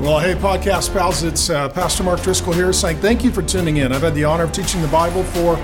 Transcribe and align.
Well, 0.00 0.18
hey, 0.18 0.34
podcast 0.34 0.92
pals, 0.92 1.22
it's 1.22 1.48
uh, 1.48 1.68
Pastor 1.70 2.02
Mark 2.02 2.20
Driscoll 2.20 2.52
here 2.52 2.72
saying 2.74 2.98
thank 2.98 3.24
you 3.24 3.30
for 3.30 3.42
tuning 3.42 3.78
in. 3.78 3.90
I've 3.90 4.02
had 4.02 4.14
the 4.14 4.24
honor 4.24 4.44
of 4.44 4.52
teaching 4.52 4.82
the 4.82 4.88
Bible 4.88 5.22
for 5.22 5.54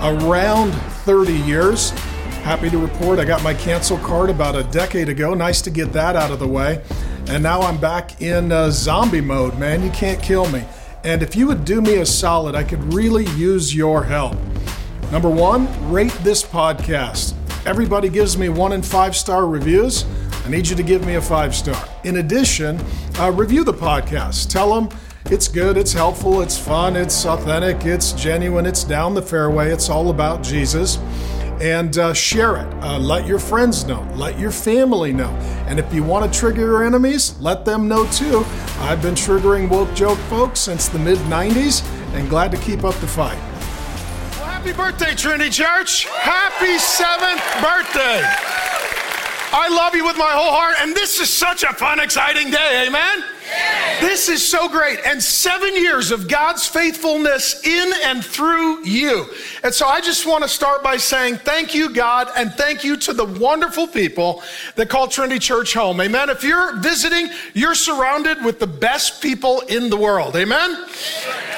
around 0.00 0.70
30 1.04 1.34
years. 1.34 1.90
Happy 2.44 2.70
to 2.70 2.78
report 2.78 3.18
I 3.18 3.26
got 3.26 3.42
my 3.42 3.52
cancel 3.52 3.98
card 3.98 4.30
about 4.30 4.56
a 4.56 4.62
decade 4.64 5.10
ago. 5.10 5.34
Nice 5.34 5.60
to 5.62 5.70
get 5.70 5.92
that 5.92 6.16
out 6.16 6.30
of 6.30 6.38
the 6.38 6.48
way. 6.48 6.82
And 7.26 7.42
now 7.42 7.60
I'm 7.60 7.78
back 7.78 8.22
in 8.22 8.52
uh, 8.52 8.70
zombie 8.70 9.20
mode, 9.20 9.58
man. 9.58 9.82
You 9.82 9.90
can't 9.90 10.22
kill 10.22 10.48
me. 10.50 10.64
And 11.02 11.22
if 11.22 11.36
you 11.36 11.46
would 11.48 11.66
do 11.66 11.82
me 11.82 11.96
a 11.96 12.06
solid, 12.06 12.54
I 12.54 12.64
could 12.64 12.94
really 12.94 13.26
use 13.32 13.74
your 13.74 14.04
help. 14.04 14.36
Number 15.10 15.28
one, 15.28 15.68
rate 15.92 16.16
this 16.22 16.42
podcast. 16.42 17.34
Everybody 17.66 18.08
gives 18.08 18.38
me 18.38 18.48
one 18.48 18.72
and 18.72 18.84
five 18.84 19.14
star 19.14 19.46
reviews. 19.46 20.04
I 20.44 20.50
need 20.50 20.68
you 20.68 20.76
to 20.76 20.82
give 20.82 21.06
me 21.06 21.14
a 21.14 21.22
five 21.22 21.54
star. 21.54 21.82
In 22.04 22.16
addition, 22.16 22.78
uh, 23.18 23.32
review 23.32 23.64
the 23.64 23.72
podcast. 23.72 24.50
Tell 24.50 24.74
them 24.74 24.90
it's 25.30 25.48
good, 25.48 25.78
it's 25.78 25.92
helpful, 25.94 26.42
it's 26.42 26.58
fun, 26.58 26.96
it's 26.96 27.24
authentic, 27.24 27.86
it's 27.86 28.12
genuine, 28.12 28.66
it's 28.66 28.84
down 28.84 29.14
the 29.14 29.22
fairway, 29.22 29.72
it's 29.72 29.88
all 29.88 30.10
about 30.10 30.42
Jesus. 30.42 30.98
And 31.62 31.96
uh, 31.96 32.12
share 32.12 32.56
it. 32.56 32.66
Uh, 32.82 32.98
let 32.98 33.26
your 33.26 33.38
friends 33.38 33.86
know. 33.86 34.06
Let 34.16 34.38
your 34.38 34.50
family 34.50 35.12
know. 35.12 35.30
And 35.66 35.78
if 35.78 35.94
you 35.94 36.02
want 36.02 36.30
to 36.30 36.38
trigger 36.38 36.62
your 36.62 36.84
enemies, 36.84 37.40
let 37.40 37.64
them 37.64 37.88
know 37.88 38.06
too. 38.10 38.44
I've 38.80 39.00
been 39.00 39.14
triggering 39.14 39.70
woke 39.70 39.94
joke 39.94 40.18
folks 40.28 40.60
since 40.60 40.88
the 40.88 40.98
mid 40.98 41.18
90s 41.20 41.82
and 42.12 42.28
glad 42.28 42.50
to 42.50 42.58
keep 42.58 42.84
up 42.84 42.94
the 42.96 43.06
fight. 43.06 43.38
Well, 44.36 44.46
happy 44.46 44.72
birthday, 44.72 45.14
Trinity 45.14 45.48
Church. 45.48 46.06
Happy 46.06 46.76
seventh 46.76 47.42
birthday. 47.62 48.73
I 49.56 49.68
love 49.68 49.94
you 49.94 50.04
with 50.04 50.16
my 50.16 50.32
whole 50.32 50.50
heart, 50.50 50.74
and 50.80 50.96
this 50.96 51.20
is 51.20 51.30
such 51.30 51.62
a 51.62 51.72
fun, 51.72 52.00
exciting 52.00 52.50
day. 52.50 52.86
Amen. 52.88 53.22
This 54.00 54.28
is 54.28 54.46
so 54.46 54.68
great. 54.68 54.98
And 55.04 55.22
seven 55.22 55.74
years 55.76 56.10
of 56.10 56.28
God's 56.28 56.66
faithfulness 56.66 57.64
in 57.64 57.92
and 58.04 58.24
through 58.24 58.84
you. 58.86 59.26
And 59.62 59.72
so 59.72 59.86
I 59.86 60.00
just 60.00 60.26
want 60.26 60.42
to 60.42 60.48
start 60.48 60.82
by 60.82 60.96
saying 60.96 61.36
thank 61.36 61.74
you, 61.74 61.92
God, 61.92 62.28
and 62.36 62.52
thank 62.52 62.84
you 62.84 62.96
to 62.98 63.12
the 63.12 63.24
wonderful 63.24 63.86
people 63.86 64.42
that 64.76 64.88
call 64.88 65.08
Trinity 65.08 65.38
Church 65.38 65.74
home. 65.74 66.00
Amen. 66.00 66.28
If 66.28 66.42
you're 66.42 66.76
visiting, 66.76 67.28
you're 67.54 67.74
surrounded 67.74 68.44
with 68.44 68.58
the 68.58 68.66
best 68.66 69.22
people 69.22 69.60
in 69.60 69.90
the 69.90 69.96
world. 69.96 70.36
Amen. 70.36 70.84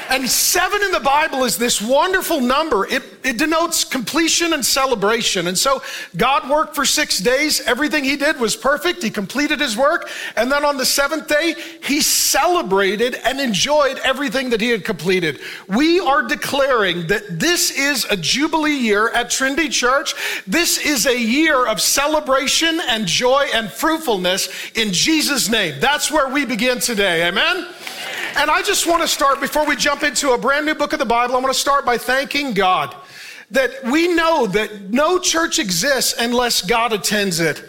And 0.09 0.27
seven 0.29 0.81
in 0.83 0.91
the 0.91 1.01
Bible 1.01 1.43
is 1.43 1.57
this 1.57 1.81
wonderful 1.81 2.39
number. 2.39 2.85
It, 2.87 3.03
it 3.23 3.37
denotes 3.37 3.83
completion 3.83 4.53
and 4.53 4.65
celebration. 4.65 5.47
And 5.47 5.57
so 5.57 5.81
God 6.15 6.49
worked 6.49 6.75
for 6.75 6.85
six 6.85 7.19
days. 7.19 7.61
Everything 7.61 8.03
he 8.03 8.15
did 8.15 8.39
was 8.39 8.55
perfect. 8.55 9.03
He 9.03 9.09
completed 9.09 9.59
his 9.59 9.75
work. 9.75 10.09
And 10.35 10.51
then 10.51 10.63
on 10.63 10.77
the 10.77 10.85
seventh 10.85 11.27
day, 11.27 11.55
he 11.81 12.01
celebrated 12.01 13.15
and 13.23 13.39
enjoyed 13.39 13.99
everything 13.99 14.49
that 14.49 14.61
he 14.61 14.69
had 14.69 14.83
completed. 14.83 15.39
We 15.67 15.99
are 15.99 16.23
declaring 16.23 17.07
that 17.07 17.39
this 17.39 17.71
is 17.71 18.05
a 18.05 18.17
Jubilee 18.17 18.77
year 18.77 19.09
at 19.09 19.29
Trinity 19.29 19.69
Church. 19.69 20.13
This 20.45 20.77
is 20.77 21.05
a 21.05 21.19
year 21.19 21.65
of 21.65 21.81
celebration 21.81 22.79
and 22.87 23.05
joy 23.05 23.47
and 23.53 23.71
fruitfulness 23.71 24.49
in 24.75 24.91
Jesus' 24.93 25.49
name. 25.49 25.79
That's 25.79 26.11
where 26.11 26.29
we 26.29 26.45
begin 26.45 26.79
today. 26.79 27.27
Amen. 27.27 27.67
And 28.35 28.51
I 28.51 28.61
just 28.61 28.85
want 28.85 29.01
to 29.01 29.07
start, 29.07 29.39
before 29.39 29.65
we 29.65 29.75
jump 29.75 30.03
into 30.03 30.31
a 30.31 30.37
brand 30.37 30.65
new 30.65 30.75
book 30.75 30.93
of 30.93 30.99
the 30.99 31.05
Bible, 31.05 31.35
I 31.35 31.39
want 31.39 31.53
to 31.53 31.59
start 31.59 31.85
by 31.85 31.97
thanking 31.97 32.53
God 32.53 32.95
that 33.49 33.83
we 33.85 34.13
know 34.13 34.45
that 34.47 34.91
no 34.91 35.19
church 35.19 35.57
exists 35.57 36.13
unless 36.19 36.61
God 36.61 36.91
attends 36.91 37.39
it. 37.39 37.63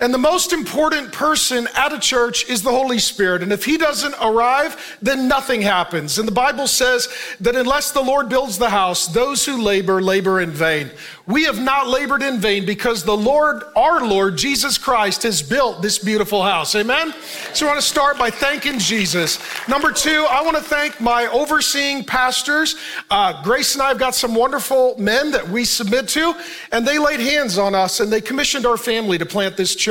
And 0.00 0.14
the 0.14 0.18
most 0.18 0.54
important 0.54 1.12
person 1.12 1.68
at 1.76 1.92
a 1.92 1.98
church 1.98 2.48
is 2.48 2.62
the 2.62 2.70
Holy 2.70 2.98
Spirit. 2.98 3.42
And 3.42 3.52
if 3.52 3.66
he 3.66 3.76
doesn't 3.76 4.14
arrive, 4.22 4.96
then 5.02 5.28
nothing 5.28 5.60
happens. 5.60 6.18
And 6.18 6.26
the 6.26 6.32
Bible 6.32 6.66
says 6.66 7.08
that 7.40 7.54
unless 7.54 7.90
the 7.90 8.00
Lord 8.00 8.30
builds 8.30 8.56
the 8.56 8.70
house, 8.70 9.06
those 9.08 9.44
who 9.44 9.60
labor, 9.60 10.00
labor 10.00 10.40
in 10.40 10.52
vain. 10.52 10.90
We 11.26 11.44
have 11.44 11.60
not 11.60 11.86
labored 11.86 12.22
in 12.22 12.40
vain 12.40 12.64
because 12.64 13.04
the 13.04 13.16
Lord, 13.16 13.62
our 13.76 14.04
Lord, 14.04 14.38
Jesus 14.38 14.78
Christ, 14.78 15.22
has 15.24 15.42
built 15.42 15.82
this 15.82 15.98
beautiful 15.98 16.42
house. 16.42 16.74
Amen? 16.74 17.14
So 17.52 17.66
I 17.66 17.68
want 17.68 17.80
to 17.80 17.86
start 17.86 18.18
by 18.18 18.30
thanking 18.30 18.78
Jesus. 18.78 19.38
Number 19.68 19.92
two, 19.92 20.26
I 20.30 20.42
want 20.42 20.56
to 20.56 20.62
thank 20.62 20.98
my 20.98 21.26
overseeing 21.26 22.04
pastors. 22.04 22.74
Uh, 23.10 23.42
Grace 23.42 23.74
and 23.74 23.82
I 23.82 23.88
have 23.88 23.98
got 23.98 24.14
some 24.14 24.34
wonderful 24.34 24.98
men 24.98 25.30
that 25.32 25.46
we 25.46 25.64
submit 25.64 26.08
to, 26.08 26.34
and 26.72 26.88
they 26.88 26.98
laid 26.98 27.20
hands 27.20 27.58
on 27.58 27.74
us 27.74 28.00
and 28.00 28.10
they 28.10 28.22
commissioned 28.22 28.64
our 28.64 28.78
family 28.78 29.18
to 29.18 29.26
plant 29.26 29.58
this 29.58 29.76
church. 29.76 29.89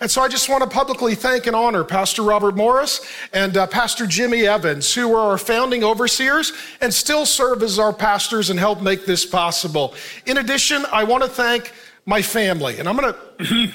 And 0.00 0.10
so 0.10 0.22
I 0.22 0.28
just 0.28 0.48
want 0.48 0.62
to 0.64 0.68
publicly 0.68 1.14
thank 1.14 1.46
and 1.46 1.54
honor 1.54 1.84
Pastor 1.84 2.22
Robert 2.22 2.56
Morris 2.56 3.06
and 3.32 3.56
uh, 3.56 3.66
Pastor 3.66 4.06
Jimmy 4.06 4.46
Evans, 4.46 4.94
who 4.94 5.14
are 5.14 5.30
our 5.30 5.38
founding 5.38 5.84
overseers 5.84 6.52
and 6.80 6.92
still 6.92 7.26
serve 7.26 7.62
as 7.62 7.78
our 7.78 7.92
pastors 7.92 8.50
and 8.50 8.58
help 8.58 8.80
make 8.80 9.06
this 9.06 9.24
possible. 9.24 9.94
In 10.26 10.38
addition, 10.38 10.54
addition, 10.54 10.86
I 10.92 11.04
want 11.04 11.24
to 11.24 11.28
thank 11.28 11.72
my 12.06 12.22
family. 12.22 12.78
And 12.78 12.88
I'm 12.88 12.96
going 12.96 13.12
to. 13.12 13.72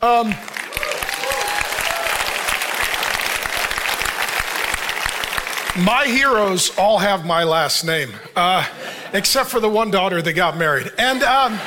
um, 0.06 0.34
my 5.84 6.06
heroes 6.06 6.76
all 6.78 6.98
have 6.98 7.26
my 7.26 7.44
last 7.44 7.84
name, 7.84 8.10
uh, 8.34 8.66
except 9.12 9.50
for 9.50 9.60
the 9.60 9.68
one 9.68 9.90
daughter 9.90 10.22
that 10.22 10.32
got 10.32 10.56
married. 10.56 10.90
And 10.98 11.22
um, 11.22 11.60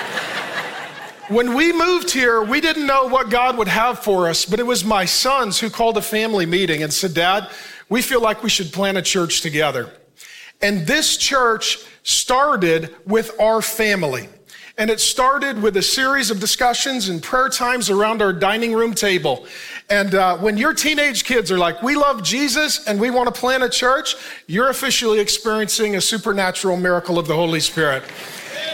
when 1.29 1.53
we 1.53 1.72
moved 1.72 2.12
here, 2.12 2.44
we 2.44 2.59
didn't 2.59 2.88
know 2.88 3.07
what 3.07 3.29
God 3.29 3.57
would 3.57 3.67
have 3.67 4.00
for 4.00 4.28
us, 4.28 4.45
but 4.45 4.59
it 4.59 4.66
was 4.66 4.84
my 4.84 5.06
sons 5.06 5.59
who 5.59 5.69
called 5.69 5.97
a 5.97 6.01
family 6.01 6.45
meeting 6.45 6.84
and 6.84 6.91
said, 6.91 7.13
Dad, 7.13 7.50
we 7.88 8.01
feel 8.01 8.22
like 8.22 8.44
we 8.44 8.50
should 8.50 8.73
plant 8.73 8.97
a 8.97 9.01
church 9.01 9.41
together. 9.41 9.91
And 10.62 10.85
this 10.85 11.17
church 11.17 11.79
started 12.03 12.95
with 13.06 13.40
our 13.40 13.62
family. 13.62 14.28
And 14.78 14.90
it 14.90 15.00
started 15.01 15.62
with 15.62 15.75
a 15.75 15.81
series 15.81 16.31
of 16.31 16.40
discussions 16.40 17.09
and 17.09 17.22
prayer 17.22 17.50
times 17.50 17.90
around 17.90 18.22
our 18.22 18.31
dining 18.31 18.73
room 18.73 18.94
table. 18.94 19.46
And 19.90 20.16
uh, 20.16 20.38
when 20.38 20.57
your 20.57 20.73
teenage 20.73 21.25
kids 21.25 21.51
are 21.51 21.57
like, 21.57 21.84
we 21.84 21.96
love 21.96 22.23
Jesus 22.23 22.88
and 22.88 23.00
we 23.00 23.09
want 23.09 23.34
to 23.34 23.38
plant 23.38 23.61
a 23.61 23.69
church, 23.69 24.16
you're 24.47 24.69
officially 24.69 25.19
experiencing 25.19 25.97
a 25.97 26.01
supernatural 26.01 26.78
miracle 26.78 27.19
of 27.19 27.28
the 27.28 27.35
Holy 27.35 27.59
Spirit. 27.59 28.03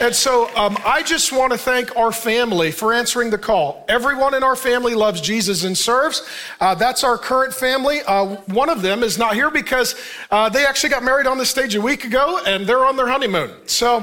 And 0.01 0.13
so 0.13 0.53
um, 0.57 0.77
I 0.85 1.03
just 1.03 1.31
want 1.31 1.53
to 1.53 1.57
thank 1.57 1.95
our 1.95 2.11
family 2.11 2.71
for 2.71 2.93
answering 2.93 3.29
the 3.29 3.37
call. 3.37 3.85
Everyone 3.87 4.33
in 4.33 4.43
our 4.43 4.55
family 4.55 4.93
loves 4.93 5.21
Jesus 5.21 5.63
and 5.63 5.77
serves. 5.77 6.27
Uh, 6.59 6.75
that's 6.75 7.03
our 7.03 7.17
current 7.17 7.53
family. 7.53 8.01
Uh, 8.05 8.35
one 8.47 8.69
of 8.69 8.81
them 8.81 9.03
is 9.03 9.17
not 9.17 9.35
here 9.35 9.49
because 9.49 9.95
uh, 10.31 10.49
they 10.49 10.65
actually 10.65 10.89
got 10.89 11.03
married 11.03 11.27
on 11.27 11.37
the 11.37 11.45
stage 11.45 11.75
a 11.75 11.81
week 11.81 12.03
ago 12.03 12.41
and 12.45 12.67
they're 12.67 12.85
on 12.85 12.97
their 12.97 13.07
honeymoon. 13.07 13.51
So 13.67 13.97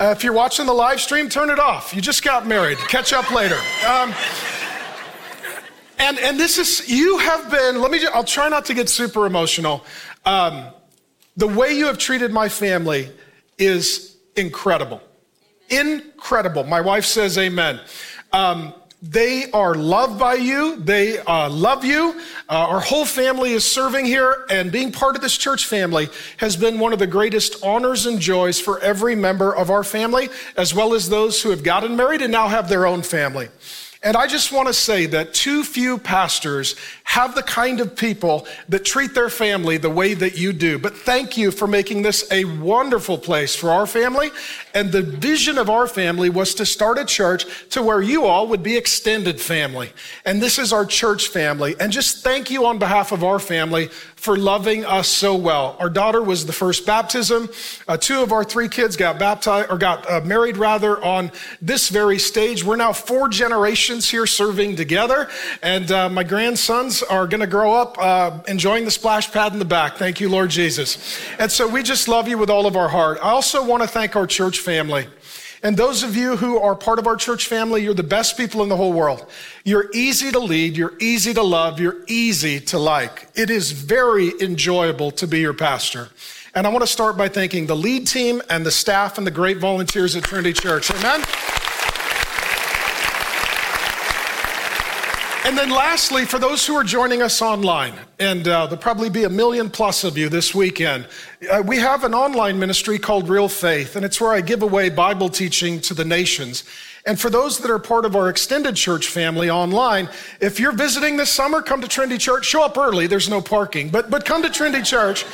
uh, 0.00 0.14
if 0.16 0.24
you're 0.24 0.32
watching 0.32 0.64
the 0.64 0.72
live 0.72 1.00
stream, 1.00 1.28
turn 1.28 1.50
it 1.50 1.58
off. 1.58 1.94
You 1.94 2.00
just 2.00 2.24
got 2.24 2.46
married. 2.46 2.78
Catch 2.78 3.12
up 3.12 3.30
later. 3.30 3.58
Um, 3.86 4.14
and, 5.98 6.18
and 6.18 6.40
this 6.40 6.56
is, 6.56 6.88
you 6.88 7.18
have 7.18 7.50
been, 7.50 7.82
let 7.82 7.90
me, 7.90 7.98
just, 7.98 8.14
I'll 8.14 8.24
try 8.24 8.48
not 8.48 8.64
to 8.66 8.74
get 8.74 8.88
super 8.88 9.26
emotional. 9.26 9.84
Um, 10.24 10.68
the 11.36 11.48
way 11.48 11.76
you 11.76 11.86
have 11.86 11.98
treated 11.98 12.32
my 12.32 12.48
family 12.48 13.10
is 13.58 14.16
incredible 14.36 15.02
incredible. 15.68 16.64
My 16.64 16.80
wife 16.80 17.04
says 17.04 17.38
amen. 17.38 17.80
Um, 18.32 18.74
they 19.02 19.50
are 19.50 19.74
loved 19.74 20.18
by 20.18 20.34
you. 20.34 20.76
They 20.76 21.18
uh, 21.18 21.50
love 21.50 21.84
you. 21.84 22.18
Uh, 22.48 22.54
our 22.54 22.80
whole 22.80 23.04
family 23.04 23.52
is 23.52 23.62
serving 23.62 24.06
here, 24.06 24.46
and 24.48 24.72
being 24.72 24.92
part 24.92 25.14
of 25.14 25.20
this 25.20 25.36
church 25.36 25.66
family 25.66 26.08
has 26.38 26.56
been 26.56 26.78
one 26.78 26.94
of 26.94 26.98
the 26.98 27.06
greatest 27.06 27.62
honors 27.62 28.06
and 28.06 28.18
joys 28.18 28.58
for 28.58 28.80
every 28.80 29.14
member 29.14 29.54
of 29.54 29.68
our 29.68 29.84
family, 29.84 30.30
as 30.56 30.74
well 30.74 30.94
as 30.94 31.10
those 31.10 31.42
who 31.42 31.50
have 31.50 31.62
gotten 31.62 31.96
married 31.96 32.22
and 32.22 32.32
now 32.32 32.48
have 32.48 32.70
their 32.70 32.86
own 32.86 33.02
family. 33.02 33.48
And 34.04 34.18
I 34.18 34.26
just 34.26 34.52
want 34.52 34.68
to 34.68 34.74
say 34.74 35.06
that 35.06 35.32
too 35.32 35.64
few 35.64 35.96
pastors 35.96 36.76
have 37.04 37.34
the 37.34 37.42
kind 37.42 37.80
of 37.80 37.96
people 37.96 38.46
that 38.68 38.84
treat 38.84 39.14
their 39.14 39.30
family 39.30 39.78
the 39.78 39.88
way 39.88 40.12
that 40.12 40.36
you 40.36 40.52
do. 40.52 40.78
But 40.78 40.94
thank 40.94 41.38
you 41.38 41.50
for 41.50 41.66
making 41.66 42.02
this 42.02 42.30
a 42.30 42.44
wonderful 42.44 43.16
place 43.16 43.56
for 43.56 43.70
our 43.70 43.86
family. 43.86 44.30
And 44.74 44.92
the 44.92 45.00
vision 45.00 45.56
of 45.56 45.70
our 45.70 45.86
family 45.86 46.28
was 46.28 46.54
to 46.56 46.66
start 46.66 46.98
a 46.98 47.04
church 47.06 47.46
to 47.70 47.82
where 47.82 48.02
you 48.02 48.26
all 48.26 48.46
would 48.48 48.62
be 48.62 48.76
extended 48.76 49.40
family. 49.40 49.90
And 50.26 50.42
this 50.42 50.58
is 50.58 50.70
our 50.70 50.84
church 50.84 51.28
family. 51.28 51.74
And 51.80 51.90
just 51.90 52.22
thank 52.22 52.50
you 52.50 52.66
on 52.66 52.78
behalf 52.78 53.10
of 53.10 53.24
our 53.24 53.38
family 53.38 53.88
for 54.24 54.38
loving 54.38 54.86
us 54.86 55.06
so 55.06 55.34
well. 55.34 55.76
Our 55.78 55.90
daughter 55.90 56.22
was 56.22 56.46
the 56.46 56.52
first 56.54 56.86
baptism. 56.86 57.50
Uh, 57.86 57.98
two 57.98 58.22
of 58.22 58.32
our 58.32 58.42
three 58.42 58.70
kids 58.70 58.96
got 58.96 59.18
baptized 59.18 59.70
or 59.70 59.76
got 59.76 60.10
uh, 60.10 60.22
married 60.22 60.56
rather 60.56 60.96
on 61.04 61.30
this 61.60 61.90
very 61.90 62.18
stage. 62.18 62.64
We're 62.64 62.76
now 62.76 62.94
four 62.94 63.28
generations 63.28 64.08
here 64.08 64.26
serving 64.26 64.76
together, 64.76 65.28
and 65.62 65.92
uh, 65.92 66.08
my 66.08 66.24
grandsons 66.24 67.02
are 67.02 67.26
going 67.26 67.42
to 67.42 67.46
grow 67.46 67.74
up 67.74 67.98
uh, 67.98 68.40
enjoying 68.48 68.86
the 68.86 68.90
splash 68.90 69.30
pad 69.30 69.52
in 69.52 69.58
the 69.58 69.66
back. 69.66 69.98
Thank 69.98 70.20
you, 70.20 70.30
Lord 70.30 70.48
Jesus. 70.48 71.20
And 71.38 71.52
so 71.52 71.68
we 71.68 71.82
just 71.82 72.08
love 72.08 72.26
you 72.26 72.38
with 72.38 72.48
all 72.48 72.66
of 72.66 72.76
our 72.78 72.88
heart. 72.88 73.18
I 73.18 73.28
also 73.28 73.62
want 73.62 73.82
to 73.82 73.88
thank 73.88 74.16
our 74.16 74.26
church 74.26 74.60
family. 74.60 75.06
And 75.64 75.78
those 75.78 76.02
of 76.02 76.14
you 76.14 76.36
who 76.36 76.58
are 76.58 76.74
part 76.74 76.98
of 76.98 77.06
our 77.06 77.16
church 77.16 77.46
family, 77.46 77.82
you're 77.82 77.94
the 77.94 78.02
best 78.02 78.36
people 78.36 78.62
in 78.62 78.68
the 78.68 78.76
whole 78.76 78.92
world. 78.92 79.26
You're 79.64 79.90
easy 79.94 80.30
to 80.30 80.38
lead, 80.38 80.76
you're 80.76 80.92
easy 81.00 81.32
to 81.32 81.42
love, 81.42 81.80
you're 81.80 82.04
easy 82.06 82.60
to 82.60 82.78
like. 82.78 83.28
It 83.34 83.48
is 83.48 83.72
very 83.72 84.32
enjoyable 84.42 85.10
to 85.12 85.26
be 85.26 85.40
your 85.40 85.54
pastor. 85.54 86.10
And 86.54 86.66
I 86.66 86.70
want 86.70 86.82
to 86.82 86.86
start 86.86 87.16
by 87.16 87.28
thanking 87.28 87.66
the 87.66 87.74
lead 87.74 88.06
team 88.06 88.42
and 88.50 88.64
the 88.64 88.70
staff 88.70 89.16
and 89.16 89.26
the 89.26 89.30
great 89.30 89.56
volunteers 89.56 90.14
at 90.14 90.24
Trinity 90.24 90.52
Church. 90.52 90.90
Amen. 90.90 91.24
And 95.44 95.58
then, 95.58 95.68
lastly, 95.68 96.24
for 96.24 96.38
those 96.38 96.66
who 96.66 96.74
are 96.74 96.82
joining 96.82 97.20
us 97.20 97.42
online, 97.42 97.92
and 98.18 98.48
uh, 98.48 98.64
there'll 98.64 98.78
probably 98.78 99.10
be 99.10 99.24
a 99.24 99.28
million 99.28 99.68
plus 99.68 100.02
of 100.02 100.16
you 100.16 100.30
this 100.30 100.54
weekend, 100.54 101.06
uh, 101.52 101.62
we 101.62 101.76
have 101.76 102.02
an 102.02 102.14
online 102.14 102.58
ministry 102.58 102.98
called 102.98 103.28
Real 103.28 103.50
Faith, 103.50 103.94
and 103.94 104.06
it's 104.06 104.18
where 104.18 104.32
I 104.32 104.40
give 104.40 104.62
away 104.62 104.88
Bible 104.88 105.28
teaching 105.28 105.82
to 105.82 105.92
the 105.92 106.04
nations. 106.04 106.64
And 107.06 107.20
for 107.20 107.28
those 107.28 107.58
that 107.58 107.70
are 107.70 107.78
part 107.78 108.06
of 108.06 108.16
our 108.16 108.30
extended 108.30 108.76
church 108.76 109.08
family 109.08 109.50
online, 109.50 110.08
if 110.40 110.58
you're 110.58 110.72
visiting 110.72 111.18
this 111.18 111.30
summer, 111.30 111.60
come 111.60 111.82
to 111.82 111.88
Trinity 111.88 112.16
Church. 112.16 112.46
Show 112.46 112.64
up 112.64 112.78
early, 112.78 113.06
there's 113.06 113.28
no 113.28 113.42
parking, 113.42 113.90
but, 113.90 114.08
but 114.08 114.24
come 114.24 114.42
to 114.42 114.48
Trinity 114.48 114.82
Church. 114.82 115.26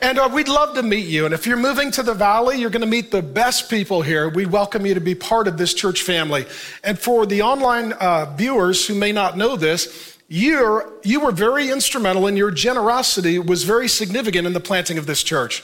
And 0.00 0.18
uh, 0.18 0.28
we'd 0.32 0.48
love 0.48 0.74
to 0.74 0.82
meet 0.82 1.06
you. 1.06 1.24
And 1.24 1.32
if 1.32 1.46
you're 1.46 1.56
moving 1.56 1.92
to 1.92 2.02
the 2.02 2.12
valley, 2.12 2.58
you're 2.58 2.70
going 2.70 2.80
to 2.80 2.88
meet 2.88 3.12
the 3.12 3.22
best 3.22 3.70
people 3.70 4.02
here. 4.02 4.28
We 4.30 4.46
welcome 4.46 4.84
you 4.84 4.94
to 4.94 5.00
be 5.00 5.14
part 5.14 5.46
of 5.46 5.58
this 5.58 5.74
church 5.74 6.02
family. 6.02 6.44
And 6.82 6.98
for 6.98 7.24
the 7.24 7.42
online 7.42 7.92
uh, 7.92 8.34
viewers 8.36 8.84
who 8.84 8.96
may 8.96 9.12
not 9.12 9.36
know 9.36 9.54
this, 9.54 10.18
you're, 10.26 10.92
you 11.04 11.20
were 11.20 11.30
very 11.30 11.70
instrumental 11.70 12.26
and 12.26 12.36
your 12.36 12.50
generosity 12.50 13.38
was 13.38 13.62
very 13.62 13.86
significant 13.86 14.44
in 14.44 14.54
the 14.54 14.60
planting 14.60 14.98
of 14.98 15.06
this 15.06 15.22
church. 15.22 15.62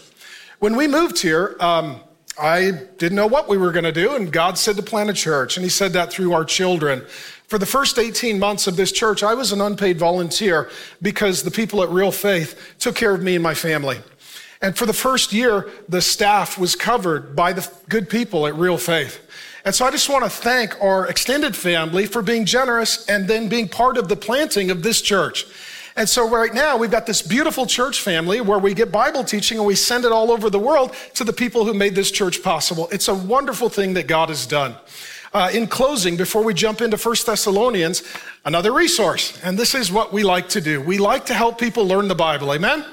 When 0.61 0.77
we 0.77 0.87
moved 0.87 1.21
here, 1.21 1.57
um, 1.59 2.01
I 2.39 2.71
didn't 2.99 3.17
know 3.17 3.27
what 3.27 3.49
we 3.49 3.57
were 3.57 3.73
going 3.73 3.85
to 3.85 3.93
do, 3.93 4.15
and 4.15 4.33
God 4.33 4.59
said 4.59 4.77
to 4.77 4.83
plant 4.83 5.11
a 5.11 5.15
church, 5.15 5.57
and 5.57 5.65
He 5.65 5.71
said 5.71 5.93
that 5.95 6.13
through 6.13 6.33
our 6.33 6.45
children. 6.45 7.05
For 7.49 7.59
the 7.59 7.67
first 7.67 7.99
18 7.99 8.39
months 8.39 8.67
of 8.67 8.77
this 8.77 8.93
church, 8.93 9.23
I 9.23 9.35
was 9.35 9.53
an 9.53 9.61
unpaid 9.61 9.99
volunteer 9.99 10.71
because 11.01 11.43
the 11.43 11.51
people 11.51 11.83
at 11.83 11.89
Real 11.89 12.13
Faith 12.13 12.75
took 12.79 12.95
care 12.95 13.15
of 13.15 13.23
me 13.23 13.35
and 13.35 13.43
my 13.43 13.55
family. 13.55 13.99
And 14.61 14.77
for 14.77 14.87
the 14.87 14.93
first 14.93 15.33
year, 15.33 15.71
the 15.89 16.03
staff 16.03 16.59
was 16.59 16.75
covered 16.77 17.35
by 17.35 17.53
the 17.53 17.69
good 17.89 18.11
people 18.11 18.47
at 18.47 18.55
Real 18.55 18.77
Faith. 18.77 19.21
And 19.65 19.75
so 19.75 19.87
I 19.87 19.91
just 19.91 20.09
want 20.09 20.25
to 20.25 20.31
thank 20.31 20.81
our 20.81 21.07
extended 21.07 21.55
family 21.55 22.07
for 22.07 22.23
being 22.23 22.45
generous 22.45 23.07
and 23.07 23.29
then 23.29 23.49
being 23.49 23.69
part 23.69 23.97
of 23.97 24.09
the 24.09 24.17
planting 24.17 24.71
of 24.71 24.83
this 24.83 25.01
church. 25.01 25.47
And 25.99 26.09
so 26.09 26.31
right 26.31 26.55
now 26.55 26.77
we've 26.77 26.93
got 26.93 27.07
this 27.07 27.23
beautiful 27.23 27.67
church 27.67 28.01
family 28.01 28.41
where 28.41 28.61
we 28.61 28.73
get 28.73 28.93
Bible 28.93 29.25
teaching 29.25 29.59
and 29.59 29.67
we 29.67 29.75
send 29.75 30.05
it 30.05 30.13
all 30.13 30.31
over 30.31 30.49
the 30.49 30.59
world 30.59 30.95
to 31.15 31.25
the 31.25 31.33
people 31.33 31.65
who 31.65 31.75
made 31.75 31.97
this 31.97 32.13
church 32.13 32.41
possible. 32.41 32.89
It's 32.93 33.09
a 33.09 33.15
wonderful 33.15 33.69
thing 33.69 33.95
that 33.95 34.07
God 34.07 34.29
has 34.29 34.47
done. 34.47 34.77
Uh, 35.35 35.51
in 35.53 35.67
closing, 35.67 36.17
before 36.17 36.45
we 36.45 36.55
jump 36.55 36.81
into 36.81 36.97
First 36.97 37.27
Thessalonians, 37.27 38.05
another 38.45 38.73
resource. 38.73 39.37
And 39.43 39.59
this 39.59 39.75
is 39.75 39.91
what 39.91 40.13
we 40.13 40.23
like 40.23 40.49
to 40.51 40.61
do. 40.61 40.81
We 40.81 40.99
like 40.99 41.27
to 41.27 41.35
help 41.35 41.59
people 41.59 41.85
learn 41.85 42.07
the 42.07 42.15
Bible. 42.15 42.55
Amen? 42.55 42.85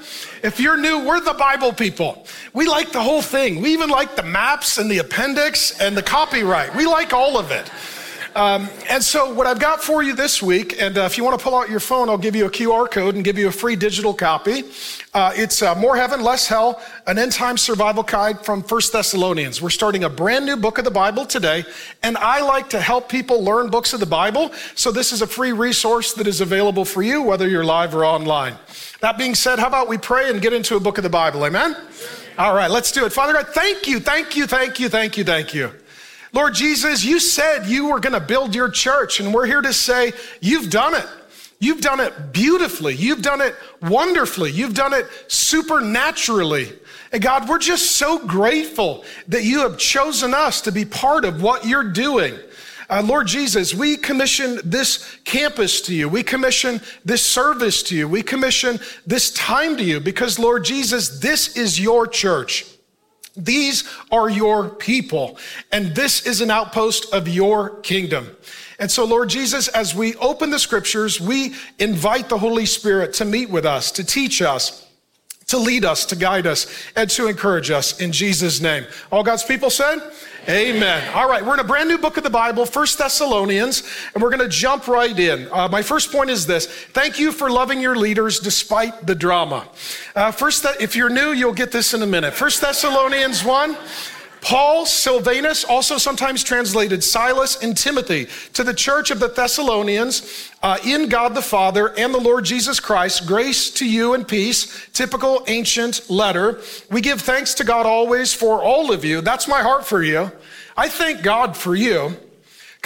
If 0.42 0.58
you're 0.58 0.76
new, 0.76 1.06
we're 1.06 1.20
the 1.20 1.34
Bible 1.34 1.72
people. 1.72 2.26
We 2.54 2.66
like 2.66 2.90
the 2.90 3.02
whole 3.02 3.22
thing. 3.22 3.62
We 3.62 3.72
even 3.72 3.88
like 3.88 4.16
the 4.16 4.24
maps 4.24 4.78
and 4.78 4.90
the 4.90 4.98
appendix 4.98 5.80
and 5.80 5.96
the 5.96 6.02
copyright. 6.02 6.74
We 6.74 6.86
like 6.86 7.12
all 7.12 7.38
of 7.38 7.52
it. 7.52 7.70
Um, 8.36 8.68
and 8.90 9.02
so, 9.02 9.32
what 9.32 9.46
I've 9.46 9.58
got 9.58 9.82
for 9.82 10.02
you 10.02 10.14
this 10.14 10.42
week, 10.42 10.76
and 10.78 10.98
uh, 10.98 11.04
if 11.04 11.16
you 11.16 11.24
want 11.24 11.38
to 11.38 11.42
pull 11.42 11.54
out 11.54 11.70
your 11.70 11.80
phone, 11.80 12.10
I'll 12.10 12.18
give 12.18 12.36
you 12.36 12.44
a 12.44 12.50
QR 12.50 12.90
code 12.90 13.14
and 13.14 13.24
give 13.24 13.38
you 13.38 13.48
a 13.48 13.50
free 13.50 13.76
digital 13.76 14.12
copy. 14.12 14.62
Uh, 15.14 15.32
it's 15.34 15.62
uh, 15.62 15.74
More 15.74 15.96
Heaven, 15.96 16.22
Less 16.22 16.46
Hell, 16.46 16.82
an 17.06 17.16
end 17.16 17.32
time 17.32 17.56
survival 17.56 18.02
guide 18.02 18.44
from 18.44 18.62
First 18.62 18.92
Thessalonians. 18.92 19.62
We're 19.62 19.70
starting 19.70 20.04
a 20.04 20.10
brand 20.10 20.44
new 20.44 20.56
book 20.58 20.76
of 20.76 20.84
the 20.84 20.90
Bible 20.90 21.24
today, 21.24 21.64
and 22.02 22.18
I 22.18 22.42
like 22.42 22.68
to 22.70 22.80
help 22.80 23.08
people 23.08 23.42
learn 23.42 23.70
books 23.70 23.94
of 23.94 24.00
the 24.00 24.06
Bible. 24.06 24.52
So, 24.74 24.92
this 24.92 25.12
is 25.12 25.22
a 25.22 25.26
free 25.26 25.52
resource 25.52 26.12
that 26.12 26.26
is 26.26 26.42
available 26.42 26.84
for 26.84 27.02
you, 27.02 27.22
whether 27.22 27.48
you're 27.48 27.64
live 27.64 27.94
or 27.94 28.04
online. 28.04 28.54
That 29.00 29.16
being 29.16 29.34
said, 29.34 29.58
how 29.58 29.68
about 29.68 29.88
we 29.88 29.96
pray 29.96 30.28
and 30.28 30.42
get 30.42 30.52
into 30.52 30.76
a 30.76 30.80
book 30.80 30.98
of 30.98 31.04
the 31.04 31.08
Bible? 31.08 31.46
Amen? 31.46 31.74
All 32.36 32.54
right, 32.54 32.70
let's 32.70 32.92
do 32.92 33.06
it. 33.06 33.14
Father 33.14 33.32
God, 33.32 33.48
thank 33.54 33.88
you, 33.88 33.98
thank 33.98 34.36
you, 34.36 34.46
thank 34.46 34.78
you, 34.78 34.90
thank 34.90 35.16
you, 35.16 35.24
thank 35.24 35.54
you. 35.54 35.72
Lord 36.36 36.52
Jesus, 36.52 37.02
you 37.02 37.18
said 37.18 37.64
you 37.64 37.88
were 37.88 37.98
going 37.98 38.12
to 38.12 38.20
build 38.20 38.54
your 38.54 38.68
church, 38.68 39.20
and 39.20 39.32
we're 39.32 39.46
here 39.46 39.62
to 39.62 39.72
say 39.72 40.12
you've 40.42 40.68
done 40.68 40.94
it. 40.94 41.06
You've 41.60 41.80
done 41.80 41.98
it 41.98 42.30
beautifully. 42.30 42.94
You've 42.94 43.22
done 43.22 43.40
it 43.40 43.54
wonderfully. 43.80 44.50
You've 44.50 44.74
done 44.74 44.92
it 44.92 45.06
supernaturally. 45.28 46.74
And 47.10 47.22
God, 47.22 47.48
we're 47.48 47.56
just 47.56 47.92
so 47.92 48.18
grateful 48.18 49.02
that 49.28 49.44
you 49.44 49.60
have 49.60 49.78
chosen 49.78 50.34
us 50.34 50.60
to 50.60 50.72
be 50.72 50.84
part 50.84 51.24
of 51.24 51.40
what 51.40 51.64
you're 51.64 51.90
doing. 51.90 52.38
Uh, 52.90 53.02
Lord 53.02 53.28
Jesus, 53.28 53.72
we 53.72 53.96
commission 53.96 54.60
this 54.62 55.16
campus 55.24 55.80
to 55.80 55.94
you. 55.94 56.06
We 56.06 56.22
commission 56.22 56.82
this 57.02 57.24
service 57.24 57.82
to 57.84 57.96
you. 57.96 58.08
We 58.08 58.22
commission 58.22 58.78
this 59.06 59.32
time 59.32 59.78
to 59.78 59.82
you 59.82 60.00
because, 60.00 60.38
Lord 60.38 60.66
Jesus, 60.66 61.18
this 61.18 61.56
is 61.56 61.80
your 61.80 62.06
church. 62.06 62.66
These 63.36 63.84
are 64.10 64.30
your 64.30 64.68
people, 64.68 65.38
and 65.70 65.94
this 65.94 66.26
is 66.26 66.40
an 66.40 66.50
outpost 66.50 67.12
of 67.12 67.28
your 67.28 67.80
kingdom. 67.80 68.36
And 68.78 68.90
so, 68.90 69.04
Lord 69.04 69.28
Jesus, 69.28 69.68
as 69.68 69.94
we 69.94 70.14
open 70.16 70.50
the 70.50 70.58
scriptures, 70.58 71.20
we 71.20 71.54
invite 71.78 72.28
the 72.28 72.38
Holy 72.38 72.66
Spirit 72.66 73.14
to 73.14 73.24
meet 73.24 73.50
with 73.50 73.64
us, 73.64 73.90
to 73.92 74.04
teach 74.04 74.42
us, 74.42 74.86
to 75.48 75.58
lead 75.58 75.84
us, 75.84 76.04
to 76.06 76.16
guide 76.16 76.46
us, 76.46 76.66
and 76.96 77.08
to 77.10 77.26
encourage 77.28 77.70
us 77.70 78.00
in 78.00 78.12
Jesus' 78.12 78.60
name. 78.60 78.84
All 79.12 79.22
God's 79.22 79.44
people 79.44 79.70
said, 79.70 79.98
Amen. 80.48 81.12
All 81.12 81.28
right, 81.28 81.44
we're 81.44 81.54
in 81.54 81.60
a 81.60 81.64
brand 81.64 81.88
new 81.88 81.98
book 81.98 82.16
of 82.18 82.22
the 82.22 82.30
Bible, 82.30 82.66
First 82.66 82.98
Thessalonians, 82.98 83.82
and 84.14 84.22
we're 84.22 84.30
going 84.30 84.48
to 84.48 84.48
jump 84.48 84.86
right 84.86 85.18
in. 85.18 85.48
Uh, 85.50 85.66
my 85.66 85.82
first 85.82 86.12
point 86.12 86.30
is 86.30 86.46
this: 86.46 86.66
Thank 86.66 87.18
you 87.18 87.32
for 87.32 87.50
loving 87.50 87.80
your 87.80 87.96
leaders 87.96 88.38
despite 88.38 89.08
the 89.08 89.14
drama. 89.16 89.66
Uh, 90.14 90.30
first, 90.30 90.64
if 90.78 90.94
you're 90.94 91.10
new, 91.10 91.32
you'll 91.32 91.52
get 91.52 91.72
this 91.72 91.94
in 91.94 92.02
a 92.02 92.06
minute. 92.06 92.32
First 92.32 92.60
Thessalonians 92.60 93.42
one. 93.42 93.76
Paul, 94.46 94.86
Silvanus, 94.86 95.64
also 95.64 95.98
sometimes 95.98 96.44
translated 96.44 97.02
Silas 97.02 97.60
and 97.60 97.76
Timothy, 97.76 98.28
to 98.52 98.62
the 98.62 98.72
church 98.72 99.10
of 99.10 99.18
the 99.18 99.26
Thessalonians 99.26 100.52
uh, 100.62 100.78
in 100.84 101.08
God 101.08 101.34
the 101.34 101.42
Father 101.42 101.88
and 101.98 102.14
the 102.14 102.20
Lord 102.20 102.44
Jesus 102.44 102.78
Christ, 102.78 103.26
grace 103.26 103.72
to 103.72 103.84
you 103.84 104.14
and 104.14 104.26
peace. 104.26 104.86
Typical 104.92 105.42
ancient 105.48 106.08
letter. 106.08 106.60
We 106.92 107.00
give 107.00 107.22
thanks 107.22 107.54
to 107.54 107.64
God 107.64 107.86
always 107.86 108.32
for 108.32 108.62
all 108.62 108.92
of 108.92 109.04
you. 109.04 109.20
That's 109.20 109.48
my 109.48 109.62
heart 109.62 109.84
for 109.84 110.00
you. 110.00 110.30
I 110.76 110.90
thank 110.90 111.22
God 111.22 111.56
for 111.56 111.74
you 111.74 112.16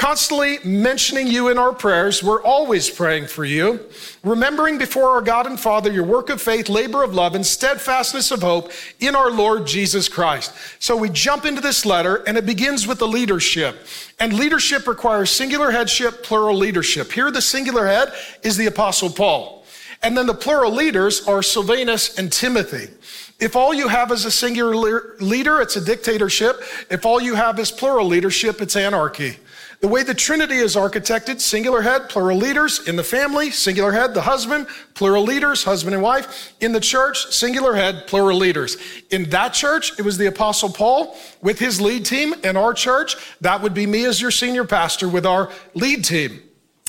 constantly 0.00 0.56
mentioning 0.64 1.26
you 1.26 1.48
in 1.48 1.58
our 1.58 1.74
prayers. 1.74 2.22
We're 2.22 2.42
always 2.42 2.88
praying 2.88 3.26
for 3.26 3.44
you, 3.44 3.80
remembering 4.24 4.78
before 4.78 5.10
our 5.10 5.20
God 5.20 5.46
and 5.46 5.60
Father 5.60 5.92
your 5.92 6.04
work 6.04 6.30
of 6.30 6.40
faith, 6.40 6.70
labor 6.70 7.02
of 7.02 7.14
love, 7.14 7.34
and 7.34 7.44
steadfastness 7.44 8.30
of 8.30 8.40
hope 8.40 8.72
in 9.00 9.14
our 9.14 9.30
Lord 9.30 9.66
Jesus 9.66 10.08
Christ. 10.08 10.54
So 10.78 10.96
we 10.96 11.10
jump 11.10 11.44
into 11.44 11.60
this 11.60 11.84
letter, 11.84 12.24
and 12.26 12.38
it 12.38 12.46
begins 12.46 12.86
with 12.86 12.98
the 12.98 13.06
leadership. 13.06 13.76
And 14.18 14.32
leadership 14.32 14.86
requires 14.86 15.28
singular 15.28 15.70
headship, 15.70 16.22
plural 16.22 16.56
leadership. 16.56 17.12
Here, 17.12 17.30
the 17.30 17.42
singular 17.42 17.86
head 17.86 18.10
is 18.42 18.56
the 18.56 18.68
Apostle 18.68 19.10
Paul. 19.10 19.66
And 20.02 20.16
then 20.16 20.26
the 20.26 20.32
plural 20.32 20.72
leaders 20.72 21.28
are 21.28 21.42
Silvanus 21.42 22.18
and 22.18 22.32
Timothy. 22.32 22.88
If 23.38 23.54
all 23.54 23.74
you 23.74 23.88
have 23.88 24.10
is 24.12 24.24
a 24.24 24.30
singular 24.30 25.16
leader, 25.20 25.60
it's 25.60 25.76
a 25.76 25.84
dictatorship. 25.84 26.62
If 26.90 27.04
all 27.04 27.20
you 27.20 27.34
have 27.34 27.58
is 27.58 27.70
plural 27.70 28.06
leadership, 28.06 28.62
it's 28.62 28.76
anarchy. 28.76 29.36
The 29.80 29.88
way 29.88 30.02
the 30.02 30.12
Trinity 30.12 30.56
is 30.56 30.76
architected, 30.76 31.40
singular 31.40 31.80
head, 31.80 32.10
plural 32.10 32.36
leaders. 32.36 32.86
In 32.86 32.96
the 32.96 33.04
family, 33.04 33.50
singular 33.50 33.92
head, 33.92 34.12
the 34.12 34.20
husband, 34.20 34.66
plural 34.92 35.22
leaders, 35.22 35.64
husband 35.64 35.94
and 35.94 36.02
wife. 36.02 36.54
In 36.60 36.72
the 36.72 36.80
church, 36.80 37.32
singular 37.32 37.74
head, 37.74 38.06
plural 38.06 38.36
leaders. 38.36 38.76
In 39.10 39.30
that 39.30 39.54
church, 39.54 39.98
it 39.98 40.02
was 40.02 40.18
the 40.18 40.26
Apostle 40.26 40.68
Paul 40.68 41.16
with 41.40 41.58
his 41.58 41.80
lead 41.80 42.04
team. 42.04 42.34
In 42.44 42.58
our 42.58 42.74
church, 42.74 43.16
that 43.40 43.62
would 43.62 43.72
be 43.72 43.86
me 43.86 44.04
as 44.04 44.20
your 44.20 44.30
senior 44.30 44.66
pastor 44.66 45.08
with 45.08 45.24
our 45.24 45.50
lead 45.74 46.04
team 46.04 46.42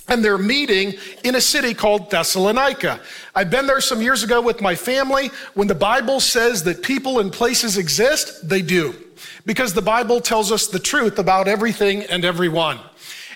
and 0.08 0.26
they're 0.26 0.38
meeting 0.38 0.94
in 1.24 1.36
a 1.36 1.42
city 1.42 1.74
called 1.74 2.10
Thessalonica. 2.10 3.00
I've 3.34 3.50
been 3.50 3.66
there 3.66 3.80
some 3.80 4.02
years 4.02 4.24
ago 4.24 4.42
with 4.42 4.60
my 4.60 4.76
family. 4.76 5.32
When 5.54 5.70
the 5.70 5.76
Bible 5.76 6.20
says 6.20 6.64
that 6.64 6.84
people 6.84 7.20
and 7.20 7.32
places 7.32 7.78
exist, 7.78 8.50
they 8.50 8.62
do 8.62 8.94
because 9.46 9.74
the 9.74 9.82
Bible 9.82 10.22
tells 10.22 10.52
us 10.52 10.68
the 10.68 10.80
truth 10.80 11.20
about 11.20 11.48
everything 11.48 12.04
and 12.04 12.26
everyone. 12.26 12.80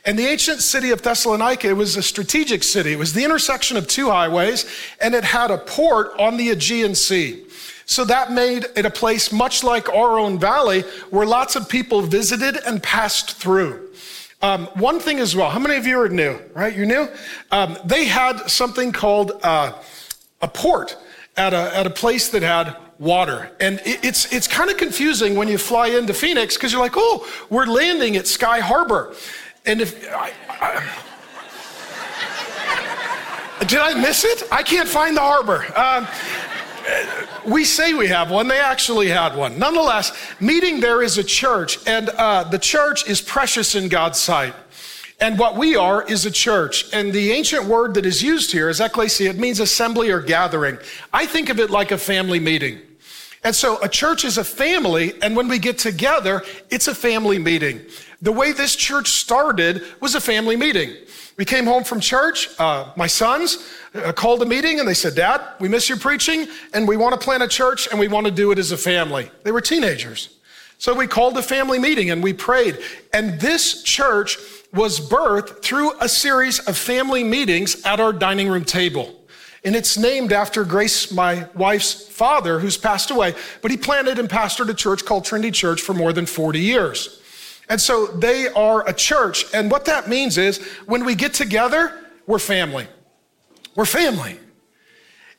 And 0.06 0.20
the 0.20 0.28
ancient 0.28 0.62
city 0.62 0.92
of 0.92 1.02
Thessalonica, 1.02 1.74
was 1.74 1.96
a 1.96 2.04
strategic 2.04 2.64
city. 2.64 2.94
It 2.94 3.00
was 3.00 3.14
the 3.14 3.24
intersection 3.24 3.76
of 3.76 3.88
two 3.88 4.12
highways, 4.12 4.66
and 5.02 5.16
it 5.16 5.24
had 5.24 5.50
a 5.50 5.58
port 5.58 6.12
on 6.20 6.38
the 6.38 6.52
Aegean 6.52 6.94
Sea. 6.94 7.44
So 7.88 8.06
that 8.06 8.32
made 8.32 8.66
it 8.76 8.86
a 8.86 8.90
place 8.90 9.32
much 9.32 9.64
like 9.64 9.90
our 9.90 10.20
own 10.20 10.40
valley 10.40 10.82
where 11.10 11.26
lots 11.26 11.56
of 11.56 11.70
people 11.70 12.02
visited 12.02 12.58
and 12.66 12.82
passed 12.82 13.38
through. 13.38 13.90
Um, 14.42 14.66
one 14.76 15.00
thing 15.00 15.20
as 15.20 15.36
well, 15.36 15.50
how 15.50 15.60
many 15.60 15.76
of 15.76 15.88
you 15.88 16.00
are 16.00 16.10
new, 16.10 16.40
right? 16.54 16.76
You're 16.76 16.86
new? 16.86 17.08
Um, 17.52 17.78
they 17.84 18.06
had 18.06 18.48
something 18.48 18.92
called 18.92 19.40
uh, 19.42 19.74
a 20.42 20.48
port 20.48 20.98
at 21.36 21.54
a, 21.54 21.76
at 21.76 21.88
a 21.88 21.90
place 21.90 22.30
that 22.30 22.44
had 22.44 22.76
water. 23.00 23.52
And 23.60 23.82
it's, 23.84 24.32
it's 24.34 24.48
kind 24.48 24.70
of 24.70 24.78
confusing 24.78 25.36
when 25.36 25.48
you 25.48 25.58
fly 25.58 25.88
into 25.88 26.14
Phoenix 26.14 26.56
because 26.56 26.72
you're 26.72 26.82
like, 26.82 26.96
oh, 26.96 27.28
we're 27.50 27.66
landing 27.66 28.16
at 28.16 28.28
Sky 28.28 28.60
Harbor. 28.60 29.14
And 29.66 29.82
if 29.82 30.08
I, 30.12 30.32
I, 30.50 30.96
did 33.66 33.80
I 33.80 33.94
miss 34.00 34.24
it? 34.24 34.44
I 34.52 34.64
can't 34.64 34.88
find 34.88 35.18
the 35.18 35.22
harbor. 35.22 35.66
Um, 35.78 36.08
we 37.46 37.64
say 37.64 37.94
we 37.94 38.08
have 38.08 38.32
one, 38.32 38.48
they 38.48 38.60
actually 38.60 39.08
had 39.08 39.36
one. 39.36 39.58
Nonetheless, 39.58 40.12
meeting 40.40 40.80
there 40.80 41.02
is 41.02 41.18
a 41.18 41.24
church, 41.24 41.80
and 41.88 42.10
uh, 42.10 42.44
the 42.44 42.60
church 42.60 43.08
is 43.08 43.22
precious 43.22 43.76
in 43.76 43.90
God's 43.90 44.20
sight. 44.20 44.54
And 45.20 45.40
what 45.40 45.56
we 45.56 45.76
are 45.76 46.04
is 46.04 46.26
a 46.26 46.32
church. 46.32 46.92
And 46.92 47.14
the 47.14 47.32
ancient 47.32 47.66
word 47.66 47.94
that 47.94 48.06
is 48.06 48.22
used 48.22 48.52
here 48.52 48.68
is 48.70 48.82
ecclesia. 48.82 49.30
It 49.30 49.40
means 49.40 49.60
assembly 49.60 50.10
or 50.12 50.20
gathering. 50.20 50.78
I 51.14 51.26
think 51.26 51.50
of 51.50 51.60
it 51.60 51.70
like 51.70 51.92
a 51.92 51.98
family 51.98 52.40
meeting. 52.40 52.82
And 53.46 53.56
so 53.56 53.80
a 53.84 53.88
church 53.88 54.26
is 54.26 54.40
a 54.40 54.44
family, 54.44 55.14
and 55.22 55.36
when 55.36 55.48
we 55.48 55.60
get 55.60 55.78
together, 55.78 56.42
it's 56.72 56.88
a 56.88 56.96
family 56.96 57.38
meeting. 57.38 57.80
The 58.24 58.32
way 58.32 58.52
this 58.54 58.76
church 58.76 59.10
started 59.10 59.84
was 60.02 60.16
a 60.16 60.20
family 60.20 60.56
meeting. 60.56 60.96
We 61.38 61.46
came 61.46 61.66
home 61.66 61.84
from 61.84 62.00
church. 62.00 62.50
Uh, 62.58 62.92
my 62.96 63.06
sons 63.06 63.72
uh, 63.94 64.12
called 64.14 64.42
a 64.42 64.48
meeting 64.48 64.80
and 64.80 64.88
they 64.88 64.96
said, 64.96 65.14
Dad, 65.14 65.42
we 65.60 65.70
miss 65.70 65.88
your 65.88 66.00
preaching 66.00 66.48
and 66.74 66.88
we 66.88 66.98
want 66.98 67.14
to 67.14 67.24
plant 67.24 67.44
a 67.44 67.48
church 67.48 67.88
and 67.92 68.00
we 68.00 68.08
want 68.08 68.26
to 68.26 68.32
do 68.32 68.52
it 68.52 68.58
as 68.58 68.72
a 68.72 68.78
family. 68.78 69.30
They 69.44 69.52
were 69.52 69.62
teenagers. 69.62 70.38
So 70.78 70.96
we 70.96 71.08
called 71.08 71.38
a 71.38 71.44
family 71.44 71.78
meeting 71.78 72.10
and 72.10 72.24
we 72.24 72.34
prayed. 72.34 72.80
And 73.14 73.40
this 73.40 73.84
church 73.84 74.38
was 74.74 75.00
birthed 75.00 75.62
through 75.62 76.00
a 76.00 76.10
series 76.10 76.60
of 76.60 76.78
family 76.78 77.24
meetings 77.24 77.84
at 77.86 78.00
our 78.00 78.14
dining 78.14 78.48
room 78.48 78.64
table. 78.64 79.14
And 79.66 79.76
it's 79.76 79.98
named 79.98 80.32
after 80.32 80.64
Grace, 80.64 81.12
my 81.12 81.48
wife's 81.56 82.08
father, 82.08 82.60
who's 82.60 82.78
passed 82.78 83.10
away, 83.10 83.34
but 83.64 83.72
he 83.72 83.78
planted 83.78 84.20
and 84.20 84.30
pastored 84.30 84.70
a 84.70 84.76
church 84.76 85.04
called 85.04 85.26
Trinity 85.26 85.50
Church 85.50 85.82
for 85.82 85.94
more 85.94 86.14
than 86.14 86.28
40 86.28 86.60
years. 86.60 87.20
And 87.68 87.82
so 87.82 88.06
they 88.06 88.48
are 88.50 88.88
a 88.88 88.94
church. 88.94 89.46
And 89.56 89.72
what 89.72 89.86
that 89.86 90.08
means 90.08 90.38
is 90.38 90.60
when 90.86 91.04
we 91.04 91.16
get 91.16 91.34
together, 91.34 92.00
we're 92.28 92.38
family. 92.38 92.88
We're 93.76 93.86
family. 93.86 94.40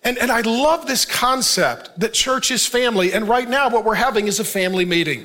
And, 0.02 0.18
and 0.18 0.32
I 0.32 0.40
love 0.40 0.88
this 0.88 1.04
concept 1.04 1.98
that 2.00 2.12
church 2.12 2.50
is 2.50 2.66
family. 2.66 3.12
And 3.12 3.28
right 3.28 3.48
now, 3.48 3.70
what 3.70 3.84
we're 3.84 3.94
having 3.94 4.26
is 4.26 4.40
a 4.40 4.44
family 4.44 4.84
meeting. 4.84 5.24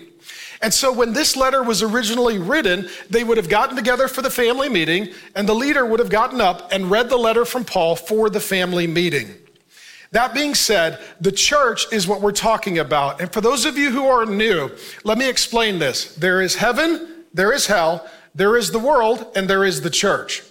And 0.61 0.73
so 0.73 0.91
when 0.91 1.13
this 1.13 1.35
letter 1.35 1.63
was 1.63 1.81
originally 1.81 2.37
written, 2.37 2.87
they 3.09 3.23
would 3.23 3.37
have 3.37 3.49
gotten 3.49 3.75
together 3.75 4.07
for 4.07 4.21
the 4.21 4.29
family 4.29 4.69
meeting, 4.69 5.09
and 5.35 5.49
the 5.49 5.55
leader 5.55 5.85
would 5.85 5.99
have 5.99 6.09
gotten 6.09 6.39
up 6.39 6.71
and 6.71 6.91
read 6.91 7.09
the 7.09 7.17
letter 7.17 7.45
from 7.45 7.65
Paul 7.65 7.95
for 7.95 8.29
the 8.29 8.39
family 8.39 8.85
meeting. 8.85 9.33
That 10.11 10.33
being 10.33 10.53
said, 10.53 10.99
the 11.19 11.31
church 11.31 11.85
is 11.91 12.07
what 12.07 12.21
we're 12.21 12.31
talking 12.31 12.79
about. 12.79 13.21
And 13.21 13.31
for 13.31 13.41
those 13.41 13.65
of 13.65 13.77
you 13.77 13.91
who 13.91 14.05
are 14.07 14.25
new, 14.25 14.69
let 15.03 15.17
me 15.17 15.27
explain 15.27 15.79
this. 15.79 16.15
There 16.15 16.41
is 16.41 16.55
heaven, 16.55 17.25
there 17.33 17.53
is 17.53 17.65
hell, 17.65 18.07
there 18.35 18.57
is 18.57 18.71
the 18.71 18.79
world, 18.79 19.31
and 19.35 19.49
there 19.49 19.63
is 19.63 19.81
the 19.81 19.89
church. 19.89 20.43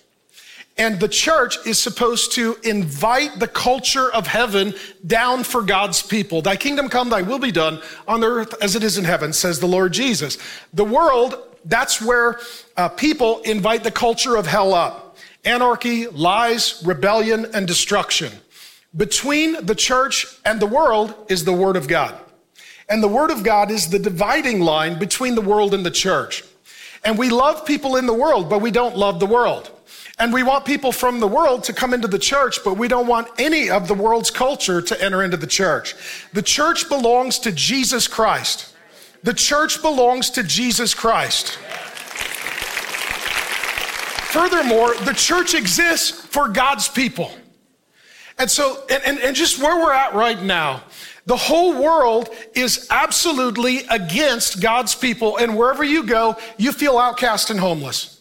And 0.76 0.98
the 0.98 1.08
church 1.08 1.58
is 1.66 1.78
supposed 1.78 2.32
to 2.32 2.56
invite 2.62 3.38
the 3.38 3.48
culture 3.48 4.10
of 4.12 4.26
heaven 4.26 4.74
down 5.06 5.44
for 5.44 5.62
God's 5.62 6.02
people. 6.02 6.40
Thy 6.40 6.56
kingdom 6.56 6.88
come, 6.88 7.10
thy 7.10 7.22
will 7.22 7.38
be 7.38 7.52
done 7.52 7.82
on 8.08 8.24
earth 8.24 8.54
as 8.62 8.76
it 8.76 8.82
is 8.82 8.96
in 8.96 9.04
heaven, 9.04 9.32
says 9.32 9.60
the 9.60 9.66
Lord 9.66 9.92
Jesus. 9.92 10.38
The 10.72 10.84
world, 10.84 11.36
that's 11.64 12.00
where 12.00 12.40
uh, 12.76 12.88
people 12.88 13.40
invite 13.40 13.84
the 13.84 13.90
culture 13.90 14.36
of 14.36 14.46
hell 14.46 14.72
up 14.72 15.06
anarchy, 15.44 16.06
lies, 16.06 16.82
rebellion, 16.84 17.46
and 17.54 17.66
destruction. 17.66 18.30
Between 18.96 19.64
the 19.64 19.74
church 19.74 20.26
and 20.44 20.60
the 20.60 20.66
world 20.66 21.14
is 21.28 21.44
the 21.44 21.52
Word 21.52 21.76
of 21.76 21.88
God. 21.88 22.14
And 22.88 23.02
the 23.02 23.08
Word 23.08 23.30
of 23.30 23.42
God 23.42 23.70
is 23.70 23.88
the 23.88 23.98
dividing 23.98 24.60
line 24.60 24.98
between 24.98 25.34
the 25.34 25.40
world 25.40 25.74
and 25.74 25.86
the 25.86 25.90
church. 25.90 26.44
And 27.04 27.16
we 27.16 27.30
love 27.30 27.64
people 27.64 27.96
in 27.96 28.06
the 28.06 28.14
world, 28.14 28.50
but 28.50 28.60
we 28.60 28.70
don't 28.70 28.96
love 28.96 29.20
the 29.20 29.26
world. 29.26 29.70
And 30.20 30.34
we 30.34 30.42
want 30.42 30.66
people 30.66 30.92
from 30.92 31.18
the 31.18 31.26
world 31.26 31.64
to 31.64 31.72
come 31.72 31.94
into 31.94 32.06
the 32.06 32.18
church, 32.18 32.62
but 32.62 32.74
we 32.74 32.88
don't 32.88 33.06
want 33.06 33.28
any 33.38 33.70
of 33.70 33.88
the 33.88 33.94
world's 33.94 34.30
culture 34.30 34.82
to 34.82 35.02
enter 35.02 35.22
into 35.22 35.38
the 35.38 35.46
church. 35.46 35.94
The 36.34 36.42
church 36.42 36.90
belongs 36.90 37.38
to 37.38 37.52
Jesus 37.52 38.06
Christ. 38.06 38.74
The 39.22 39.32
church 39.32 39.80
belongs 39.80 40.28
to 40.30 40.42
Jesus 40.42 40.92
Christ. 40.92 41.58
Furthermore, 44.30 44.94
the 45.04 45.14
church 45.14 45.54
exists 45.54 46.10
for 46.10 46.48
God's 46.48 46.86
people. 46.86 47.32
And 48.38 48.50
so, 48.50 48.84
and, 48.90 49.02
and, 49.04 49.18
and 49.20 49.34
just 49.34 49.58
where 49.58 49.82
we're 49.82 49.92
at 49.92 50.14
right 50.14 50.40
now, 50.40 50.82
the 51.24 51.36
whole 51.36 51.82
world 51.82 52.28
is 52.54 52.86
absolutely 52.90 53.86
against 53.90 54.60
God's 54.60 54.94
people. 54.94 55.38
And 55.38 55.56
wherever 55.56 55.82
you 55.82 56.02
go, 56.02 56.36
you 56.58 56.72
feel 56.72 56.98
outcast 56.98 57.48
and 57.48 57.58
homeless. 57.58 58.19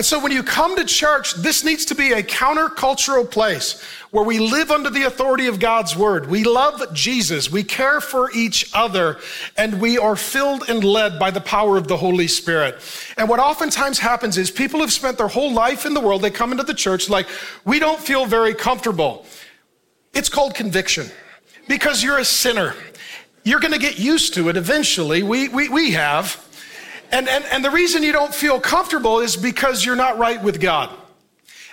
And 0.00 0.06
so 0.06 0.18
when 0.18 0.32
you 0.32 0.42
come 0.42 0.76
to 0.76 0.84
church, 0.86 1.34
this 1.34 1.62
needs 1.62 1.84
to 1.84 1.94
be 1.94 2.12
a 2.12 2.22
countercultural 2.22 3.30
place 3.30 3.82
where 4.12 4.24
we 4.24 4.38
live 4.38 4.70
under 4.70 4.88
the 4.88 5.02
authority 5.02 5.46
of 5.46 5.60
God's 5.60 5.94
word. 5.94 6.30
We 6.30 6.42
love 6.42 6.94
Jesus. 6.94 7.52
We 7.52 7.64
care 7.64 8.00
for 8.00 8.30
each 8.32 8.70
other 8.72 9.18
and 9.58 9.78
we 9.78 9.98
are 9.98 10.16
filled 10.16 10.70
and 10.70 10.82
led 10.82 11.18
by 11.18 11.30
the 11.30 11.42
power 11.42 11.76
of 11.76 11.86
the 11.86 11.98
Holy 11.98 12.28
Spirit. 12.28 12.80
And 13.18 13.28
what 13.28 13.40
oftentimes 13.40 13.98
happens 13.98 14.38
is 14.38 14.50
people 14.50 14.80
have 14.80 14.90
spent 14.90 15.18
their 15.18 15.28
whole 15.28 15.52
life 15.52 15.84
in 15.84 15.92
the 15.92 16.00
world. 16.00 16.22
They 16.22 16.30
come 16.30 16.50
into 16.50 16.64
the 16.64 16.72
church 16.72 17.10
like, 17.10 17.28
we 17.66 17.78
don't 17.78 18.00
feel 18.00 18.24
very 18.24 18.54
comfortable. 18.54 19.26
It's 20.14 20.30
called 20.30 20.54
conviction 20.54 21.08
because 21.68 22.02
you're 22.02 22.20
a 22.20 22.24
sinner. 22.24 22.74
You're 23.44 23.60
going 23.60 23.74
to 23.74 23.78
get 23.78 23.98
used 23.98 24.32
to 24.32 24.48
it 24.48 24.56
eventually. 24.56 25.22
We, 25.22 25.48
we, 25.48 25.68
we 25.68 25.90
have. 25.90 26.42
And, 27.10 27.28
and, 27.28 27.44
and 27.46 27.64
the 27.64 27.70
reason 27.70 28.02
you 28.02 28.12
don't 28.12 28.34
feel 28.34 28.60
comfortable 28.60 29.20
is 29.20 29.36
because 29.36 29.84
you're 29.84 29.96
not 29.96 30.18
right 30.18 30.42
with 30.42 30.60
God. 30.60 30.90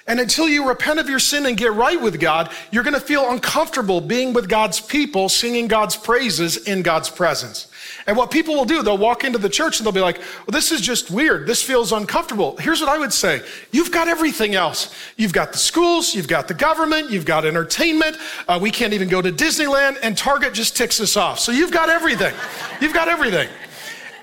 And 0.07 0.21
until 0.21 0.47
you 0.47 0.65
repent 0.65 0.99
of 0.99 1.09
your 1.09 1.19
sin 1.19 1.45
and 1.45 1.57
get 1.57 1.73
right 1.73 2.01
with 2.01 2.17
God, 2.17 2.49
you're 2.71 2.83
going 2.83 2.93
to 2.93 2.99
feel 2.99 3.29
uncomfortable 3.29 3.99
being 3.99 4.31
with 4.31 4.47
God's 4.47 4.79
people, 4.79 5.27
singing 5.27 5.67
God's 5.67 5.97
praises 5.97 6.55
in 6.65 6.81
God's 6.81 7.09
presence. 7.09 7.69
And 8.07 8.15
what 8.15 8.31
people 8.31 8.55
will 8.55 8.63
do, 8.63 8.81
they'll 8.81 8.97
walk 8.97 9.25
into 9.25 9.37
the 9.37 9.49
church 9.49 9.79
and 9.79 9.85
they'll 9.85 9.91
be 9.91 9.99
like, 9.99 10.17
well, 10.17 10.53
this 10.53 10.71
is 10.71 10.79
just 10.79 11.11
weird. 11.11 11.45
This 11.45 11.61
feels 11.61 11.91
uncomfortable. 11.91 12.55
Here's 12.55 12.79
what 12.79 12.89
I 12.89 12.97
would 12.97 13.11
say. 13.11 13.41
You've 13.73 13.91
got 13.91 14.07
everything 14.07 14.55
else. 14.55 14.95
You've 15.17 15.33
got 15.33 15.51
the 15.51 15.57
schools, 15.57 16.15
you've 16.15 16.29
got 16.29 16.47
the 16.47 16.53
government, 16.53 17.11
you've 17.11 17.25
got 17.25 17.45
entertainment. 17.45 18.15
Uh, 18.47 18.57
we 18.61 18.71
can't 18.71 18.93
even 18.93 19.09
go 19.09 19.21
to 19.21 19.31
Disneyland 19.31 19.97
and 20.01 20.17
Target 20.17 20.53
just 20.53 20.77
ticks 20.77 21.01
us 21.01 21.17
off. 21.17 21.37
So 21.39 21.51
you've 21.51 21.71
got 21.71 21.89
everything. 21.89 22.33
You've 22.79 22.93
got 22.93 23.09
everything. 23.09 23.49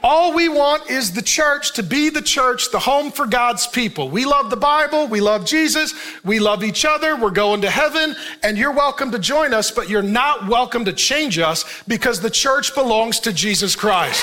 All 0.07 0.35
we 0.35 0.51
want 0.51 0.91
is 0.91 1.13
the 1.13 1.23
church 1.23 1.73
to 1.73 1.83
be 1.83 2.11
the 2.11 2.21
church, 2.21 2.71
the 2.71 2.79
home 2.79 3.11
for 3.11 3.27
God's 3.27 3.67
people. 3.67 4.11
We 4.11 4.27
love 4.27 4.51
the 4.51 4.57
Bible, 4.57 5.07
we 5.07 5.23
love 5.23 5.47
Jesus, 5.47 5.95
we 6.23 6.39
love 6.41 6.63
each 6.63 6.85
other, 6.85 7.17
we're 7.17 7.31
going 7.31 7.63
to 7.63 7.71
heaven, 7.71 8.15
and 8.43 8.59
you're 8.59 8.75
welcome 8.75 9.11
to 9.13 9.19
join 9.19 9.55
us, 9.55 9.71
but 9.71 9.89
you're 9.89 10.03
not 10.03 10.47
welcome 10.47 10.85
to 10.85 10.93
change 10.93 11.39
us 11.39 11.65
because 11.89 12.21
the 12.21 12.29
church 12.29 12.75
belongs 12.75 13.19
to 13.21 13.33
Jesus 13.33 13.75
Christ. 13.75 14.23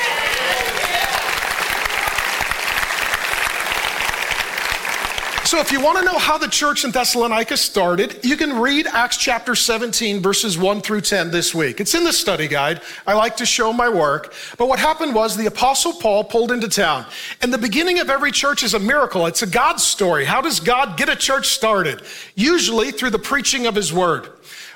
So, 5.51 5.59
if 5.59 5.69
you 5.69 5.81
want 5.81 5.97
to 5.97 6.05
know 6.05 6.17
how 6.17 6.37
the 6.37 6.47
church 6.47 6.85
in 6.85 6.91
Thessalonica 6.91 7.57
started, 7.57 8.23
you 8.23 8.37
can 8.37 8.57
read 8.57 8.87
Acts 8.87 9.17
chapter 9.17 9.53
17, 9.53 10.21
verses 10.21 10.57
1 10.57 10.79
through 10.79 11.01
10 11.01 11.29
this 11.29 11.53
week. 11.53 11.81
It's 11.81 11.93
in 11.93 12.05
the 12.05 12.13
study 12.13 12.47
guide. 12.47 12.79
I 13.05 13.15
like 13.15 13.35
to 13.35 13.45
show 13.45 13.73
my 13.73 13.89
work. 13.89 14.33
But 14.57 14.69
what 14.69 14.79
happened 14.79 15.13
was 15.13 15.35
the 15.35 15.47
Apostle 15.47 15.91
Paul 15.91 16.23
pulled 16.23 16.53
into 16.53 16.69
town. 16.69 17.05
And 17.41 17.53
the 17.53 17.57
beginning 17.57 17.99
of 17.99 18.09
every 18.09 18.31
church 18.31 18.63
is 18.63 18.75
a 18.75 18.79
miracle, 18.79 19.25
it's 19.25 19.41
a 19.41 19.45
God 19.45 19.81
story. 19.81 20.23
How 20.23 20.39
does 20.39 20.61
God 20.61 20.97
get 20.97 21.09
a 21.09 21.17
church 21.17 21.47
started? 21.47 22.01
Usually 22.33 22.91
through 22.91 23.09
the 23.09 23.19
preaching 23.19 23.67
of 23.67 23.75
his 23.75 23.91
word. 23.91 24.29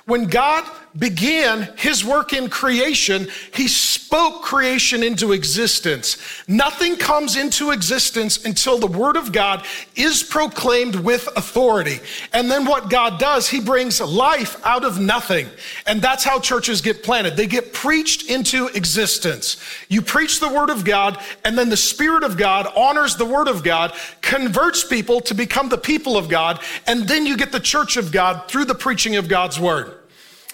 When 0.04 0.26
God 0.26 0.70
began 0.98 1.74
his 1.78 2.06
work 2.06 2.32
in 2.34 2.50
creation, 2.50 3.28
he 3.54 3.68
spoke 3.68 4.44
creation 4.44 5.04
into 5.04 5.34
existence. 5.34 6.18
Nothing 6.48 6.96
comes 6.96 7.36
into 7.36 7.72
existence 7.72 8.46
until 8.46 8.78
the 8.78 8.88
word 8.88 9.18
of 9.18 9.32
God 9.32 9.66
is 9.96 10.24
proclaimed 10.24 10.96
with 10.96 11.28
authority. 11.36 12.00
And 12.32 12.50
then 12.50 12.66
what 12.66 12.90
God 12.90 13.20
does, 13.20 13.50
he 13.50 13.60
brings 13.60 14.00
life 14.00 14.64
out 14.66 14.86
of 14.86 15.00
nothing. 15.00 15.48
And 15.86 16.02
that's 16.02 16.24
how 16.24 16.40
churches 16.40 16.82
get 16.82 17.04
planted. 17.04 17.36
They 17.36 17.48
get 17.48 17.74
preached 17.74 18.30
into 18.30 18.68
existence. 18.68 19.58
You 19.90 20.02
preach 20.02 20.40
the 20.40 20.50
word 20.50 20.70
of 20.70 20.86
God, 20.86 21.22
and 21.44 21.58
then 21.58 21.70
the 21.70 21.78
spirit 21.78 22.24
of 22.24 22.38
God 22.38 22.72
honors 22.76 23.18
the 23.18 23.26
word 23.26 23.48
of 23.48 23.64
God, 23.64 23.94
converts 24.22 24.86
people 24.86 25.20
to 25.22 25.34
become 25.34 25.68
the 25.68 25.78
people 25.78 26.16
of 26.16 26.30
God, 26.30 26.62
and 26.88 27.08
then 27.08 27.26
you 27.26 27.36
get 27.36 27.52
the 27.52 27.60
church 27.60 27.98
of 27.98 28.12
God 28.12 28.48
through 28.48 28.66
the 28.66 28.76
preaching 28.76 29.18
of 29.18 29.28
God's 29.28 29.60
word. 29.60 29.94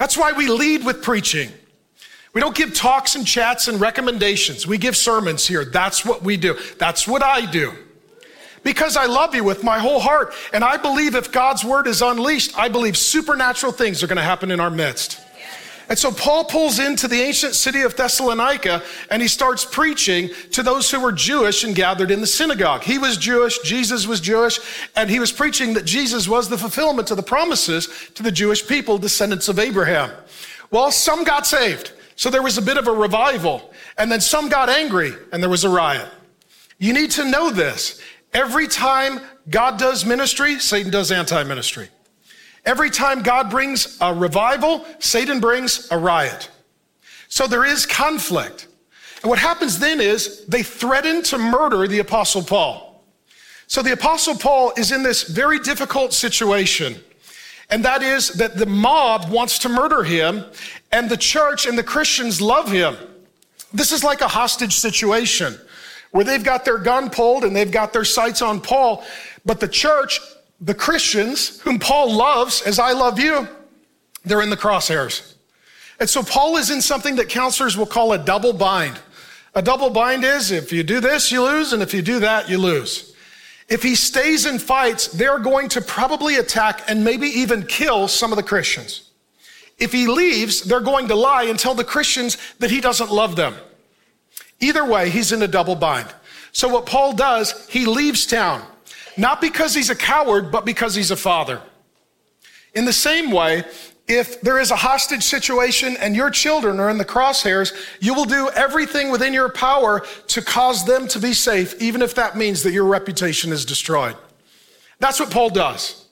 That's 0.01 0.17
why 0.17 0.31
we 0.31 0.47
lead 0.47 0.83
with 0.83 1.03
preaching. 1.03 1.51
We 2.33 2.41
don't 2.41 2.55
give 2.55 2.73
talks 2.73 3.13
and 3.13 3.23
chats 3.23 3.67
and 3.67 3.79
recommendations. 3.79 4.65
We 4.65 4.79
give 4.79 4.97
sermons 4.97 5.45
here. 5.45 5.63
That's 5.63 6.03
what 6.03 6.23
we 6.23 6.37
do. 6.37 6.57
That's 6.79 7.07
what 7.07 7.21
I 7.21 7.45
do. 7.45 7.71
Because 8.63 8.97
I 8.97 9.05
love 9.05 9.35
you 9.35 9.43
with 9.43 9.63
my 9.63 9.77
whole 9.77 9.99
heart. 9.99 10.33
And 10.53 10.63
I 10.63 10.77
believe 10.77 11.13
if 11.13 11.31
God's 11.31 11.63
word 11.63 11.85
is 11.85 12.01
unleashed, 12.01 12.57
I 12.57 12.67
believe 12.67 12.97
supernatural 12.97 13.73
things 13.73 14.01
are 14.01 14.07
going 14.07 14.17
to 14.17 14.23
happen 14.23 14.49
in 14.49 14.59
our 14.59 14.71
midst. 14.71 15.20
And 15.91 15.99
so 15.99 16.09
Paul 16.09 16.45
pulls 16.45 16.79
into 16.79 17.09
the 17.09 17.19
ancient 17.19 17.53
city 17.53 17.81
of 17.81 17.97
Thessalonica 17.97 18.81
and 19.09 19.21
he 19.21 19.27
starts 19.27 19.65
preaching 19.65 20.29
to 20.51 20.63
those 20.63 20.89
who 20.89 21.01
were 21.01 21.11
Jewish 21.11 21.65
and 21.65 21.75
gathered 21.75 22.11
in 22.11 22.21
the 22.21 22.27
synagogue. 22.27 22.83
He 22.83 22.97
was 22.97 23.17
Jewish, 23.17 23.59
Jesus 23.59 24.07
was 24.07 24.21
Jewish, 24.21 24.61
and 24.95 25.09
he 25.09 25.19
was 25.19 25.33
preaching 25.33 25.73
that 25.73 25.83
Jesus 25.83 26.29
was 26.29 26.47
the 26.47 26.57
fulfillment 26.57 27.11
of 27.11 27.17
the 27.17 27.23
promises 27.23 27.89
to 28.15 28.23
the 28.23 28.31
Jewish 28.31 28.65
people, 28.65 28.99
descendants 28.99 29.49
of 29.49 29.59
Abraham. 29.59 30.11
Well, 30.69 30.93
some 30.93 31.25
got 31.25 31.45
saved. 31.45 31.91
So 32.15 32.29
there 32.29 32.41
was 32.41 32.57
a 32.57 32.61
bit 32.61 32.77
of 32.77 32.87
a 32.87 32.93
revival. 32.93 33.73
And 33.97 34.09
then 34.09 34.21
some 34.21 34.47
got 34.47 34.69
angry 34.69 35.11
and 35.33 35.43
there 35.43 35.49
was 35.49 35.65
a 35.65 35.69
riot. 35.69 36.07
You 36.77 36.93
need 36.93 37.11
to 37.11 37.29
know 37.29 37.49
this. 37.49 38.01
Every 38.33 38.69
time 38.69 39.19
God 39.49 39.77
does 39.77 40.05
ministry, 40.05 40.57
Satan 40.57 40.89
does 40.89 41.11
anti 41.11 41.43
ministry. 41.43 41.89
Every 42.65 42.89
time 42.89 43.23
God 43.23 43.49
brings 43.49 43.97
a 44.01 44.13
revival, 44.13 44.85
Satan 44.99 45.39
brings 45.39 45.89
a 45.91 45.97
riot. 45.97 46.49
So 47.27 47.47
there 47.47 47.65
is 47.65 47.85
conflict. 47.85 48.67
And 49.21 49.29
what 49.29 49.39
happens 49.39 49.79
then 49.79 50.01
is 50.01 50.45
they 50.45 50.63
threaten 50.63 51.23
to 51.23 51.37
murder 51.37 51.87
the 51.87 51.99
Apostle 51.99 52.43
Paul. 52.43 53.03
So 53.67 53.81
the 53.81 53.93
Apostle 53.93 54.35
Paul 54.35 54.73
is 54.77 54.91
in 54.91 55.01
this 55.01 55.23
very 55.23 55.59
difficult 55.59 56.13
situation. 56.13 56.95
And 57.69 57.85
that 57.85 58.03
is 58.03 58.29
that 58.33 58.57
the 58.57 58.65
mob 58.65 59.29
wants 59.29 59.59
to 59.59 59.69
murder 59.69 60.03
him, 60.03 60.43
and 60.91 61.09
the 61.09 61.15
church 61.15 61.65
and 61.65 61.77
the 61.77 61.83
Christians 61.83 62.41
love 62.41 62.69
him. 62.69 62.97
This 63.73 63.93
is 63.93 64.03
like 64.03 64.19
a 64.19 64.27
hostage 64.27 64.75
situation 64.75 65.57
where 66.11 66.25
they've 66.25 66.43
got 66.43 66.65
their 66.65 66.77
gun 66.77 67.09
pulled 67.09 67.45
and 67.45 67.55
they've 67.55 67.71
got 67.71 67.93
their 67.93 68.03
sights 68.03 68.41
on 68.41 68.59
Paul, 68.59 69.05
but 69.45 69.61
the 69.61 69.67
church 69.67 70.19
the 70.61 70.75
Christians, 70.75 71.59
whom 71.61 71.79
Paul 71.79 72.15
loves 72.15 72.61
as 72.61 72.77
I 72.77 72.93
love 72.93 73.19
you, 73.19 73.47
they're 74.23 74.41
in 74.41 74.51
the 74.51 74.57
crosshairs. 74.57 75.33
And 75.99 76.09
so 76.09 76.21
Paul 76.23 76.57
is 76.57 76.69
in 76.69 76.81
something 76.81 77.15
that 77.15 77.29
counselors 77.29 77.75
will 77.75 77.87
call 77.87 78.13
a 78.13 78.17
double 78.17 78.53
bind. 78.53 78.99
A 79.55 79.61
double 79.61 79.89
bind 79.89 80.23
is 80.23 80.51
if 80.51 80.71
you 80.71 80.83
do 80.83 80.99
this, 80.99 81.31
you 81.31 81.43
lose, 81.43 81.73
and 81.73 81.81
if 81.81 81.93
you 81.93 82.01
do 82.01 82.19
that, 82.19 82.47
you 82.47 82.57
lose. 82.57 83.15
If 83.67 83.83
he 83.83 83.95
stays 83.95 84.45
and 84.45 84.61
fights, 84.61 85.07
they're 85.07 85.39
going 85.39 85.69
to 85.69 85.81
probably 85.81 86.35
attack 86.35 86.83
and 86.87 87.03
maybe 87.03 87.27
even 87.27 87.65
kill 87.65 88.07
some 88.07 88.31
of 88.31 88.35
the 88.35 88.43
Christians. 88.43 89.09
If 89.77 89.91
he 89.91 90.07
leaves, 90.07 90.61
they're 90.61 90.79
going 90.79 91.07
to 91.07 91.15
lie 91.15 91.43
and 91.43 91.57
tell 91.57 91.73
the 91.73 91.83
Christians 91.83 92.37
that 92.59 92.69
he 92.69 92.81
doesn't 92.81 93.11
love 93.11 93.35
them. 93.35 93.55
Either 94.59 94.85
way, 94.85 95.09
he's 95.09 95.31
in 95.31 95.41
a 95.41 95.47
double 95.47 95.75
bind. 95.75 96.13
So 96.51 96.67
what 96.67 96.85
Paul 96.85 97.13
does, 97.13 97.67
he 97.67 97.85
leaves 97.85 98.25
town. 98.25 98.65
Not 99.17 99.41
because 99.41 99.73
he's 99.73 99.89
a 99.89 99.95
coward, 99.95 100.51
but 100.51 100.65
because 100.65 100.95
he's 100.95 101.11
a 101.11 101.15
father. 101.15 101.61
In 102.73 102.85
the 102.85 102.93
same 102.93 103.31
way, 103.31 103.65
if 104.07 104.41
there 104.41 104.59
is 104.59 104.71
a 104.71 104.75
hostage 104.75 105.23
situation 105.23 105.95
and 105.97 106.15
your 106.15 106.29
children 106.29 106.79
are 106.79 106.89
in 106.89 106.97
the 106.97 107.05
crosshairs, 107.05 107.73
you 107.99 108.13
will 108.13 108.25
do 108.25 108.49
everything 108.55 109.11
within 109.11 109.33
your 109.33 109.49
power 109.49 110.05
to 110.27 110.41
cause 110.41 110.85
them 110.85 111.07
to 111.09 111.19
be 111.19 111.33
safe, 111.33 111.81
even 111.81 112.01
if 112.01 112.15
that 112.15 112.35
means 112.35 112.63
that 112.63 112.71
your 112.71 112.85
reputation 112.85 113.51
is 113.51 113.65
destroyed. 113.65 114.15
That's 114.99 115.19
what 115.19 115.31
Paul 115.31 115.49
does. 115.49 116.05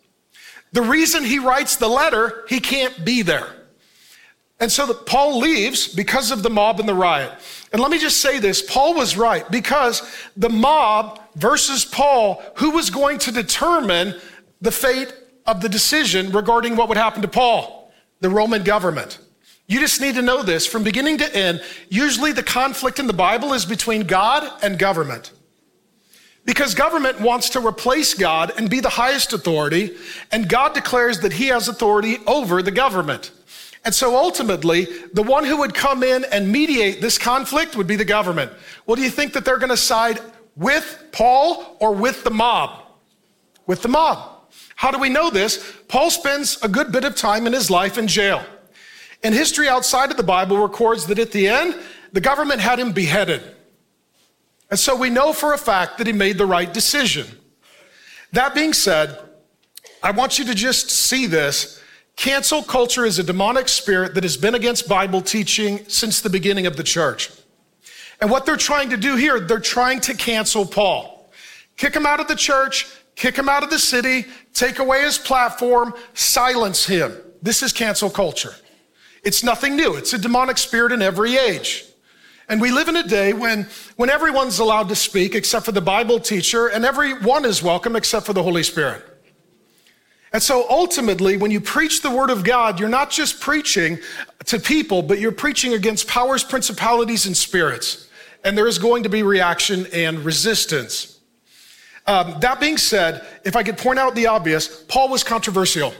The 0.71 0.81
reason 0.81 1.23
he 1.23 1.39
writes 1.39 1.75
the 1.75 1.87
letter, 1.87 2.45
he 2.47 2.59
can't 2.59 3.03
be 3.03 3.21
there. 3.21 3.47
And 4.59 4.71
so 4.71 4.93
Paul 4.93 5.39
leaves 5.39 5.87
because 5.87 6.31
of 6.31 6.43
the 6.43 6.49
mob 6.49 6.79
and 6.79 6.89
the 6.89 6.93
riot. 6.93 7.31
And 7.71 7.81
let 7.81 7.91
me 7.91 7.99
just 7.99 8.17
say 8.19 8.39
this 8.39 8.61
Paul 8.61 8.93
was 8.93 9.15
right 9.15 9.49
because 9.49 10.01
the 10.35 10.49
mob 10.49 11.21
versus 11.35 11.85
Paul, 11.85 12.43
who 12.55 12.71
was 12.71 12.89
going 12.89 13.19
to 13.19 13.31
determine 13.31 14.15
the 14.61 14.71
fate 14.71 15.13
of 15.45 15.61
the 15.61 15.69
decision 15.69 16.31
regarding 16.31 16.75
what 16.75 16.89
would 16.89 16.97
happen 16.97 17.21
to 17.21 17.27
Paul? 17.27 17.91
The 18.19 18.29
Roman 18.29 18.63
government. 18.63 19.19
You 19.67 19.79
just 19.79 20.01
need 20.01 20.15
to 20.15 20.21
know 20.21 20.43
this 20.43 20.65
from 20.65 20.83
beginning 20.83 21.19
to 21.19 21.35
end. 21.35 21.63
Usually 21.89 22.31
the 22.31 22.43
conflict 22.43 22.99
in 22.99 23.07
the 23.07 23.13
Bible 23.13 23.53
is 23.53 23.65
between 23.65 24.01
God 24.03 24.51
and 24.63 24.77
government. 24.77 25.31
Because 26.43 26.73
government 26.73 27.21
wants 27.21 27.51
to 27.51 27.65
replace 27.65 28.15
God 28.15 28.51
and 28.57 28.69
be 28.69 28.79
the 28.79 28.89
highest 28.89 29.31
authority, 29.31 29.95
and 30.31 30.49
God 30.49 30.73
declares 30.73 31.19
that 31.19 31.33
he 31.33 31.47
has 31.47 31.67
authority 31.67 32.17
over 32.25 32.63
the 32.63 32.71
government. 32.71 33.31
And 33.85 33.95
so 33.95 34.15
ultimately, 34.15 34.87
the 35.13 35.23
one 35.23 35.45
who 35.45 35.57
would 35.57 35.73
come 35.73 36.03
in 36.03 36.25
and 36.25 36.51
mediate 36.51 37.01
this 37.01 37.17
conflict 37.17 37.75
would 37.75 37.87
be 37.87 37.95
the 37.95 38.05
government. 38.05 38.51
Well, 38.85 38.95
do 38.95 39.01
you 39.01 39.09
think 39.09 39.33
that 39.33 39.45
they're 39.45 39.57
going 39.57 39.69
to 39.69 39.77
side 39.77 40.19
with 40.55 41.05
Paul 41.11 41.77
or 41.79 41.93
with 41.93 42.23
the 42.23 42.29
mob? 42.29 42.83
With 43.65 43.81
the 43.81 43.87
mob. 43.87 44.43
How 44.75 44.91
do 44.91 44.99
we 44.99 45.09
know 45.09 45.29
this? 45.29 45.75
Paul 45.87 46.09
spends 46.09 46.61
a 46.61 46.67
good 46.67 46.91
bit 46.91 47.03
of 47.03 47.15
time 47.15 47.47
in 47.47 47.53
his 47.53 47.69
life 47.69 47.97
in 47.97 48.07
jail. 48.07 48.43
And 49.23 49.33
history 49.33 49.67
outside 49.67 50.11
of 50.11 50.17
the 50.17 50.23
Bible 50.23 50.57
records 50.57 51.05
that 51.07 51.19
at 51.19 51.31
the 51.31 51.47
end, 51.47 51.75
the 52.11 52.21
government 52.21 52.61
had 52.61 52.79
him 52.79 52.91
beheaded. 52.91 53.43
And 54.69 54.79
so 54.79 54.95
we 54.95 55.09
know 55.09 55.33
for 55.33 55.53
a 55.53 55.57
fact 55.57 55.97
that 55.97 56.07
he 56.07 56.13
made 56.13 56.37
the 56.37 56.45
right 56.45 56.71
decision. 56.71 57.25
That 58.31 58.53
being 58.53 58.73
said, 58.73 59.17
I 60.03 60.11
want 60.11 60.39
you 60.39 60.45
to 60.45 60.55
just 60.55 60.89
see 60.89 61.25
this 61.25 61.78
Cancel 62.19 62.61
culture 62.61 63.05
is 63.05 63.17
a 63.17 63.23
demonic 63.23 63.69
spirit 63.69 64.13
that 64.15 64.25
has 64.25 64.35
been 64.35 64.53
against 64.53 64.89
Bible 64.89 65.21
teaching 65.21 65.85
since 65.87 66.19
the 66.19 66.29
beginning 66.29 66.65
of 66.65 66.75
the 66.75 66.83
church. 66.83 67.31
And 68.19 68.29
what 68.29 68.45
they're 68.45 68.57
trying 68.57 68.89
to 68.89 68.97
do 68.97 69.15
here, 69.15 69.39
they're 69.39 69.57
trying 69.57 70.01
to 70.01 70.13
cancel 70.13 70.65
Paul. 70.65 71.31
Kick 71.77 71.95
him 71.95 72.05
out 72.05 72.19
of 72.19 72.27
the 72.27 72.35
church, 72.35 72.87
kick 73.15 73.37
him 73.37 73.47
out 73.47 73.63
of 73.63 73.69
the 73.69 73.79
city, 73.79 74.25
take 74.53 74.79
away 74.79 75.03
his 75.03 75.17
platform, 75.17 75.93
silence 76.13 76.85
him. 76.85 77.15
This 77.41 77.63
is 77.63 77.71
cancel 77.71 78.09
culture. 78.09 78.53
It's 79.23 79.41
nothing 79.41 79.77
new. 79.77 79.95
It's 79.95 80.11
a 80.11 80.17
demonic 80.17 80.57
spirit 80.57 80.91
in 80.91 81.01
every 81.01 81.37
age. 81.37 81.85
And 82.49 82.59
we 82.59 82.69
live 82.69 82.89
in 82.89 82.97
a 82.97 83.07
day 83.07 83.31
when, 83.31 83.65
when 83.95 84.09
everyone's 84.09 84.59
allowed 84.59 84.89
to 84.89 84.95
speak 84.95 85.35
except 85.35 85.63
for 85.63 85.71
the 85.71 85.79
Bible 85.79 86.19
teacher, 86.19 86.67
and 86.67 86.83
everyone 86.83 87.45
is 87.45 87.63
welcome 87.63 87.95
except 87.95 88.25
for 88.25 88.33
the 88.33 88.43
Holy 88.43 88.63
Spirit. 88.63 89.08
And 90.31 90.43
so 90.43 90.65
ultimately, 90.69 91.37
when 91.37 91.49
you 91.49 91.59
preach 91.59 92.01
the 92.01 92.11
word 92.11 92.29
of 92.29 92.43
God, 92.43 92.79
you're 92.79 92.89
not 92.89 93.09
just 93.09 93.39
preaching 93.39 93.97
to 94.45 94.59
people, 94.59 95.01
but 95.01 95.19
you're 95.19 95.31
preaching 95.31 95.73
against 95.73 96.07
powers, 96.07 96.43
principalities, 96.43 97.25
and 97.25 97.35
spirits. 97.35 98.07
And 98.43 98.57
there 98.57 98.67
is 98.67 98.77
going 98.77 99.03
to 99.03 99.09
be 99.09 99.23
reaction 99.23 99.87
and 99.91 100.19
resistance. 100.19 101.19
Um, 102.05 102.39
that 102.39 102.59
being 102.59 102.77
said, 102.77 103.25
if 103.43 103.55
I 103.55 103.63
could 103.63 103.77
point 103.77 103.99
out 103.99 104.15
the 104.15 104.27
obvious, 104.27 104.83
Paul 104.83 105.09
was 105.09 105.23
controversial. 105.23 105.93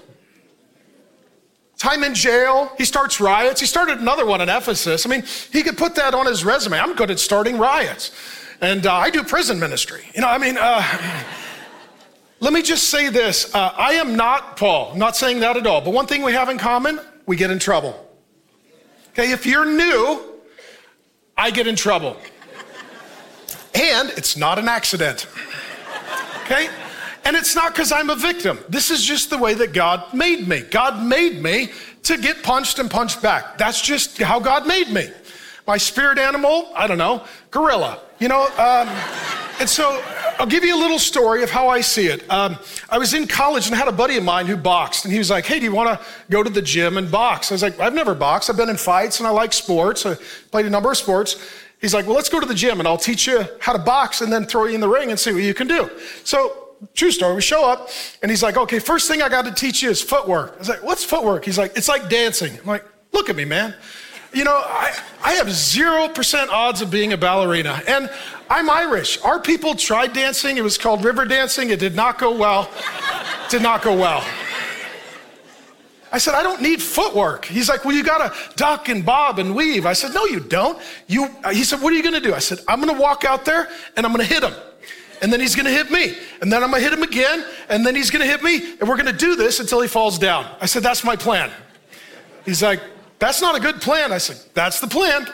Time 1.78 2.04
in 2.04 2.14
jail, 2.14 2.72
he 2.78 2.86
starts 2.86 3.20
riots. 3.22 3.60
He 3.60 3.66
started 3.66 4.00
another 4.00 4.26
one 4.26 4.42
in 4.42 4.50
Ephesus. 4.50 5.06
I 5.06 5.10
mean, 5.10 5.24
he 5.52 5.64
could 5.64 5.78
put 5.78 5.96
that 5.96 6.14
on 6.14 6.26
his 6.26 6.44
resume. 6.44 6.78
I'm 6.78 6.94
good 6.94 7.10
at 7.10 7.20
starting 7.20 7.58
riots. 7.58 8.12
And 8.62 8.86
uh, 8.86 8.94
I 8.94 9.10
do 9.10 9.24
prison 9.24 9.60
ministry. 9.60 10.04
You 10.14 10.22
know, 10.22 10.28
I 10.28 10.38
mean, 10.38 10.58
uh, 10.60 10.84
let 12.40 12.54
me 12.54 12.62
just 12.62 12.90
say 12.90 13.10
this. 13.10 13.54
Uh, 13.54 13.74
I 13.78 13.94
am 13.94 14.16
not 14.16 14.58
Paul. 14.58 14.92
I'm 14.94 15.00
not 15.00 15.16
saying 15.16 15.42
that 15.42 15.58
at 15.58 15.68
all. 15.68 15.82
But 15.82 15.92
one 15.92 16.08
thing 16.08 16.22
we 16.22 16.34
have 16.34 16.50
in 16.50 16.58
common, 16.58 17.00
we 17.26 17.36
get 17.36 17.52
in 17.52 17.60
trouble. 17.60 18.08
Okay, 19.10 19.32
if 19.32 19.46
you're 19.46 19.66
new, 19.66 20.22
I 21.38 21.52
get 21.52 21.68
in 21.68 21.76
trouble. 21.76 22.16
And 23.76 24.10
it's 24.12 24.38
not 24.38 24.60
an 24.60 24.68
accident. 24.68 25.28
Okay? 26.44 26.70
And 27.26 27.36
it's 27.36 27.56
not 27.56 27.74
because 27.74 27.92
I'm 27.92 28.10
a 28.10 28.16
victim. 28.16 28.60
This 28.70 28.90
is 28.90 29.04
just 29.04 29.30
the 29.30 29.38
way 29.38 29.54
that 29.54 29.74
God 29.74 30.14
made 30.14 30.48
me. 30.48 30.62
God 30.62 31.06
made 31.06 31.42
me 31.42 31.70
to 32.04 32.18
get 32.18 32.42
punched 32.44 32.80
and 32.80 32.90
punched 32.90 33.22
back. 33.22 33.58
That's 33.58 33.82
just 33.82 34.22
how 34.22 34.40
God 34.40 34.66
made 34.66 34.90
me. 34.90 35.10
My 35.68 35.78
spirit 35.78 36.18
animal, 36.18 36.72
I 36.76 36.88
don't 36.88 36.98
know, 36.98 37.26
gorilla. 37.52 38.00
You 38.20 38.30
know, 38.30 38.46
um, 38.58 38.88
and 39.60 39.70
so 39.70 40.02
I'll 40.40 40.48
give 40.48 40.64
you 40.64 40.74
a 40.74 40.80
little 40.80 41.00
story 41.00 41.44
of 41.44 41.50
how 41.50 41.68
I 41.68 41.82
see 41.82 42.08
it. 42.08 42.24
Um, 42.32 42.58
I 42.90 42.98
was 42.98 43.14
in 43.14 43.28
college 43.28 43.68
and 43.68 43.76
had 43.76 43.90
a 43.90 43.92
buddy 43.92 44.16
of 44.16 44.24
mine 44.24 44.46
who 44.48 44.56
boxed, 44.56 45.04
and 45.04 45.12
he 45.12 45.18
was 45.18 45.30
like, 45.30 45.46
Hey, 45.46 45.60
do 45.60 45.66
you 45.66 45.74
want 45.74 46.00
to 46.00 46.06
go 46.30 46.42
to 46.42 46.50
the 46.50 46.62
gym 46.62 46.96
and 46.96 47.12
box? 47.12 47.52
I 47.52 47.56
was 47.56 47.62
like, 47.62 47.78
I've 47.78 47.94
never 47.94 48.16
boxed. 48.16 48.50
I've 48.50 48.56
been 48.56 48.70
in 48.70 48.78
fights 48.78 49.20
and 49.20 49.28
I 49.28 49.32
like 49.32 49.52
sports. 49.52 50.06
I 50.06 50.16
played 50.50 50.66
a 50.66 50.70
number 50.70 50.90
of 50.90 50.98
sports. 50.98 51.36
He's 51.82 51.94
like, 51.94 52.06
Well, 52.06 52.16
let's 52.16 52.30
go 52.30 52.40
to 52.40 52.46
the 52.46 52.56
gym 52.56 52.80
and 52.80 52.88
I'll 52.88 52.98
teach 52.98 53.28
you 53.28 53.44
how 53.60 53.74
to 53.74 53.80
box 53.80 54.22
and 54.22 54.32
then 54.32 54.46
throw 54.46 54.64
you 54.64 54.76
in 54.76 54.82
the 54.82 54.88
ring 54.88 55.10
and 55.10 55.20
see 55.20 55.34
what 55.34 55.44
you 55.44 55.54
can 55.54 55.68
do. 55.68 55.92
So, 56.24 56.70
true 56.94 57.12
story, 57.12 57.36
we 57.36 57.42
show 57.42 57.70
up 57.70 57.90
and 58.22 58.32
he's 58.32 58.42
like, 58.42 58.56
Okay, 58.56 58.80
first 58.80 59.10
thing 59.10 59.22
I 59.22 59.28
got 59.28 59.44
to 59.44 59.52
teach 59.52 59.84
you 59.84 59.90
is 59.90 60.02
footwork. 60.02 60.54
I 60.56 60.58
was 60.58 60.70
like, 60.70 60.84
What's 60.84 61.04
footwork? 61.04 61.44
He's 61.44 61.58
like, 61.58 61.76
It's 61.76 61.90
like 61.90 62.08
dancing. 62.08 62.58
I'm 62.58 62.66
like, 62.66 62.86
Look 63.12 63.30
at 63.30 63.36
me, 63.36 63.44
man. 63.44 63.76
You 64.32 64.44
know, 64.44 64.56
I, 64.56 64.96
I 65.24 65.34
have 65.34 65.48
0% 65.48 66.50
odds 66.50 66.82
of 66.82 66.92
being 66.92 67.14
a 67.14 67.18
ballerina. 67.18 67.82
And 67.88 68.10
I'm 68.50 68.70
Irish. 68.70 69.20
Our 69.22 69.40
people 69.40 69.76
tried 69.76 70.14
dancing. 70.14 70.58
It 70.58 70.64
was 70.64 70.78
called 70.78 71.04
river 71.04 71.26
dancing. 71.26 71.72
It 71.72 71.80
did 71.80 71.96
not 71.96 72.20
go 72.20 72.36
well. 72.38 72.70
did 73.50 73.62
not 73.62 73.82
go 73.82 73.96
well. 73.96 74.24
I 76.12 76.18
said, 76.18 76.34
I 76.34 76.42
don't 76.42 76.62
need 76.62 76.82
footwork. 76.82 77.46
He's 77.46 77.70
like, 77.70 77.86
well, 77.86 77.96
you 77.96 78.04
got 78.04 78.34
to 78.34 78.56
duck 78.56 78.90
and 78.90 79.06
bob 79.06 79.38
and 79.40 79.56
weave. 79.56 79.86
I 79.86 79.94
said, 79.94 80.14
no, 80.14 80.26
you 80.26 80.40
don't. 80.40 80.80
You, 81.08 81.30
he 81.52 81.64
said, 81.64 81.82
what 81.82 81.94
are 81.94 81.96
you 81.96 82.02
to 82.16 82.20
do? 82.20 82.34
I 82.34 82.40
said, 82.40 82.60
I'm 82.68 82.82
to 82.96 83.00
walk 83.00 83.26
out 83.26 83.46
there 83.46 83.70
and 83.96 84.06
I'm 84.06 84.12
to 84.26 84.34
hit 84.34 84.44
him. 84.44 84.54
And 85.22 85.34
then 85.34 85.40
he's 85.40 85.56
to 85.66 85.72
hit 85.72 85.92
me. 85.92 86.16
And 86.42 86.52
then 86.52 86.64
I'm 86.64 86.72
to 86.72 86.80
hit 86.80 86.94
him 86.94 87.04
again. 87.04 87.46
And 87.68 87.86
then 87.86 87.96
he's 87.96 88.10
to 88.26 88.32
hit 88.32 88.42
me. 88.42 88.74
And 88.80 88.88
we're 88.88 88.96
to 89.08 89.14
do 89.14 89.36
this 89.36 89.60
until 89.60 89.82
he 89.82 89.88
falls 89.88 90.18
down. 90.18 90.50
I 90.62 90.66
said, 90.66 90.82
that's 90.82 91.04
my 91.04 91.16
plan. 91.16 91.52
He's 92.46 92.64
like, 92.64 92.80
That's 93.20 93.42
not 93.42 93.56
a 93.56 93.60
good 93.60 93.82
plan. 93.82 94.12
I 94.12 94.18
said, 94.18 94.38
That's 94.54 94.80
the 94.80 94.88
plan. 94.88 95.28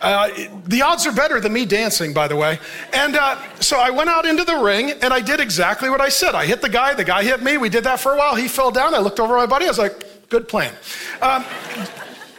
Uh, 0.00 0.28
the 0.66 0.82
odds 0.82 1.06
are 1.06 1.12
better 1.12 1.40
than 1.40 1.52
me 1.52 1.64
dancing, 1.64 2.12
by 2.12 2.26
the 2.26 2.34
way. 2.34 2.58
And 2.92 3.14
uh, 3.14 3.40
so 3.60 3.78
I 3.78 3.90
went 3.90 4.10
out 4.10 4.26
into 4.26 4.42
the 4.42 4.56
ring 4.56 4.90
and 4.90 5.14
I 5.14 5.20
did 5.20 5.38
exactly 5.38 5.88
what 5.90 6.00
I 6.00 6.08
said. 6.08 6.34
I 6.34 6.44
hit 6.44 6.60
the 6.60 6.68
guy, 6.68 6.92
the 6.94 7.04
guy 7.04 7.22
hit 7.22 7.40
me. 7.40 7.56
We 7.56 7.68
did 7.68 7.84
that 7.84 8.00
for 8.00 8.12
a 8.12 8.18
while. 8.18 8.34
He 8.34 8.48
fell 8.48 8.72
down. 8.72 8.94
I 8.94 8.98
looked 8.98 9.20
over 9.20 9.36
my 9.36 9.46
buddy. 9.46 9.66
I 9.66 9.68
was 9.68 9.78
like, 9.78 10.28
good 10.28 10.48
plan. 10.48 10.74
Um, 11.20 11.44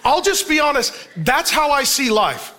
I'll 0.04 0.22
just 0.22 0.50
be 0.50 0.60
honest. 0.60 0.94
That's 1.16 1.50
how 1.50 1.72
I 1.72 1.86
see 1.86 2.10
life. 2.10 2.54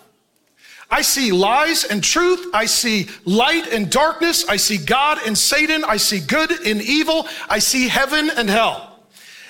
I 0.91 1.03
see 1.03 1.33
lies 1.33 1.85
and 1.85 2.03
truth. 2.03 2.47
I 2.55 2.65
see 2.65 3.09
light 3.27 3.67
and 3.73 3.91
darkness. 3.91 4.49
I 4.49 4.57
see 4.57 4.79
God 4.79 5.19
and 5.27 5.37
Satan. 5.37 5.85
I 5.85 5.99
see 5.99 6.21
good 6.21 6.51
and 6.51 6.81
evil. 6.81 7.27
I 7.49 7.59
see 7.59 7.89
heaven 7.89 8.31
and 8.31 8.49
hell. 8.49 8.94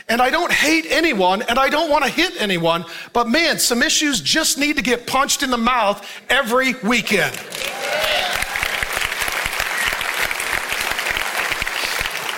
And 0.09 0.21
I 0.21 0.31
don't 0.31 0.53
hate 0.53 0.87
anyone 0.91 1.43
and 1.43 1.59
I 1.59 1.71
don't 1.71 1.91
want 1.91 2.05
to 2.05 2.11
hit 2.11 2.41
anyone, 2.41 2.85
but 3.13 3.27
man, 3.29 3.59
some 3.59 3.83
issues 3.83 4.21
just 4.21 4.59
need 4.59 4.77
to 4.77 4.83
get 4.83 5.07
punched 5.07 5.43
in 5.43 5.51
the 5.51 5.57
mouth 5.57 6.07
every 6.29 6.75
weekend. 6.83 7.35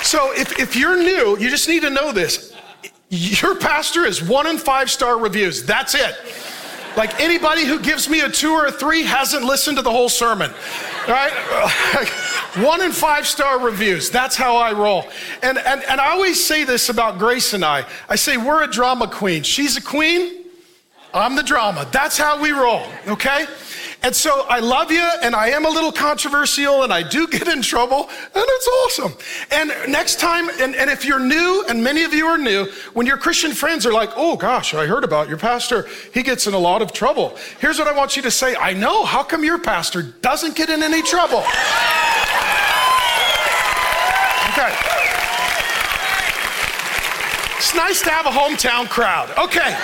So 0.07 0.33
if, 0.35 0.61
if 0.61 0.77
you're 0.77 0.97
new, 0.97 1.37
you 1.39 1.51
just 1.51 1.69
need 1.69 1.83
to 1.83 1.91
know 1.91 2.13
this. 2.13 2.55
Your 3.09 3.57
pastor 3.57 4.05
is 4.05 4.23
one 4.23 4.47
in 4.47 4.57
five 4.57 4.89
star 4.89 5.19
reviews. 5.19 5.65
That's 5.65 5.97
it. 5.97 6.15
Like 6.97 7.21
anybody 7.21 7.65
who 7.65 7.79
gives 7.79 8.09
me 8.09 8.21
a 8.21 8.31
two 8.31 8.53
or 8.53 8.67
a 8.67 8.73
three 8.73 9.03
hasn't 9.03 9.45
listened 9.45 9.77
to 9.77 9.83
the 9.83 9.91
whole 9.91 10.09
sermon, 10.09 10.51
right? 11.07 11.33
One 12.57 12.83
in 12.83 12.91
five 12.91 13.27
star 13.27 13.61
reviews. 13.61 14.09
That's 14.09 14.35
how 14.35 14.57
I 14.57 14.73
roll. 14.73 15.05
And, 15.43 15.59
and, 15.59 15.83
and 15.85 16.01
I 16.01 16.11
always 16.11 16.43
say 16.43 16.65
this 16.65 16.89
about 16.89 17.19
Grace 17.19 17.53
and 17.53 17.65
I 17.65 17.85
I 18.09 18.17
say, 18.17 18.39
we're 18.39 18.63
a 18.63 18.71
drama 18.71 19.09
queen. 19.09 19.43
She's 19.43 19.77
a 19.77 19.83
queen, 19.83 20.45
I'm 21.13 21.37
the 21.37 21.43
drama. 21.43 21.87
That's 21.93 22.17
how 22.17 22.41
we 22.41 22.53
roll, 22.53 22.83
okay? 23.07 23.47
And 24.03 24.15
so 24.15 24.47
I 24.49 24.61
love 24.61 24.91
you, 24.91 25.09
and 25.23 25.35
I 25.35 25.49
am 25.49 25.67
a 25.67 25.69
little 25.69 25.93
controversial, 25.93 26.83
and 26.83 26.93
I 26.93 27.03
do 27.03 27.27
get 27.37 27.49
in 27.49 27.63
trouble, 27.63 28.09
and 28.09 28.29
it's 28.35 28.69
awesome. 28.69 29.13
And 29.51 29.73
next 29.91 30.21
time, 30.21 30.49
and, 30.61 30.75
and 30.77 30.91
if 30.91 31.05
you're 31.05 31.21
new, 31.21 31.65
and 31.69 31.83
many 31.83 32.05
of 32.05 32.13
you 32.13 32.27
are 32.27 32.39
new, 32.39 32.67
when 32.95 33.07
your 33.07 33.17
Christian 33.17 33.53
friends 33.53 33.87
are 33.87 33.93
like, 33.93 34.11
oh 34.17 34.37
gosh, 34.37 34.75
I 34.75 34.87
heard 34.87 35.05
about 35.05 35.29
your 35.29 35.39
pastor, 35.39 35.89
he 36.15 36.23
gets 36.23 36.47
in 36.47 36.55
a 36.55 36.59
lot 36.59 36.83
of 36.83 36.93
trouble. 36.93 37.37
Here's 37.59 37.79
what 37.79 37.89
I 37.89 37.97
want 37.97 38.17
you 38.17 38.23
to 38.23 38.31
say 38.31 38.55
I 38.57 38.73
know, 38.73 39.05
how 39.05 39.23
come 39.23 39.45
your 39.45 39.59
pastor 39.59 40.03
doesn't 40.03 40.55
get 40.55 40.71
in 40.71 40.83
any 40.83 41.03
trouble? 41.03 41.45
Okay. 44.53 44.73
It's 47.57 47.75
nice 47.75 48.01
to 48.03 48.11
have 48.11 48.27
a 48.27 48.31
hometown 48.31 48.89
crowd. 48.89 49.31
Okay. 49.37 49.77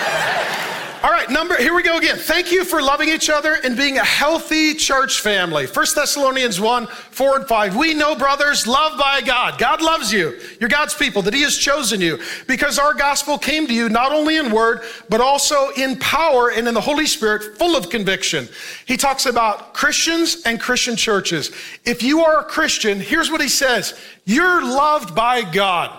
All 1.02 1.10
right, 1.10 1.28
number, 1.28 1.56
here 1.56 1.74
we 1.74 1.82
go 1.82 1.98
again. 1.98 2.16
Thank 2.16 2.52
you 2.52 2.64
for 2.64 2.80
loving 2.80 3.08
each 3.08 3.28
other 3.28 3.54
and 3.64 3.76
being 3.76 3.98
a 3.98 4.04
healthy 4.04 4.72
church 4.72 5.18
family. 5.18 5.66
1 5.66 5.86
Thessalonians 5.96 6.60
1, 6.60 6.86
4 6.86 7.36
and 7.38 7.48
5. 7.48 7.74
We 7.74 7.92
know, 7.92 8.14
brothers, 8.14 8.68
loved 8.68 8.98
by 8.98 9.20
God. 9.20 9.58
God 9.58 9.82
loves 9.82 10.12
you. 10.12 10.38
You're 10.60 10.68
God's 10.68 10.94
people, 10.94 11.20
that 11.22 11.34
He 11.34 11.42
has 11.42 11.58
chosen 11.58 12.00
you 12.00 12.20
because 12.46 12.78
our 12.78 12.94
gospel 12.94 13.36
came 13.36 13.66
to 13.66 13.74
you 13.74 13.88
not 13.88 14.12
only 14.12 14.36
in 14.36 14.52
word, 14.52 14.82
but 15.08 15.20
also 15.20 15.70
in 15.70 15.98
power 15.98 16.50
and 16.50 16.68
in 16.68 16.74
the 16.74 16.80
Holy 16.80 17.06
Spirit, 17.06 17.58
full 17.58 17.74
of 17.74 17.90
conviction. 17.90 18.48
He 18.86 18.96
talks 18.96 19.26
about 19.26 19.74
Christians 19.74 20.42
and 20.46 20.60
Christian 20.60 20.94
churches. 20.94 21.50
If 21.84 22.04
you 22.04 22.20
are 22.20 22.42
a 22.42 22.44
Christian, 22.44 23.00
here's 23.00 23.28
what 23.28 23.40
He 23.40 23.48
says 23.48 23.98
You're 24.24 24.64
loved 24.64 25.16
by 25.16 25.42
God, 25.42 25.98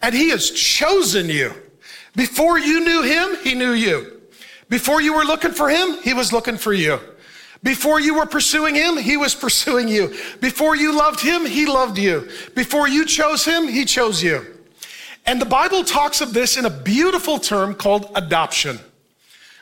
and 0.00 0.12
He 0.12 0.30
has 0.30 0.50
chosen 0.50 1.28
you. 1.28 1.54
Before 2.14 2.58
you 2.58 2.80
knew 2.80 3.02
him, 3.02 3.36
he 3.42 3.54
knew 3.54 3.72
you. 3.72 4.20
Before 4.68 5.00
you 5.00 5.14
were 5.14 5.24
looking 5.24 5.52
for 5.52 5.68
him, 5.68 5.98
he 6.02 6.14
was 6.14 6.32
looking 6.32 6.56
for 6.56 6.72
you. 6.72 7.00
Before 7.62 8.00
you 8.00 8.14
were 8.14 8.26
pursuing 8.26 8.74
him, 8.74 8.96
he 8.96 9.16
was 9.16 9.34
pursuing 9.44 9.88
you. 9.88 10.14
Before 10.40 10.74
you 10.76 10.96
loved 10.96 11.20
him, 11.20 11.46
he 11.46 11.66
loved 11.66 11.98
you. 11.98 12.28
Before 12.54 12.88
you 12.88 13.06
chose 13.06 13.44
him, 13.44 13.68
he 13.68 13.84
chose 13.84 14.22
you. 14.22 14.46
And 15.24 15.40
the 15.40 15.46
Bible 15.46 15.84
talks 15.84 16.20
of 16.20 16.34
this 16.34 16.56
in 16.56 16.64
a 16.64 16.70
beautiful 16.70 17.38
term 17.38 17.74
called 17.74 18.10
adoption. 18.14 18.78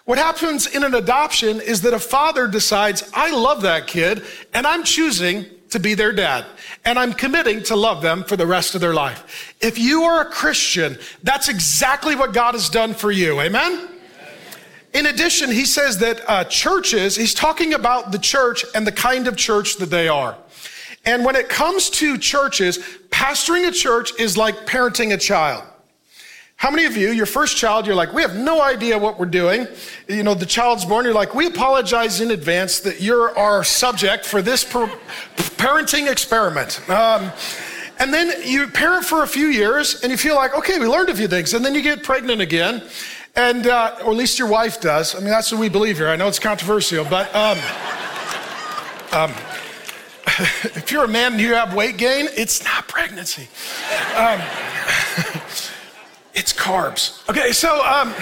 What 0.04 0.18
happens 0.18 0.66
in 0.66 0.82
an 0.82 0.94
adoption 0.94 1.60
is 1.60 1.82
that 1.82 1.92
a 1.92 1.98
father 1.98 2.48
decides, 2.48 3.08
I 3.12 3.30
love 3.30 3.62
that 3.62 3.86
kid, 3.86 4.24
and 4.54 4.66
I'm 4.66 4.82
choosing 4.82 5.44
to 5.70 5.80
be 5.80 5.94
their 5.94 6.12
dad 6.12 6.44
and 6.84 6.98
I'm 6.98 7.12
committing 7.12 7.62
to 7.64 7.76
love 7.76 8.02
them 8.02 8.24
for 8.24 8.36
the 8.36 8.46
rest 8.46 8.74
of 8.74 8.80
their 8.80 8.94
life. 8.94 9.54
If 9.60 9.78
you 9.78 10.02
are 10.04 10.22
a 10.22 10.24
Christian, 10.24 10.98
that's 11.22 11.48
exactly 11.48 12.14
what 12.14 12.32
God 12.32 12.54
has 12.54 12.68
done 12.68 12.94
for 12.94 13.10
you. 13.10 13.40
Amen? 13.40 13.88
In 14.92 15.06
addition, 15.06 15.50
he 15.50 15.64
says 15.64 15.98
that 15.98 16.20
uh, 16.28 16.44
churches, 16.44 17.14
he's 17.14 17.34
talking 17.34 17.74
about 17.74 18.10
the 18.10 18.18
church 18.18 18.64
and 18.74 18.86
the 18.86 18.92
kind 18.92 19.28
of 19.28 19.36
church 19.36 19.76
that 19.76 19.86
they 19.86 20.08
are. 20.08 20.36
And 21.04 21.24
when 21.24 21.36
it 21.36 21.48
comes 21.48 21.90
to 21.90 22.18
churches, 22.18 22.78
pastoring 23.10 23.68
a 23.68 23.72
church 23.72 24.12
is 24.18 24.36
like 24.36 24.66
parenting 24.66 25.12
a 25.12 25.16
child. 25.16 25.64
How 26.60 26.70
many 26.70 26.84
of 26.84 26.94
you, 26.94 27.10
your 27.12 27.24
first 27.24 27.56
child, 27.56 27.86
you're 27.86 27.94
like, 27.94 28.12
we 28.12 28.20
have 28.20 28.36
no 28.36 28.60
idea 28.60 28.98
what 28.98 29.18
we're 29.18 29.24
doing. 29.24 29.66
You 30.08 30.22
know, 30.22 30.34
the 30.34 30.44
child's 30.44 30.84
born, 30.84 31.06
you're 31.06 31.14
like, 31.14 31.34
we 31.34 31.46
apologize 31.46 32.20
in 32.20 32.32
advance 32.32 32.80
that 32.80 33.00
you're 33.00 33.34
our 33.38 33.64
subject 33.64 34.26
for 34.26 34.42
this 34.42 34.62
per- 34.62 34.94
parenting 35.56 36.06
experiment. 36.12 36.86
Um, 36.90 37.32
and 37.98 38.12
then 38.12 38.42
you 38.44 38.66
parent 38.66 39.06
for 39.06 39.22
a 39.22 39.26
few 39.26 39.46
years 39.46 40.02
and 40.02 40.12
you 40.12 40.18
feel 40.18 40.34
like, 40.34 40.54
okay, 40.54 40.78
we 40.78 40.86
learned 40.86 41.08
a 41.08 41.14
few 41.14 41.28
things. 41.28 41.54
And 41.54 41.64
then 41.64 41.74
you 41.74 41.80
get 41.80 42.02
pregnant 42.02 42.42
again. 42.42 42.82
And, 43.36 43.66
uh, 43.66 43.96
or 44.04 44.10
at 44.10 44.16
least 44.18 44.38
your 44.38 44.48
wife 44.48 44.82
does. 44.82 45.14
I 45.14 45.20
mean, 45.20 45.30
that's 45.30 45.50
what 45.50 45.62
we 45.62 45.70
believe 45.70 45.96
here. 45.96 46.10
I 46.10 46.16
know 46.16 46.28
it's 46.28 46.38
controversial, 46.38 47.06
but 47.06 47.34
um, 47.34 47.58
um, 49.12 49.30
if 50.76 50.92
you're 50.92 51.04
a 51.04 51.08
man 51.08 51.32
and 51.32 51.40
you 51.40 51.54
have 51.54 51.72
weight 51.72 51.96
gain, 51.96 52.28
it's 52.36 52.62
not 52.62 52.86
pregnancy. 52.86 53.48
It's 56.34 56.52
carbs. 56.52 57.28
Okay, 57.28 57.52
so 57.52 57.84
um, 57.84 58.14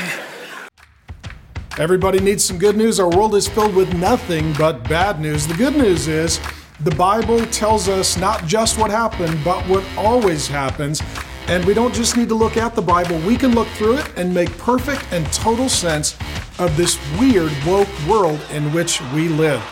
everybody 1.79 2.21
needs 2.21 2.43
some 2.43 2.59
good 2.59 2.77
news. 2.77 2.99
Our 2.99 3.11
world 3.11 3.35
is 3.35 3.47
filled 3.47 3.75
with 3.75 3.93
nothing 3.95 4.55
but 4.55 4.89
bad 4.89 5.21
news. 5.21 5.47
The 5.47 5.55
good 5.55 5.77
news 5.77 6.09
is 6.09 6.41
the 6.81 6.91
Bible 6.93 7.45
tells 7.47 7.89
us 7.89 8.17
not 8.17 8.47
just 8.47 8.79
what 8.79 8.91
happened, 8.91 9.39
but 9.45 9.63
what 9.69 9.85
always 9.97 10.47
happens. 10.47 11.03
And 11.49 11.65
we 11.65 11.75
don't 11.75 11.95
just 11.95 12.17
need 12.17 12.29
to 12.29 12.35
look 12.35 12.57
at 12.57 12.75
the 12.75 12.83
Bible, 12.83 13.19
we 13.21 13.37
can 13.37 13.55
look 13.55 13.69
through 13.69 13.99
it 13.99 14.13
and 14.17 14.33
make 14.33 14.57
perfect 14.59 15.05
and 15.13 15.27
total 15.33 15.69
sense 15.69 16.17
of 16.59 16.77
this 16.77 16.99
weird, 17.19 17.53
woke 17.67 17.89
world 18.07 18.41
in 18.53 18.73
which 18.73 19.01
we 19.13 19.29
live. 19.29 19.63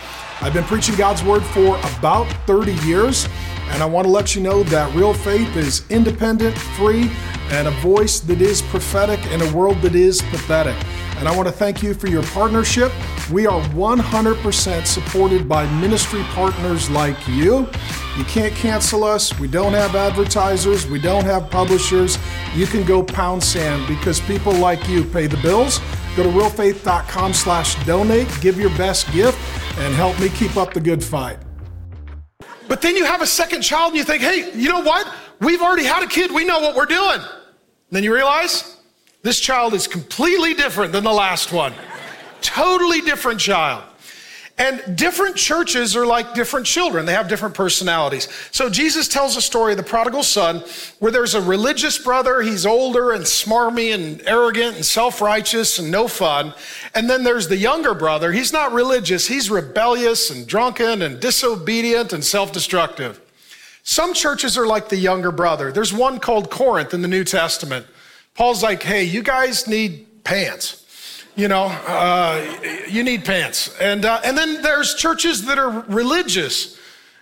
I've 0.40 0.52
been 0.52 0.64
preaching 0.64 0.94
God's 0.96 1.22
Word 1.22 1.42
for 1.42 1.78
about 1.98 2.26
30 2.46 2.74
years, 2.86 3.28
and 3.68 3.82
I 3.82 3.86
want 3.86 4.06
to 4.06 4.10
let 4.10 4.34
you 4.34 4.42
know 4.42 4.62
that 4.64 4.94
real 4.94 5.12
faith 5.12 5.56
is 5.56 5.82
independent, 5.90 6.56
free, 6.56 7.10
and 7.50 7.68
a 7.68 7.72
voice 7.82 8.20
that 8.20 8.40
is 8.40 8.62
prophetic 8.62 9.24
in 9.26 9.40
a 9.42 9.52
world 9.54 9.80
that 9.82 9.94
is 9.94 10.22
pathetic. 10.22 10.76
And 11.18 11.26
I 11.26 11.34
want 11.34 11.48
to 11.48 11.52
thank 11.52 11.82
you 11.82 11.94
for 11.94 12.08
your 12.08 12.22
partnership. 12.24 12.92
We 13.32 13.46
are 13.46 13.62
100% 13.70 14.86
supported 14.86 15.48
by 15.48 15.66
ministry 15.80 16.22
partners 16.24 16.90
like 16.90 17.16
you. 17.26 17.68
You 18.16 18.24
can't 18.24 18.54
cancel 18.54 19.02
us. 19.02 19.38
We 19.38 19.48
don't 19.48 19.72
have 19.72 19.94
advertisers. 19.94 20.86
We 20.86 21.00
don't 21.00 21.24
have 21.24 21.50
publishers. 21.50 22.18
You 22.54 22.66
can 22.66 22.84
go 22.84 23.02
pound 23.02 23.42
sand 23.42 23.86
because 23.88 24.20
people 24.20 24.52
like 24.52 24.88
you 24.88 25.04
pay 25.04 25.26
the 25.26 25.38
bills. 25.38 25.80
Go 26.16 26.22
to 26.22 26.28
realfaith.com 26.28 27.32
slash 27.34 27.82
donate, 27.84 28.28
give 28.40 28.58
your 28.58 28.70
best 28.70 29.10
gift, 29.12 29.38
and 29.78 29.94
help 29.94 30.18
me 30.18 30.28
keep 30.30 30.56
up 30.56 30.72
the 30.72 30.80
good 30.80 31.02
fight. 31.02 31.38
But 32.68 32.82
then 32.82 32.96
you 32.96 33.04
have 33.04 33.22
a 33.22 33.26
second 33.26 33.62
child 33.62 33.90
and 33.90 33.96
you 33.96 34.04
think, 34.04 34.22
hey, 34.22 34.52
you 34.58 34.68
know 34.68 34.80
what? 34.80 35.12
We've 35.40 35.62
already 35.62 35.84
had 35.84 36.02
a 36.02 36.06
kid. 36.06 36.32
We 36.32 36.44
know 36.44 36.60
what 36.60 36.74
we're 36.74 36.86
doing. 36.86 37.20
And 37.20 37.92
then 37.92 38.02
you 38.02 38.12
realize 38.12 38.76
this 39.22 39.40
child 39.40 39.74
is 39.74 39.86
completely 39.86 40.54
different 40.54 40.92
than 40.92 41.04
the 41.04 41.12
last 41.12 41.52
one. 41.52 41.72
totally 42.40 43.00
different 43.00 43.40
child. 43.40 43.84
And 44.58 44.96
different 44.96 45.36
churches 45.36 45.94
are 45.96 46.06
like 46.06 46.32
different 46.32 46.64
children. 46.64 47.04
They 47.04 47.12
have 47.12 47.28
different 47.28 47.54
personalities. 47.54 48.26
So 48.52 48.70
Jesus 48.70 49.06
tells 49.06 49.36
a 49.36 49.42
story 49.42 49.72
of 49.72 49.76
the 49.76 49.82
prodigal 49.82 50.22
son 50.22 50.64
where 50.98 51.12
there's 51.12 51.34
a 51.34 51.42
religious 51.42 51.98
brother. 51.98 52.40
He's 52.40 52.64
older 52.64 53.12
and 53.12 53.24
smarmy 53.24 53.94
and 53.94 54.22
arrogant 54.26 54.76
and 54.76 54.84
self 54.84 55.20
righteous 55.20 55.78
and 55.78 55.90
no 55.90 56.08
fun. 56.08 56.54
And 56.94 57.08
then 57.10 57.22
there's 57.22 57.48
the 57.48 57.58
younger 57.58 57.92
brother. 57.92 58.32
He's 58.32 58.52
not 58.52 58.72
religious. 58.72 59.26
He's 59.26 59.50
rebellious 59.50 60.30
and 60.30 60.46
drunken 60.46 61.02
and 61.02 61.20
disobedient 61.20 62.14
and 62.14 62.24
self 62.24 62.50
destructive. 62.50 63.20
Some 63.82 64.14
churches 64.14 64.56
are 64.56 64.66
like 64.66 64.88
the 64.88 64.96
younger 64.96 65.32
brother. 65.32 65.70
There's 65.70 65.92
one 65.92 66.18
called 66.18 66.50
Corinth 66.50 66.94
in 66.94 67.02
the 67.02 67.08
New 67.08 67.24
Testament. 67.24 67.86
Paul's 68.34 68.62
like, 68.62 68.82
hey, 68.82 69.04
you 69.04 69.22
guys 69.22 69.68
need 69.68 70.24
pants 70.24 70.85
you 71.36 71.48
know, 71.48 71.66
uh, 71.86 72.42
you 72.88 73.04
need 73.04 73.24
pants. 73.24 73.76
And, 73.78 74.04
uh, 74.04 74.20
and 74.24 74.36
then 74.36 74.62
there's 74.62 74.94
churches 74.94 75.44
that 75.44 75.58
are 75.58 75.84
religious 75.88 76.78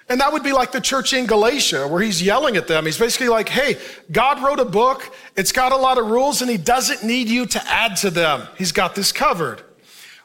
And 0.08 0.20
that 0.20 0.32
would 0.32 0.42
be 0.42 0.52
like 0.52 0.70
the 0.70 0.80
church 0.80 1.14
in 1.14 1.26
Galatia, 1.26 1.88
where 1.88 2.02
he's 2.02 2.20
yelling 2.20 2.56
at 2.56 2.66
them. 2.68 2.84
He's 2.84 2.98
basically 2.98 3.28
like, 3.28 3.48
hey, 3.48 3.78
God 4.12 4.42
wrote 4.42 4.60
a 4.60 4.64
book, 4.64 5.14
it's 5.34 5.52
got 5.52 5.72
a 5.72 5.76
lot 5.76 5.96
of 5.96 6.06
rules, 6.06 6.42
and 6.42 6.50
he 6.50 6.58
doesn't 6.58 7.02
need 7.04 7.28
you 7.28 7.46
to 7.46 7.66
add 7.66 7.96
to 7.96 8.10
them. 8.10 8.46
He's 8.58 8.72
got 8.72 8.94
this 8.94 9.12
covered. 9.12 9.62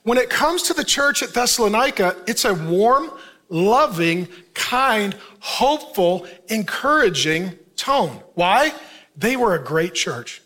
When 0.04 0.17
it 0.17 0.30
comes 0.30 0.63
to 0.63 0.73
the 0.73 0.84
church 0.84 1.23
at 1.23 1.34
Thessalonica, 1.34 2.17
it's 2.28 2.43
a 2.43 2.54
warm, 2.54 3.12
loving, 3.47 4.28
kind, 4.54 5.15
hopeful, 5.39 6.28
encouraging 6.49 7.58
tone. 7.78 8.21
Why? 8.34 8.73
They 9.15 9.38
were 9.38 9.56
a 9.56 9.63
great 9.63 9.93
church. 9.93 10.41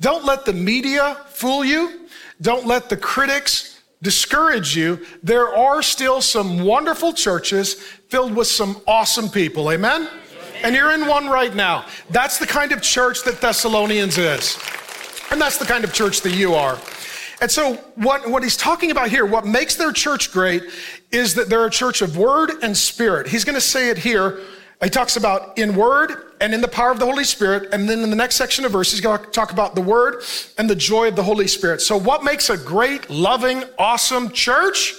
Don't 0.00 0.24
let 0.24 0.46
the 0.46 0.52
media 0.52 1.16
fool 1.28 1.64
you. 1.64 2.05
Don't 2.40 2.66
let 2.66 2.88
the 2.88 2.96
critics 2.96 3.80
discourage 4.02 4.76
you. 4.76 5.04
There 5.22 5.54
are 5.54 5.82
still 5.82 6.20
some 6.20 6.62
wonderful 6.62 7.12
churches 7.12 7.74
filled 7.74 8.34
with 8.34 8.46
some 8.46 8.80
awesome 8.86 9.28
people. 9.28 9.70
Amen? 9.70 10.08
And 10.62 10.74
you're 10.74 10.92
in 10.92 11.06
one 11.06 11.28
right 11.28 11.54
now. 11.54 11.86
That's 12.10 12.38
the 12.38 12.46
kind 12.46 12.72
of 12.72 12.82
church 12.82 13.22
that 13.24 13.40
Thessalonians 13.40 14.18
is. 14.18 14.58
And 15.30 15.40
that's 15.40 15.58
the 15.58 15.64
kind 15.64 15.84
of 15.84 15.92
church 15.92 16.20
that 16.22 16.32
you 16.32 16.54
are. 16.54 16.78
And 17.40 17.50
so, 17.50 17.74
what, 17.96 18.28
what 18.30 18.42
he's 18.42 18.56
talking 18.56 18.90
about 18.90 19.10
here, 19.10 19.26
what 19.26 19.44
makes 19.46 19.74
their 19.74 19.92
church 19.92 20.32
great 20.32 20.62
is 21.10 21.34
that 21.34 21.50
they're 21.50 21.66
a 21.66 21.70
church 21.70 22.00
of 22.00 22.16
word 22.16 22.52
and 22.62 22.74
spirit. 22.74 23.26
He's 23.26 23.44
going 23.44 23.56
to 23.56 23.60
say 23.60 23.90
it 23.90 23.98
here. 23.98 24.40
He 24.82 24.90
talks 24.90 25.16
about 25.16 25.58
in 25.58 25.74
word 25.74 26.34
and 26.40 26.52
in 26.52 26.60
the 26.60 26.68
power 26.68 26.90
of 26.90 26.98
the 26.98 27.06
Holy 27.06 27.24
Spirit. 27.24 27.72
And 27.72 27.88
then 27.88 28.00
in 28.00 28.10
the 28.10 28.16
next 28.16 28.36
section 28.36 28.64
of 28.64 28.72
verses, 28.72 28.94
he's 28.94 29.00
going 29.00 29.18
to 29.18 29.30
talk 29.30 29.52
about 29.52 29.74
the 29.74 29.80
word 29.80 30.22
and 30.58 30.68
the 30.68 30.76
joy 30.76 31.08
of 31.08 31.16
the 31.16 31.22
Holy 31.22 31.46
Spirit. 31.46 31.80
So, 31.80 31.96
what 31.96 32.22
makes 32.22 32.50
a 32.50 32.58
great, 32.58 33.08
loving, 33.08 33.64
awesome 33.78 34.30
church? 34.30 34.94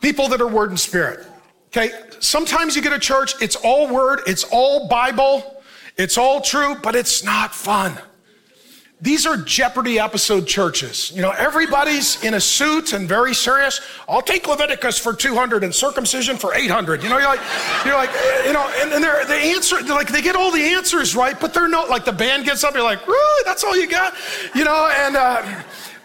People 0.00 0.28
that 0.28 0.40
are 0.40 0.48
word 0.48 0.70
and 0.70 0.80
spirit. 0.80 1.26
Okay, 1.68 1.90
sometimes 2.20 2.74
you 2.74 2.82
get 2.82 2.92
a 2.92 2.98
church, 2.98 3.34
it's 3.40 3.56
all 3.56 3.92
word, 3.92 4.20
it's 4.26 4.44
all 4.44 4.88
Bible, 4.88 5.62
it's 5.96 6.18
all 6.18 6.40
true, 6.40 6.76
but 6.82 6.94
it's 6.94 7.22
not 7.22 7.54
fun. 7.54 7.98
These 8.98 9.26
are 9.26 9.36
Jeopardy 9.36 9.98
episode 9.98 10.46
churches. 10.46 11.12
You 11.14 11.20
know, 11.20 11.30
everybody's 11.30 12.22
in 12.24 12.32
a 12.32 12.40
suit 12.40 12.94
and 12.94 13.06
very 13.06 13.34
serious. 13.34 13.82
I'll 14.08 14.22
take 14.22 14.48
Leviticus 14.48 14.98
for 14.98 15.12
200 15.12 15.64
and 15.64 15.74
circumcision 15.74 16.38
for 16.38 16.54
800. 16.54 17.02
You 17.02 17.10
know, 17.10 17.18
you're 17.18 17.28
like, 17.28 17.40
you're 17.84 17.94
like, 17.94 18.08
you 18.46 18.54
know, 18.54 18.66
and, 18.78 18.92
and 18.94 19.04
they're, 19.04 19.26
the 19.26 19.34
answer, 19.34 19.82
they're 19.82 19.94
like, 19.94 20.08
they 20.08 20.22
get 20.22 20.34
all 20.34 20.50
the 20.50 20.62
answers 20.62 21.14
right, 21.14 21.38
but 21.38 21.52
they're 21.52 21.68
not, 21.68 21.90
like 21.90 22.06
the 22.06 22.12
band 22.12 22.46
gets 22.46 22.64
up, 22.64 22.72
you're 22.72 22.82
like, 22.82 23.06
really? 23.06 23.42
That's 23.44 23.64
all 23.64 23.76
you 23.76 23.86
got? 23.86 24.14
You 24.54 24.64
know, 24.64 24.90
and, 24.90 25.14
uh, 25.14 25.62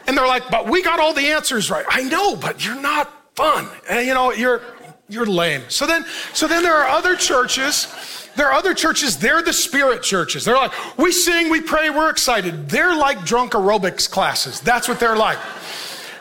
and 0.07 0.17
they're 0.17 0.27
like, 0.27 0.49
but 0.51 0.67
we 0.67 0.83
got 0.83 0.99
all 0.99 1.13
the 1.13 1.27
answers 1.27 1.71
right. 1.71 1.85
I 1.87 2.03
know, 2.03 2.35
but 2.35 2.65
you're 2.65 2.81
not 2.81 3.35
fun. 3.37 3.69
And, 3.89 4.05
you 4.05 4.13
know, 4.13 4.33
you're, 4.33 4.61
you're 5.07 5.25
lame. 5.25 5.61
So 5.69 5.87
then, 5.87 6.05
so 6.33 6.45
then 6.45 6.61
there 6.61 6.75
are 6.75 6.89
other 6.89 7.15
churches 7.15 8.20
there 8.35 8.47
are 8.47 8.53
other 8.53 8.73
churches, 8.73 9.17
they're 9.17 9.41
the 9.41 9.53
spirit 9.53 10.03
churches. 10.03 10.45
They're 10.45 10.55
like, 10.55 10.71
we 10.97 11.11
sing, 11.11 11.49
we 11.49 11.61
pray, 11.61 11.89
we're 11.89 12.09
excited. 12.09 12.69
They're 12.69 12.95
like 12.95 13.23
drunk 13.25 13.53
aerobics 13.53 14.09
classes. 14.09 14.59
That's 14.59 14.87
what 14.87 14.99
they're 14.99 15.17
like. 15.17 15.37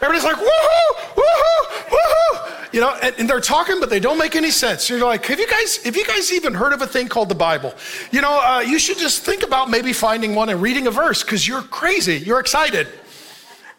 Everybody's 0.02 0.24
like, 0.24 0.36
woohoo, 0.36 1.14
woohoo, 1.14 1.88
woohoo. 1.88 2.72
You 2.72 2.80
know, 2.80 2.96
and, 3.02 3.14
and, 3.18 3.28
they're 3.28 3.40
talking, 3.40 3.80
but 3.80 3.90
they 3.90 4.00
don't 4.00 4.16
make 4.16 4.34
any 4.34 4.50
sense. 4.50 4.88
You're 4.88 5.04
like, 5.04 5.26
have 5.26 5.38
you 5.38 5.46
guys, 5.46 5.76
have 5.84 5.96
you 5.96 6.06
guys 6.06 6.32
even 6.32 6.54
heard 6.54 6.72
of 6.72 6.80
a 6.80 6.86
thing 6.86 7.08
called 7.08 7.28
the 7.28 7.34
Bible? 7.34 7.74
You 8.10 8.22
know, 8.22 8.40
uh, 8.40 8.60
you 8.60 8.78
should 8.78 8.96
just 8.96 9.22
think 9.24 9.42
about 9.42 9.68
maybe 9.68 9.92
finding 9.92 10.34
one 10.34 10.48
and 10.48 10.62
reading 10.62 10.86
a 10.86 10.90
verse 10.90 11.22
because 11.22 11.46
you're 11.46 11.62
crazy. 11.62 12.16
You're 12.16 12.40
excited. 12.40 12.86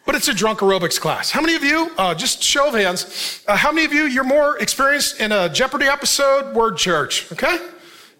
But 0.04 0.14
it's 0.14 0.28
a 0.28 0.34
drunk 0.34 0.60
aerobics 0.60 1.00
class. 1.00 1.30
How 1.30 1.40
many 1.40 1.54
of 1.54 1.64
you, 1.64 1.90
uh, 1.96 2.14
just 2.14 2.42
show 2.42 2.68
of 2.68 2.74
hands, 2.74 3.42
uh, 3.48 3.56
how 3.56 3.72
many 3.72 3.86
of 3.86 3.92
you, 3.92 4.04
you're 4.04 4.24
more 4.24 4.58
experienced 4.58 5.20
in 5.20 5.32
a 5.32 5.48
Jeopardy 5.48 5.86
episode, 5.86 6.54
word 6.54 6.76
church, 6.76 7.30
okay? 7.32 7.58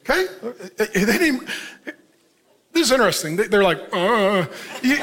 Okay? 0.03 0.27
They 0.77 1.05
didn't, 1.07 1.49
this 2.73 2.87
is 2.87 2.93
interesting. 2.93 3.37
They're 3.37 3.62
like, 3.62 3.81
uh, 3.93 4.47
you, 4.83 4.97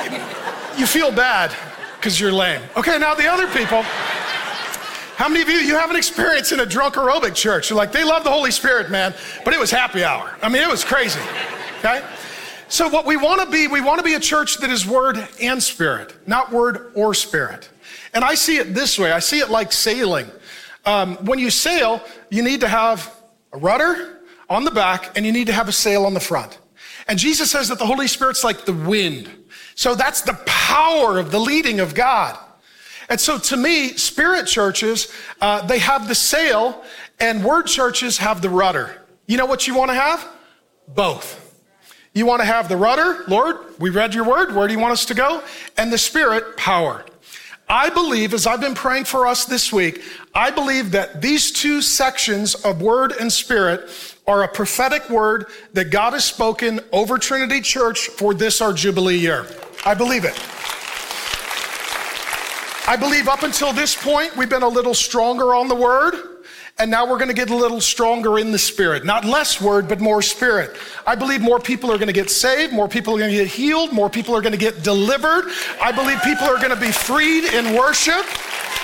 you 0.78 0.86
feel 0.86 1.12
bad 1.12 1.56
because 1.98 2.20
you're 2.20 2.32
lame. 2.32 2.62
Okay, 2.76 2.98
now 2.98 3.14
the 3.16 3.28
other 3.28 3.48
people, 3.48 3.84
how 5.16 5.28
many 5.28 5.42
of 5.42 5.50
you, 5.50 5.58
you 5.58 5.78
have 5.78 5.90
an 5.90 5.96
experience 5.96 6.52
in 6.52 6.60
a 6.60 6.66
drunk 6.66 6.96
aerobic 6.96 7.36
church? 7.36 7.70
You're 7.70 7.78
like, 7.78 7.92
they 7.92 8.04
love 8.04 8.24
the 8.24 8.32
Holy 8.32 8.52
Spirit, 8.52 8.90
man, 8.90 9.14
but 9.46 9.54
it 9.54 9.60
was 9.60 9.72
happy 9.72 10.04
hour. 10.04 10.36
I 10.42 10.50
mean, 10.50 10.62
it 10.62 10.70
was 10.70 10.84
crazy. 10.84 11.20
Okay? 11.80 12.04
So, 12.68 12.88
what 12.88 13.06
we 13.06 13.18
want 13.18 13.42
to 13.42 13.50
be, 13.50 13.68
we 13.68 13.82
want 13.82 13.98
to 13.98 14.04
be 14.04 14.14
a 14.14 14.20
church 14.20 14.58
that 14.58 14.70
is 14.70 14.86
word 14.86 15.18
and 15.42 15.62
spirit, 15.62 16.16
not 16.28 16.52
word 16.52 16.92
or 16.94 17.14
spirit. 17.14 17.68
And 18.14 18.24
I 18.24 18.36
see 18.36 18.58
it 18.58 18.74
this 18.74 19.00
way 19.00 19.12
I 19.12 19.20
see 19.20 19.40
it 19.40 19.50
like 19.50 19.72
sailing. 19.72 20.30
Um, 20.86 21.16
when 21.26 21.40
you 21.40 21.50
sail, 21.50 22.02
you 22.30 22.44
need 22.44 22.62
to 22.62 22.68
have 22.68 23.14
a 23.54 23.58
rudder, 23.58 24.19
on 24.50 24.66
the 24.66 24.72
back 24.72 25.16
and 25.16 25.26
you 25.26 25.32
need 25.32 25.48
to 25.48 25.54
have 25.54 25.68
a 25.68 25.74
sail 25.74 26.06
on 26.06 26.14
the 26.14 26.20
front. 26.20 26.60
And 27.08 27.18
Jesus 27.18 27.52
says 27.52 27.70
that 27.70 27.80
the 27.80 27.86
Holy 27.86 28.08
Spirit's 28.08 28.44
like 28.44 28.66
the 28.66 28.74
wind. 28.74 29.30
So 29.76 29.96
that's 29.96 30.22
the 30.22 30.34
power 30.46 31.18
of 31.18 31.32
the 31.32 31.40
leading 31.40 31.80
of 31.80 31.96
God. 31.96 32.38
And 33.10 33.20
so 33.20 33.40
to 33.40 33.58
me, 33.58 33.90
spirit 33.94 34.46
churches, 34.46 35.12
uh, 35.42 35.66
they 35.66 35.80
have 35.80 36.08
the 36.08 36.16
sail 36.16 36.84
and 37.20 37.44
word 37.44 37.66
churches 37.66 38.18
have 38.20 38.42
the 38.42 38.50
rudder. 38.50 39.02
You 39.26 39.38
know 39.38 39.46
what 39.46 39.68
you 39.68 39.76
want 39.76 39.90
to 39.90 39.96
have? 39.96 40.28
Both. 40.88 41.48
You 42.14 42.26
want 42.26 42.42
to 42.42 42.46
have 42.46 42.70
the 42.70 42.78
rudder, 42.78 43.24
Lord, 43.28 43.58
we 43.80 43.92
read 43.92 44.14
your 44.14 44.26
word. 44.26 44.56
Where 44.56 44.68
do 44.68 44.74
you 44.74 44.80
want 44.80 44.94
us 44.94 45.06
to 45.06 45.14
go? 45.14 45.44
And 45.78 45.94
the 45.94 45.98
spirit, 45.98 46.58
power. 46.58 47.06
I 47.68 47.92
believe, 47.92 48.34
as 48.34 48.48
I've 48.48 48.62
been 48.62 48.74
praying 48.74 49.06
for 49.06 49.28
us 49.28 49.46
this 49.46 49.72
week, 49.72 50.02
I 50.34 50.50
believe 50.50 50.92
that 50.92 51.22
these 51.22 51.52
two 51.52 51.84
sections 51.84 52.56
of 52.56 52.82
word 52.82 53.12
and 53.12 53.32
spirit 53.32 53.90
are 54.30 54.44
a 54.44 54.48
prophetic 54.48 55.10
word 55.10 55.48
that 55.74 55.86
God 55.86 56.14
has 56.14 56.24
spoken 56.24 56.80
over 56.92 57.18
Trinity 57.18 57.62
Church 57.62 58.10
for 58.10 58.36
this, 58.36 58.62
our 58.62 58.74
Jubilee 58.74 59.18
year. 59.18 59.48
I 59.84 59.96
believe 59.96 60.24
it. 60.24 60.40
I 62.88 62.96
believe 62.96 63.28
up 63.28 63.42
until 63.42 63.74
this 63.74 63.96
point, 63.96 64.38
we've 64.38 64.50
been 64.50 64.62
a 64.62 64.68
little 64.68 64.94
stronger 64.94 65.56
on 65.56 65.68
the 65.68 65.74
word. 65.74 66.14
And 66.80 66.90
now 66.90 67.06
we're 67.06 67.18
going 67.18 67.28
to 67.28 67.34
get 67.34 67.50
a 67.50 67.56
little 67.56 67.82
stronger 67.82 68.40
in 68.40 68.52
the 68.52 68.58
spirit. 68.58 69.04
Not 69.04 69.26
less 69.26 69.62
word, 69.62 69.90
but 69.90 70.00
more 70.00 70.22
spirit. 70.22 70.78
I 71.06 71.16
believe 71.16 71.42
more 71.42 71.60
people 71.60 71.92
are 71.92 71.98
going 71.98 72.08
to 72.08 72.14
get 72.14 72.30
saved. 72.30 72.72
More 72.72 72.88
people 72.88 73.14
are 73.16 73.20
going 73.20 73.32
to 73.32 73.38
get 73.38 73.48
healed. 73.48 73.92
More 73.92 74.10
people 74.10 74.34
are 74.34 74.42
going 74.42 74.54
to 74.54 74.58
get 74.58 74.82
delivered. 74.82 75.46
I 75.82 75.92
believe 75.92 76.22
people 76.24 76.46
are 76.46 76.58
going 76.58 76.74
to 76.74 76.80
be 76.80 76.92
freed 76.92 77.44
in 77.54 77.76
worship. 77.76 78.26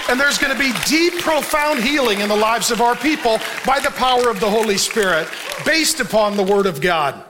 And 0.10 0.19
there's 0.19 0.38
going 0.38 0.55
to 0.55 0.60
be 0.60 0.71
deep, 0.86 1.21
profound 1.21 1.81
healing 1.81 2.19
in 2.19 2.29
the 2.29 2.36
lives 2.36 2.69
of 2.69 2.81
our 2.81 2.95
people 2.95 3.39
by 3.65 3.79
the 3.79 3.91
power 3.91 4.29
of 4.29 4.39
the 4.39 4.49
Holy 4.49 4.77
Spirit 4.77 5.27
based 5.65 5.99
upon 5.99 6.38
the 6.38 6.43
Word 6.43 6.67
of 6.67 6.81
God. 6.81 7.24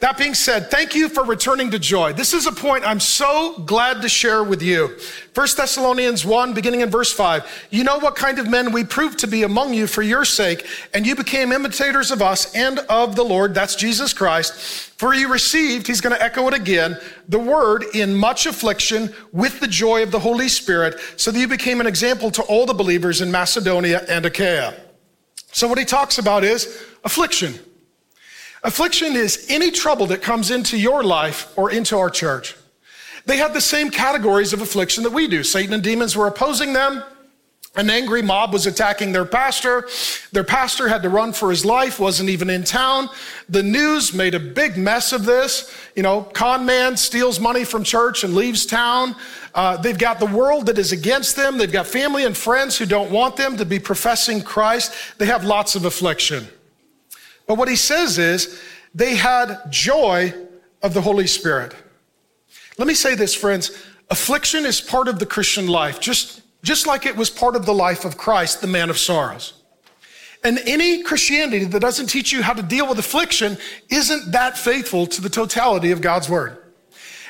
That 0.00 0.16
being 0.16 0.34
said, 0.34 0.70
thank 0.70 0.94
you 0.94 1.08
for 1.08 1.24
returning 1.24 1.72
to 1.72 1.78
joy. 1.78 2.12
This 2.12 2.32
is 2.32 2.46
a 2.46 2.52
point 2.52 2.86
I'm 2.86 3.00
so 3.00 3.58
glad 3.66 4.00
to 4.02 4.08
share 4.08 4.44
with 4.44 4.62
you. 4.62 4.96
1 5.34 5.48
Thessalonians 5.56 6.24
1, 6.24 6.54
beginning 6.54 6.82
in 6.82 6.90
verse 6.90 7.12
5. 7.12 7.66
You 7.70 7.82
know 7.82 7.98
what 7.98 8.14
kind 8.14 8.38
of 8.38 8.48
men 8.48 8.70
we 8.70 8.84
proved 8.84 9.18
to 9.20 9.26
be 9.26 9.42
among 9.42 9.74
you 9.74 9.88
for 9.88 10.02
your 10.02 10.24
sake, 10.24 10.64
and 10.94 11.04
you 11.04 11.16
became 11.16 11.50
imitators 11.50 12.12
of 12.12 12.22
us 12.22 12.54
and 12.54 12.78
of 12.88 13.16
the 13.16 13.24
Lord, 13.24 13.54
that's 13.54 13.74
Jesus 13.74 14.12
Christ. 14.12 14.54
For 14.98 15.14
you 15.14 15.32
received, 15.32 15.88
he's 15.88 16.00
going 16.00 16.14
to 16.14 16.22
echo 16.22 16.46
it 16.46 16.54
again, 16.54 16.96
the 17.28 17.40
word 17.40 17.84
in 17.92 18.14
much 18.14 18.46
affliction 18.46 19.12
with 19.32 19.58
the 19.58 19.68
joy 19.68 20.04
of 20.04 20.12
the 20.12 20.20
Holy 20.20 20.48
Spirit, 20.48 21.00
so 21.16 21.32
that 21.32 21.40
you 21.40 21.48
became 21.48 21.80
an 21.80 21.88
example 21.88 22.30
to 22.30 22.42
all 22.42 22.66
the 22.66 22.74
believers 22.74 23.20
in 23.20 23.32
Macedonia 23.32 24.04
and 24.08 24.24
Achaia. 24.24 24.74
So, 25.50 25.66
what 25.66 25.78
he 25.78 25.84
talks 25.84 26.18
about 26.18 26.44
is 26.44 26.84
affliction. 27.02 27.58
Affliction 28.62 29.14
is 29.14 29.46
any 29.48 29.70
trouble 29.70 30.06
that 30.06 30.22
comes 30.22 30.50
into 30.50 30.76
your 30.76 31.04
life 31.04 31.52
or 31.56 31.70
into 31.70 31.96
our 31.96 32.10
church. 32.10 32.56
They 33.24 33.36
had 33.36 33.52
the 33.52 33.60
same 33.60 33.90
categories 33.90 34.52
of 34.52 34.62
affliction 34.62 35.04
that 35.04 35.12
we 35.12 35.28
do. 35.28 35.44
Satan 35.44 35.74
and 35.74 35.82
demons 35.82 36.16
were 36.16 36.26
opposing 36.26 36.72
them. 36.72 37.02
An 37.76 37.90
angry 37.90 38.22
mob 38.22 38.52
was 38.52 38.66
attacking 38.66 39.12
their 39.12 39.26
pastor. 39.26 39.86
Their 40.32 40.42
pastor 40.42 40.88
had 40.88 41.02
to 41.02 41.10
run 41.10 41.32
for 41.32 41.50
his 41.50 41.64
life, 41.64 42.00
wasn't 42.00 42.30
even 42.30 42.50
in 42.50 42.64
town. 42.64 43.08
The 43.48 43.62
news 43.62 44.12
made 44.12 44.34
a 44.34 44.40
big 44.40 44.76
mess 44.76 45.12
of 45.12 45.24
this. 45.26 45.72
You 45.94 46.02
know, 46.02 46.22
con 46.22 46.66
man 46.66 46.96
steals 46.96 47.38
money 47.38 47.64
from 47.64 47.84
church 47.84 48.24
and 48.24 48.34
leaves 48.34 48.66
town. 48.66 49.14
Uh, 49.54 49.76
they've 49.76 49.98
got 49.98 50.18
the 50.18 50.26
world 50.26 50.66
that 50.66 50.78
is 50.78 50.90
against 50.90 51.36
them. 51.36 51.58
They've 51.58 51.70
got 51.70 51.86
family 51.86 52.24
and 52.24 52.36
friends 52.36 52.76
who 52.76 52.86
don't 52.86 53.12
want 53.12 53.36
them 53.36 53.56
to 53.58 53.64
be 53.64 53.78
professing 53.78 54.42
Christ. 54.42 54.92
They 55.18 55.26
have 55.26 55.44
lots 55.44 55.76
of 55.76 55.84
affliction. 55.84 56.48
But 57.48 57.56
what 57.56 57.68
he 57.68 57.74
says 57.74 58.18
is 58.18 58.62
they 58.94 59.16
had 59.16 59.58
joy 59.70 60.32
of 60.82 60.94
the 60.94 61.00
Holy 61.00 61.26
Spirit. 61.26 61.74
Let 62.76 62.86
me 62.86 62.94
say 62.94 63.16
this, 63.16 63.34
friends. 63.34 63.72
Affliction 64.10 64.64
is 64.64 64.80
part 64.80 65.08
of 65.08 65.18
the 65.18 65.26
Christian 65.26 65.66
life, 65.66 65.98
just, 65.98 66.42
just 66.62 66.86
like 66.86 67.04
it 67.04 67.16
was 67.16 67.28
part 67.28 67.56
of 67.56 67.66
the 67.66 67.74
life 67.74 68.04
of 68.04 68.16
Christ, 68.16 68.60
the 68.60 68.66
man 68.66 68.88
of 68.88 68.98
sorrows. 68.98 69.54
And 70.44 70.60
any 70.66 71.02
Christianity 71.02 71.64
that 71.64 71.80
doesn't 71.80 72.06
teach 72.06 72.32
you 72.32 72.42
how 72.42 72.52
to 72.52 72.62
deal 72.62 72.88
with 72.88 72.98
affliction 72.98 73.58
isn't 73.90 74.32
that 74.32 74.56
faithful 74.56 75.06
to 75.08 75.20
the 75.20 75.28
totality 75.28 75.90
of 75.90 76.00
God's 76.00 76.28
word. 76.28 76.58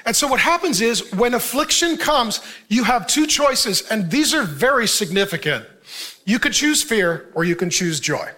And 0.04 0.14
so 0.14 0.26
what 0.26 0.40
happens 0.40 0.80
is 0.80 1.12
when 1.12 1.34
affliction 1.34 1.96
comes, 1.96 2.40
you 2.68 2.84
have 2.84 3.06
two 3.06 3.26
choices, 3.26 3.88
and 3.88 4.10
these 4.10 4.34
are 4.34 4.42
very 4.42 4.86
significant. 4.86 5.64
You 6.24 6.38
could 6.38 6.52
choose 6.52 6.82
fear 6.82 7.30
or 7.34 7.44
you 7.44 7.56
can 7.56 7.70
choose 7.70 7.98
joy. 7.98 8.30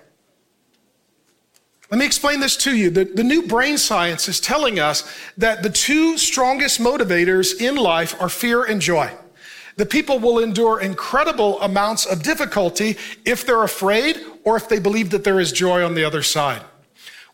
Let 1.91 1.99
me 1.99 2.07
explain 2.07 2.39
this 2.39 2.57
to 2.59 2.77
you. 2.77 2.89
The, 2.91 3.05
the 3.05 3.25
new 3.25 3.49
brain 3.49 3.77
science 3.77 4.29
is 4.29 4.39
telling 4.39 4.79
us 4.79 5.13
that 5.37 5.65
the 5.65 5.71
two 5.71 6.17
strongest 6.19 6.81
motivators 6.81 7.61
in 7.61 7.75
life 7.75 8.15
are 8.21 8.29
fear 8.29 8.63
and 8.63 8.81
joy. 8.81 9.11
The 9.77 9.87
people 9.87 10.21
will 10.21 10.39
endure 10.39 10.81
incredible 10.81 11.61
amounts 11.61 12.07
of 12.07 12.23
difficulty 12.23 12.97
if 13.25 13.45
they're 13.45 13.65
afraid 13.65 14.21
or 14.45 14.57
if 14.57 14.69
they 14.69 14.79
believe 14.79 15.11
that 15.11 15.25
there 15.25 15.41
is 15.41 15.51
joy 15.51 15.85
on 15.85 15.95
the 15.95 16.05
other 16.05 16.23
side. 16.23 16.63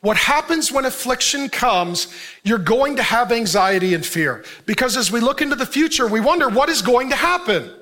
What 0.01 0.17
happens 0.17 0.73
when 0.73 0.85
affliction 0.85 1.49
comes, 1.49 2.15
you're 2.43 2.59
going 2.59 2.97
to 2.97 3.03
have 3.03 3.33
anxiety 3.33 3.93
and 3.93 4.07
fear. 4.07 4.45
Because 4.65 4.97
as 4.97 5.11
we 5.11 5.21
look 5.21 5.43
into 5.43 5.57
the 5.57 5.67
future, 5.67 6.07
we 6.07 6.21
wonder 6.21 6.49
what 6.49 6.69
is 6.69 6.81
going 6.81 7.11
to 7.11 7.17
happen. 7.17 7.73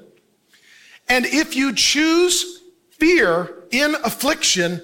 And 1.08 1.26
if 1.26 1.54
you 1.54 1.72
choose 1.72 2.62
fear 2.90 3.64
in 3.70 3.94
affliction, 3.96 4.80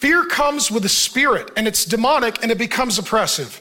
Fear 0.00 0.24
comes 0.24 0.70
with 0.70 0.84
a 0.86 0.88
spirit 0.88 1.50
and 1.58 1.68
it's 1.68 1.84
demonic 1.84 2.42
and 2.42 2.50
it 2.50 2.56
becomes 2.56 2.98
oppressive. 2.98 3.60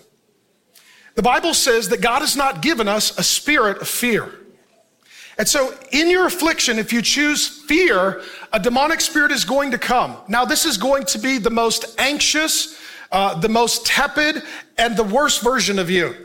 The 1.15 1.21
Bible 1.21 1.53
says 1.53 1.89
that 1.89 1.99
God 1.99 2.21
has 2.21 2.37
not 2.37 2.61
given 2.61 2.87
us 2.87 3.17
a 3.19 3.23
spirit 3.23 3.81
of 3.81 3.89
fear. 3.89 4.33
And 5.37 5.47
so, 5.47 5.73
in 5.91 6.09
your 6.09 6.27
affliction, 6.27 6.79
if 6.79 6.93
you 6.93 7.01
choose 7.01 7.47
fear, 7.47 8.21
a 8.53 8.59
demonic 8.59 9.01
spirit 9.01 9.31
is 9.31 9.43
going 9.43 9.71
to 9.71 9.77
come. 9.77 10.15
Now, 10.29 10.45
this 10.45 10.65
is 10.65 10.77
going 10.77 11.05
to 11.05 11.19
be 11.19 11.39
the 11.39 11.49
most 11.49 11.95
anxious, 11.97 12.79
uh, 13.11 13.37
the 13.39 13.49
most 13.49 13.85
tepid, 13.85 14.43
and 14.77 14.95
the 14.95 15.03
worst 15.03 15.41
version 15.41 15.77
of 15.77 15.89
you. 15.89 16.15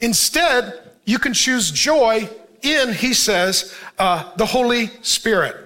Instead, 0.00 0.80
you 1.04 1.18
can 1.20 1.32
choose 1.32 1.70
joy 1.70 2.28
in, 2.62 2.92
he 2.92 3.14
says, 3.14 3.74
uh, 3.98 4.32
the 4.36 4.46
Holy 4.46 4.88
Spirit. 5.02 5.63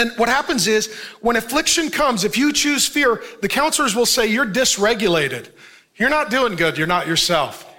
And 0.00 0.12
what 0.16 0.30
happens 0.30 0.66
is 0.66 0.90
when 1.20 1.36
affliction 1.36 1.90
comes, 1.90 2.24
if 2.24 2.38
you 2.38 2.54
choose 2.54 2.86
fear, 2.86 3.22
the 3.42 3.48
counselors 3.48 3.94
will 3.94 4.06
say 4.06 4.26
you're 4.26 4.46
dysregulated. 4.46 5.50
You're 5.96 6.08
not 6.08 6.30
doing 6.30 6.56
good. 6.56 6.78
You're 6.78 6.86
not 6.86 7.06
yourself. 7.06 7.70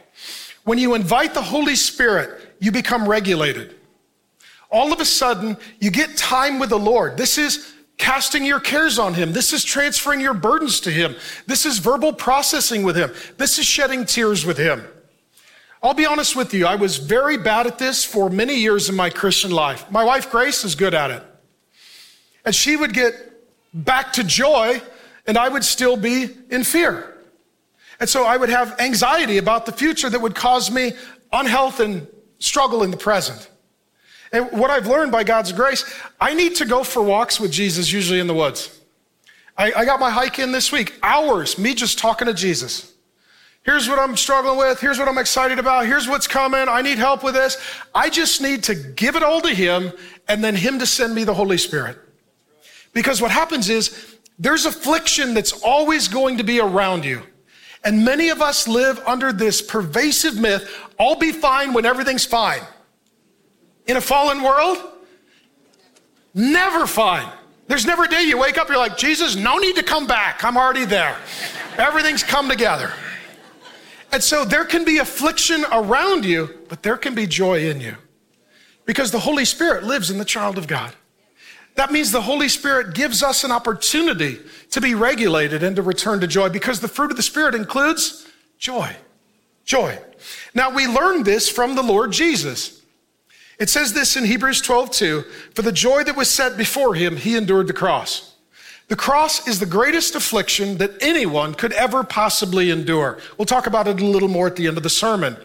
When 0.64 0.78
you 0.78 0.94
invite 0.94 1.34
the 1.34 1.42
Holy 1.42 1.76
Spirit, 1.76 2.40
you 2.60 2.72
become 2.72 3.08
regulated. 3.08 3.76
All 4.70 4.94
of 4.94 5.00
a 5.00 5.06
sudden, 5.06 5.58
you 5.80 5.90
get 5.90 6.16
time 6.16 6.60
with 6.60 6.70
the 6.70 6.78
Lord. 6.78 7.18
This 7.18 7.40
is 7.40 7.74
casting 7.98 8.46
your 8.46 8.60
cares 8.60 9.00
on 9.00 9.16
Him. 9.16 9.34
This 9.34 9.52
is 9.52 9.64
transferring 9.64 10.22
your 10.22 10.36
burdens 10.36 10.80
to 10.82 10.92
Him. 10.92 11.16
This 11.48 11.66
is 11.66 11.80
verbal 11.80 12.14
processing 12.14 12.84
with 12.84 12.96
Him. 12.96 13.12
This 13.38 13.58
is 13.58 13.66
shedding 13.66 14.06
tears 14.06 14.46
with 14.46 14.60
Him. 14.60 14.86
I'll 15.82 15.96
be 15.96 16.06
honest 16.06 16.36
with 16.36 16.54
you, 16.54 16.68
I 16.68 16.76
was 16.76 16.98
very 16.98 17.38
bad 17.38 17.66
at 17.66 17.80
this 17.80 18.06
for 18.06 18.30
many 18.30 18.58
years 18.58 18.90
in 18.90 18.96
my 18.96 19.10
Christian 19.10 19.50
life. 19.50 19.90
My 19.90 20.04
wife, 20.04 20.30
Grace, 20.30 20.64
is 20.64 20.76
good 20.76 20.94
at 20.94 21.10
it. 21.10 21.24
And 22.46 22.56
she 22.56 22.76
would 22.76 22.94
get 22.94 23.14
back 23.74 24.14
to 24.14 24.24
joy, 24.24 24.82
and 25.28 25.38
I 25.38 25.50
would 25.50 25.64
still 25.64 25.98
be 25.98 26.30
in 26.50 26.64
fear. 26.64 27.18
And 28.00 28.10
so 28.10 28.26
I 28.26 28.38
would 28.38 28.50
have 28.50 28.80
anxiety 28.80 29.38
about 29.38 29.66
the 29.66 29.72
future 29.72 30.10
that 30.10 30.20
would 30.20 30.36
cause 30.36 30.72
me 30.72 30.94
unhealth 31.32 31.80
and 31.80 32.08
struggle 32.40 32.84
in 32.84 32.92
the 32.92 32.98
present. 32.98 33.50
And 34.32 34.52
what 34.52 34.72
I've 34.72 34.88
learned 34.88 35.12
by 35.12 35.24
God's 35.24 35.52
grace, 35.52 35.86
I 36.20 36.34
need 36.34 36.56
to 36.56 36.66
go 36.66 36.84
for 36.84 37.04
walks 37.04 37.40
with 37.40 37.52
Jesus, 37.52 37.92
usually 37.92 38.20
in 38.20 38.28
the 38.28 38.34
woods. 38.34 38.80
I, 39.58 39.74
I 39.74 39.86
got 39.86 40.00
my 40.00 40.10
hike 40.10 40.40
in 40.40 40.52
this 40.52 40.72
week, 40.72 40.98
hours, 41.04 41.58
me 41.58 41.76
just 41.76 42.00
talking 42.00 42.28
to 42.28 42.34
Jesus. 42.34 42.94
Here's 43.64 43.88
what 43.88 44.00
I'm 44.00 44.18
struggling 44.18 44.58
with. 44.58 44.80
Here's 44.80 44.98
what 44.98 45.08
I'm 45.08 45.20
excited 45.20 45.60
about. 45.60 45.86
Here's 45.86 46.08
what's 46.08 46.28
coming. 46.28 46.68
I 46.68 46.82
need 46.82 46.98
help 46.98 47.24
with 47.24 47.36
this. 47.36 47.58
I 47.94 48.10
just 48.10 48.42
need 48.42 48.64
to 48.64 48.74
give 48.74 49.16
it 49.16 49.22
all 49.22 49.42
to 49.42 49.54
Him 49.54 49.92
and 50.28 50.44
then 50.44 50.56
Him 50.56 50.80
to 50.80 50.88
send 50.88 51.14
me 51.14 51.24
the 51.24 51.34
Holy 51.34 51.60
Spirit. 51.60 52.00
Because 52.94 53.22
what 53.22 53.32
happens 53.32 53.70
is 53.70 54.18
there's 54.38 54.66
affliction 54.66 55.34
that's 55.34 55.54
always 55.62 56.08
going 56.08 56.38
to 56.38 56.44
be 56.44 56.60
around 56.60 57.06
you. 57.06 57.22
And 57.84 58.06
many 58.06 58.30
of 58.30 58.42
us 58.42 58.68
live 58.68 59.00
under 59.06 59.32
this 59.32 59.62
pervasive 59.62 60.38
myth 60.38 60.70
I'll 61.00 61.16
be 61.16 61.32
fine 61.32 61.74
when 61.74 61.86
everything's 61.86 62.26
fine. 62.26 62.62
In 63.88 63.98
a 63.98 64.02
fallen 64.02 64.44
world, 64.44 64.78
never 66.36 66.86
fine. 66.86 67.28
There's 67.68 67.88
never 67.88 68.04
a 68.04 68.08
day 68.08 68.22
you 68.22 68.38
wake 68.38 68.60
up, 68.60 68.68
you're 68.70 68.78
like, 68.78 68.98
Jesus, 68.98 69.36
no 69.36 69.58
need 69.58 69.76
to 69.78 69.84
come 69.84 70.06
back. 70.06 70.44
I'm 70.44 70.58
already 70.58 70.86
there. 70.86 71.18
Everything's 71.78 72.22
come 72.22 72.50
together. 72.50 72.94
And 74.12 74.22
so 74.22 74.46
there 74.46 74.66
can 74.66 74.86
be 74.86 75.00
affliction 75.00 75.66
around 75.72 76.24
you, 76.24 76.60
but 76.70 76.84
there 76.84 76.98
can 76.98 77.16
be 77.16 77.26
joy 77.26 77.68
in 77.70 77.82
you 77.82 77.96
because 78.86 79.10
the 79.10 79.20
Holy 79.20 79.46
Spirit 79.46 79.84
lives 79.84 80.12
in 80.12 80.18
the 80.18 80.26
child 80.26 80.58
of 80.58 80.68
God. 80.68 80.94
That 81.76 81.92
means 81.92 82.12
the 82.12 82.22
Holy 82.22 82.50
Spirit 82.50 82.94
gives 82.94 83.24
us 83.24 83.44
an 83.44 83.52
opportunity 83.52 84.40
to 84.72 84.82
be 84.82 84.94
regulated 84.94 85.64
and 85.64 85.76
to 85.76 85.82
return 85.82 86.20
to 86.20 86.28
joy 86.28 86.50
because 86.50 86.80
the 86.80 86.88
fruit 86.88 87.12
of 87.12 87.18
the 87.18 87.24
Spirit 87.24 87.56
includes 87.56 88.28
joy. 88.58 88.96
Joy. 89.64 89.98
Now 90.54 90.70
we 90.70 90.88
learn 90.88 91.24
this 91.24 91.50
from 91.50 91.76
the 91.76 91.84
Lord 91.84 92.12
Jesus. 92.12 92.82
It 93.60 93.70
says 93.70 93.94
this 93.94 94.18
in 94.18 94.26
Hebrews 94.26 94.62
12, 94.62 94.92
2 94.92 95.22
For 95.54 95.62
the 95.62 95.72
joy 95.72 96.04
that 96.04 96.18
was 96.18 96.30
set 96.30 96.58
before 96.58 96.96
him, 96.96 97.16
he 97.16 97.38
endured 97.38 97.68
the 97.68 97.74
cross 97.74 98.31
the 98.92 98.98
cross 98.98 99.48
is 99.48 99.58
the 99.58 99.66
greatest 99.66 100.16
affliction 100.16 100.78
that 100.80 101.02
anyone 101.02 101.54
could 101.54 101.72
ever 101.72 102.04
possibly 102.04 102.72
endure. 102.72 103.20
We'll 103.38 103.46
talk 103.46 103.66
about 103.66 103.88
it 103.88 104.02
a 104.02 104.06
little 104.06 104.28
more 104.28 104.48
at 104.48 104.58
the 104.58 104.68
end 104.68 104.76
of 104.76 104.84
the 104.84 104.90
sermon. 104.90 105.38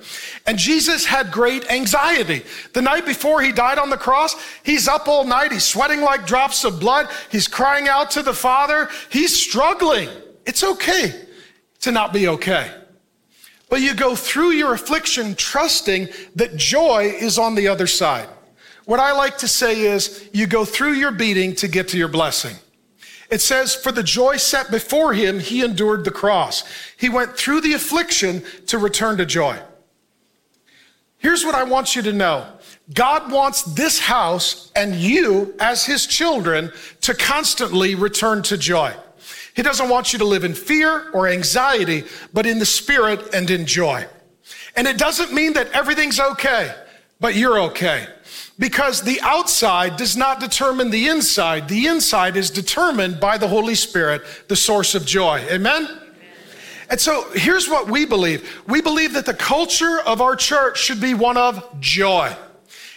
And 0.48 0.58
Jesus 0.58 1.04
had 1.06 1.30
great 1.30 1.70
anxiety. 1.70 2.42
The 2.72 2.82
night 2.82 3.06
before 3.06 3.40
he 3.40 3.52
died 3.52 3.78
on 3.78 3.88
the 3.88 3.96
cross, 3.96 4.34
he's 4.64 4.88
up 4.88 5.06
all 5.06 5.24
night. 5.24 5.52
He's 5.52 5.64
sweating 5.64 6.00
like 6.00 6.26
drops 6.26 6.64
of 6.64 6.80
blood. 6.80 7.08
He's 7.30 7.46
crying 7.46 7.86
out 7.86 8.10
to 8.10 8.22
the 8.22 8.34
Father. 8.34 8.88
He's 9.10 9.32
struggling. 9.32 10.08
It's 10.44 10.64
okay 10.64 11.14
to 11.82 11.92
not 11.92 12.12
be 12.12 12.26
okay. 12.26 12.72
But 13.68 13.80
you 13.80 13.94
go 13.94 14.16
through 14.16 14.54
your 14.54 14.74
affliction 14.74 15.36
trusting 15.36 16.08
that 16.34 16.56
joy 16.56 17.14
is 17.20 17.38
on 17.38 17.54
the 17.54 17.68
other 17.68 17.86
side. 17.86 18.28
What 18.86 18.98
I 18.98 19.12
like 19.12 19.38
to 19.38 19.46
say 19.46 19.82
is 19.82 20.28
you 20.32 20.48
go 20.48 20.64
through 20.64 20.94
your 20.94 21.12
beating 21.12 21.54
to 21.54 21.68
get 21.68 21.86
to 21.90 21.96
your 21.96 22.08
blessing. 22.08 22.56
It 23.30 23.40
says, 23.40 23.74
For 23.74 23.92
the 23.92 24.02
joy 24.02 24.36
set 24.36 24.70
before 24.70 25.14
him, 25.14 25.40
he 25.40 25.64
endured 25.64 26.04
the 26.04 26.10
cross. 26.10 26.64
He 26.96 27.08
went 27.08 27.36
through 27.36 27.60
the 27.60 27.72
affliction 27.72 28.44
to 28.66 28.78
return 28.78 29.16
to 29.18 29.26
joy. 29.26 29.58
Here's 31.18 31.44
what 31.44 31.54
I 31.54 31.64
want 31.64 31.96
you 31.96 32.02
to 32.02 32.12
know 32.12 32.46
God 32.94 33.32
wants 33.32 33.62
this 33.62 33.98
house 33.98 34.70
and 34.76 34.94
you, 34.94 35.54
as 35.58 35.84
his 35.84 36.06
children, 36.06 36.72
to 37.00 37.14
constantly 37.14 37.94
return 37.94 38.42
to 38.44 38.56
joy. 38.56 38.94
He 39.54 39.62
doesn't 39.62 39.88
want 39.88 40.12
you 40.12 40.18
to 40.20 40.24
live 40.24 40.44
in 40.44 40.54
fear 40.54 41.10
or 41.12 41.28
anxiety, 41.28 42.04
but 42.32 42.46
in 42.46 42.58
the 42.58 42.66
spirit 42.66 43.34
and 43.34 43.50
in 43.50 43.66
joy. 43.66 44.06
And 44.76 44.86
it 44.86 44.98
doesn't 44.98 45.32
mean 45.32 45.54
that 45.54 45.72
everything's 45.72 46.20
okay, 46.20 46.74
but 47.18 47.34
you're 47.34 47.58
okay. 47.62 48.06
Because 48.58 49.02
the 49.02 49.20
outside 49.20 49.96
does 49.96 50.16
not 50.16 50.40
determine 50.40 50.90
the 50.90 51.08
inside. 51.08 51.68
The 51.68 51.86
inside 51.86 52.36
is 52.36 52.50
determined 52.50 53.20
by 53.20 53.36
the 53.36 53.48
Holy 53.48 53.74
Spirit, 53.74 54.22
the 54.48 54.56
source 54.56 54.94
of 54.94 55.04
joy. 55.04 55.40
Amen? 55.50 56.00
And 56.88 57.00
so 57.00 57.28
here's 57.32 57.68
what 57.68 57.88
we 57.90 58.06
believe 58.06 58.62
we 58.66 58.80
believe 58.80 59.12
that 59.14 59.26
the 59.26 59.34
culture 59.34 60.00
of 60.06 60.20
our 60.20 60.36
church 60.36 60.78
should 60.78 61.00
be 61.00 61.14
one 61.14 61.36
of 61.36 61.80
joy. 61.80 62.34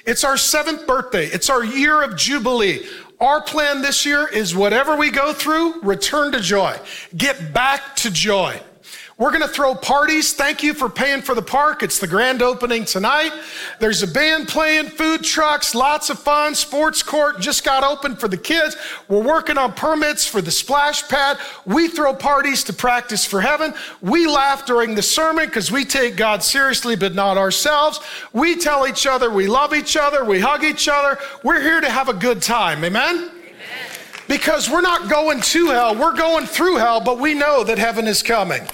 It's 0.06 0.24
our 0.24 0.38
seventh 0.38 0.88
birthday, 0.88 1.26
it's 1.26 1.50
our 1.50 1.64
year 1.64 2.02
of 2.02 2.16
Jubilee. 2.16 2.86
Our 3.20 3.42
plan 3.42 3.82
this 3.82 4.06
year 4.06 4.28
is 4.28 4.56
whatever 4.56 4.96
we 4.96 5.12
go 5.12 5.34
through, 5.34 5.82
return 5.82 6.32
to 6.32 6.40
joy, 6.40 6.78
get 7.18 7.54
back 7.54 7.98
to 7.98 8.12
joy. 8.12 8.62
We're 9.20 9.32
going 9.32 9.42
to 9.42 9.50
throw 9.50 9.76
parties. 9.76 10.32
Thank 10.32 10.64
you 10.64 10.74
for 10.74 10.88
paying 10.88 11.22
for 11.22 11.36
the 11.36 11.42
park. 11.42 11.84
It's 11.84 12.00
the 12.00 12.08
grand 12.08 12.42
opening 12.42 12.86
tonight. 12.86 13.34
There's 13.78 14.02
a 14.02 14.08
band 14.08 14.48
playing, 14.48 14.86
food 14.86 15.26
trucks, 15.26 15.76
lots 15.76 16.10
of 16.10 16.18
fun. 16.18 16.56
Sports 16.56 17.04
court 17.04 17.42
just 17.42 17.66
got 17.66 17.84
open 17.84 18.16
for 18.16 18.30
the 18.30 18.38
kids. 18.38 18.78
We're 19.10 19.22
working 19.22 19.58
on 19.58 19.74
permits 19.74 20.26
for 20.26 20.42
the 20.42 20.52
splash 20.52 21.06
pad. 21.10 21.38
We 21.66 21.90
throw 21.90 22.14
parties 22.14 22.64
to 22.64 22.74
practice 22.74 23.26
for 23.26 23.42
heaven. 23.42 23.74
We 24.02 24.26
laugh 24.26 24.66
during 24.66 24.96
the 24.96 25.02
sermon 25.02 25.48
because 25.48 25.70
we 25.70 25.84
take 25.84 26.16
God 26.16 26.42
seriously, 26.42 26.96
but 26.96 27.14
not 27.14 27.38
ourselves. 27.38 28.00
We 28.32 28.56
tell 28.56 28.88
each 28.88 29.06
other 29.06 29.30
we 29.30 29.48
love 29.48 29.74
each 29.74 29.98
other. 29.98 30.24
We 30.24 30.40
hug 30.40 30.64
each 30.64 30.88
other. 30.88 31.20
We're 31.44 31.62
here 31.62 31.82
to 31.82 31.90
have 31.90 32.08
a 32.08 32.14
good 32.14 32.42
time. 32.42 32.86
Amen? 32.86 33.32
Because 34.30 34.70
we're 34.70 34.80
not 34.80 35.10
going 35.10 35.42
to 35.42 35.68
hell, 35.68 35.94
we're 35.94 36.16
going 36.16 36.46
through 36.46 36.78
hell, 36.78 37.02
but 37.02 37.20
we 37.20 37.34
know 37.34 37.66
that 37.66 37.78
heaven 37.78 38.08
is 38.08 38.24
coming. 38.24 38.66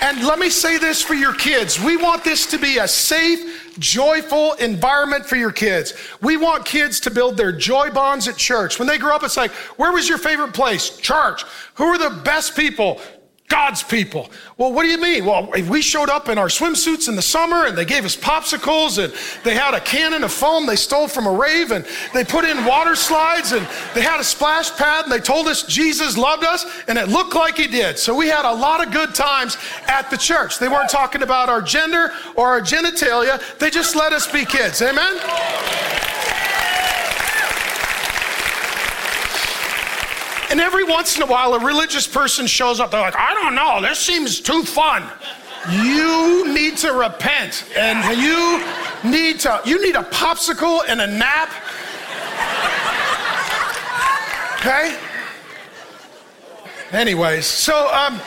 And 0.00 0.24
let 0.26 0.38
me 0.38 0.50
say 0.50 0.78
this 0.78 1.02
for 1.02 1.14
your 1.14 1.34
kids. 1.34 1.80
We 1.80 1.96
want 1.96 2.24
this 2.24 2.46
to 2.46 2.58
be 2.58 2.78
a 2.78 2.88
safe, 2.88 3.74
joyful 3.78 4.52
environment 4.54 5.26
for 5.26 5.36
your 5.36 5.52
kids. 5.52 5.94
We 6.20 6.36
want 6.36 6.64
kids 6.64 7.00
to 7.00 7.10
build 7.10 7.36
their 7.36 7.52
joy 7.52 7.90
bonds 7.90 8.28
at 8.28 8.36
church. 8.36 8.78
When 8.78 8.86
they 8.86 8.98
grow 8.98 9.14
up, 9.14 9.22
it's 9.22 9.36
like, 9.36 9.52
where 9.76 9.92
was 9.92 10.08
your 10.08 10.18
favorite 10.18 10.52
place? 10.52 10.96
Church. 10.98 11.44
Who 11.74 11.84
are 11.84 11.98
the 11.98 12.22
best 12.22 12.54
people? 12.56 13.00
God's 13.48 13.82
people. 13.82 14.30
Well, 14.56 14.72
what 14.72 14.84
do 14.84 14.88
you 14.88 15.00
mean? 15.00 15.26
Well, 15.26 15.50
we 15.68 15.82
showed 15.82 16.08
up 16.08 16.30
in 16.30 16.38
our 16.38 16.46
swimsuits 16.46 17.08
in 17.08 17.16
the 17.16 17.22
summer 17.22 17.66
and 17.66 17.76
they 17.76 17.84
gave 17.84 18.06
us 18.06 18.16
popsicles 18.16 19.02
and 19.02 19.12
they 19.44 19.54
had 19.54 19.74
a 19.74 19.80
cannon 19.80 20.24
of 20.24 20.32
foam 20.32 20.64
they 20.64 20.76
stole 20.76 21.08
from 21.08 21.26
a 21.26 21.30
rave 21.30 21.70
and 21.70 21.84
they 22.14 22.24
put 22.24 22.46
in 22.46 22.64
water 22.64 22.96
slides 22.96 23.52
and 23.52 23.66
they 23.94 24.00
had 24.00 24.18
a 24.18 24.24
splash 24.24 24.74
pad 24.76 25.04
and 25.04 25.12
they 25.12 25.20
told 25.20 25.46
us 25.46 25.62
Jesus 25.64 26.16
loved 26.16 26.42
us 26.42 26.64
and 26.88 26.96
it 26.96 27.08
looked 27.08 27.34
like 27.34 27.58
he 27.58 27.66
did. 27.66 27.98
So 27.98 28.14
we 28.16 28.28
had 28.28 28.50
a 28.50 28.54
lot 28.54 28.84
of 28.84 28.92
good 28.92 29.14
times 29.14 29.58
at 29.88 30.10
the 30.10 30.16
church. 30.16 30.58
They 30.58 30.68
weren't 30.68 30.90
talking 30.90 31.22
about 31.22 31.50
our 31.50 31.60
gender 31.60 32.12
or 32.36 32.48
our 32.48 32.60
genitalia, 32.62 33.42
they 33.58 33.68
just 33.68 33.94
let 33.94 34.14
us 34.14 34.30
be 34.30 34.46
kids. 34.46 34.80
Amen? 34.80 36.13
And 40.50 40.60
every 40.60 40.84
once 40.84 41.16
in 41.16 41.22
a 41.22 41.26
while, 41.26 41.54
a 41.54 41.58
religious 41.58 42.06
person 42.06 42.46
shows 42.46 42.80
up. 42.80 42.90
They're 42.90 43.00
like, 43.00 43.16
I 43.16 43.34
don't 43.34 43.54
know, 43.54 43.80
this 43.80 43.98
seems 43.98 44.40
too 44.40 44.62
fun. 44.62 45.02
You 45.70 46.52
need 46.52 46.76
to 46.78 46.92
repent 46.92 47.64
and 47.76 48.18
you 48.18 48.62
need 49.10 49.40
to, 49.40 49.60
you 49.64 49.82
need 49.82 49.96
a 49.96 50.02
popsicle 50.02 50.80
and 50.86 51.00
a 51.00 51.06
nap. 51.06 51.50
Okay? 54.60 54.98
Anyways, 56.92 57.46
so 57.46 57.92
um, 57.92 58.20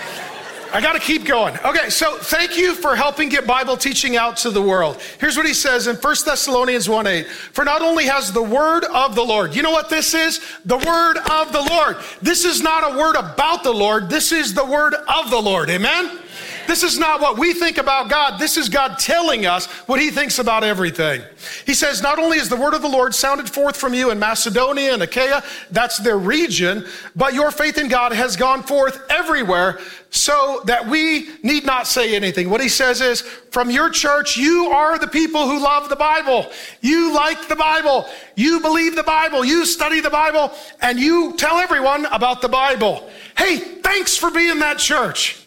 I 0.74 0.82
got 0.82 0.93
to 0.93 0.99
keep 0.99 1.26
going. 1.26 1.57
Okay, 1.63 1.89
so 1.89 2.18
thank 2.18 2.57
you 2.57 2.76
for 2.76 2.95
helping 2.95 3.30
get 3.30 3.47
Bible 3.47 3.78
teaching 3.78 4.18
out 4.18 4.38
to 4.38 4.51
the 4.51 4.61
world. 4.61 5.01
Here's 5.20 5.38
what 5.38 5.45
he 5.45 5.53
says 5.53 5.88
in 5.88 5.95
1 5.95 6.15
Thessalonians 6.26 6.89
1 6.89 7.07
8. 7.07 7.28
For 7.28 7.63
not 7.63 7.82
only 7.82 8.05
has 8.05 8.32
the 8.32 8.43
word 8.43 8.84
of 8.86 9.15
the 9.15 9.24
Lord, 9.24 9.55
you 9.55 9.61
know 9.61 9.72
what 9.72 9.89
this 9.89 10.13
is? 10.13 10.41
The 10.65 10.78
word 10.78 11.18
of 11.18 11.51
the 11.51 11.61
Lord. 11.61 11.97
This 12.22 12.45
is 12.45 12.61
not 12.61 12.93
a 12.93 12.97
word 12.97 13.15
about 13.15 13.63
the 13.63 13.74
Lord, 13.74 14.09
this 14.09 14.32
is 14.32 14.53
the 14.53 14.65
word 14.65 14.93
of 14.93 15.30
the 15.30 15.41
Lord. 15.41 15.70
Amen? 15.70 16.20
This 16.68 16.84
is 16.84 16.99
not 16.99 17.22
what 17.22 17.38
we 17.38 17.53
think 17.53 17.78
about 17.78 18.09
God. 18.09 18.39
This 18.39 18.57
is 18.57 18.68
God 18.68 18.99
telling 18.99 19.45
us 19.45 19.65
what 19.88 19.99
he 20.01 20.11
thinks 20.11 20.38
about 20.38 20.63
everything. 20.63 21.22
He 21.65 21.74
says, 21.74 22.01
Not 22.01 22.20
only 22.20 22.38
is 22.38 22.49
the 22.49 22.57
word 22.57 22.74
of 22.74 22.82
the 22.82 22.89
Lord 22.89 23.15
sounded 23.15 23.49
forth 23.49 23.78
from 23.78 23.93
you 23.93 24.11
in 24.11 24.20
Macedonia 24.20 24.93
and 24.93 25.01
Achaia, 25.01 25.43
that's 25.72 25.97
their 25.97 26.18
region, 26.18 26.86
but 27.15 27.34
your 27.34 27.51
faith 27.51 27.78
in 27.78 27.88
God 27.88 28.11
has 28.11 28.36
gone 28.36 28.63
forth 28.63 29.01
everywhere 29.09 29.80
so 30.09 30.61
that 30.65 30.88
we 30.88 31.30
need 31.41 31.65
not 31.65 31.88
say 31.88 32.15
anything. 32.15 32.49
What 32.49 32.61
he 32.61 32.70
says 32.70 33.01
is, 33.01 33.22
From 33.22 33.72
your 33.72 33.89
church, 33.89 34.36
you 34.36 34.68
are 34.68 34.99
the 34.99 35.07
people 35.07 35.47
who 35.47 35.59
love 35.59 35.89
the 35.89 35.95
Bible. 35.95 36.51
You 36.82 37.13
like 37.13 37.47
the 37.47 37.55
Bible. 37.55 38.07
You 38.36 38.59
believe 38.59 38.95
the 38.95 39.03
Bible. 39.03 39.45
You 39.45 39.65
study 39.65 40.01
the 40.01 40.09
Bible, 40.09 40.51
and 40.82 40.99
you 40.99 41.36
tell 41.38 41.57
everyone 41.57 42.05
about 42.07 42.41
the 42.41 42.49
Bible. 42.49 43.09
Hey, 43.38 43.57
thanks 43.57 44.18
for 44.18 44.30
being 44.30 44.59
that 44.59 44.80
church. 44.80 45.47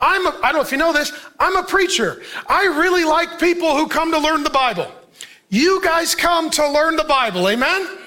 I'm 0.00 0.26
a, 0.26 0.30
I 0.42 0.52
don't 0.52 0.54
know 0.54 0.60
if 0.62 0.72
you 0.72 0.78
know 0.78 0.92
this, 0.92 1.12
I'm 1.38 1.56
a 1.56 1.62
preacher. 1.62 2.22
I 2.46 2.64
really 2.64 3.04
like 3.04 3.38
people 3.38 3.76
who 3.76 3.86
come 3.86 4.10
to 4.12 4.18
learn 4.18 4.42
the 4.42 4.50
Bible. 4.50 4.90
You 5.50 5.82
guys 5.82 6.14
come 6.14 6.50
to 6.50 6.68
learn 6.70 6.96
the 6.96 7.04
Bible, 7.04 7.48
amen? 7.48 7.98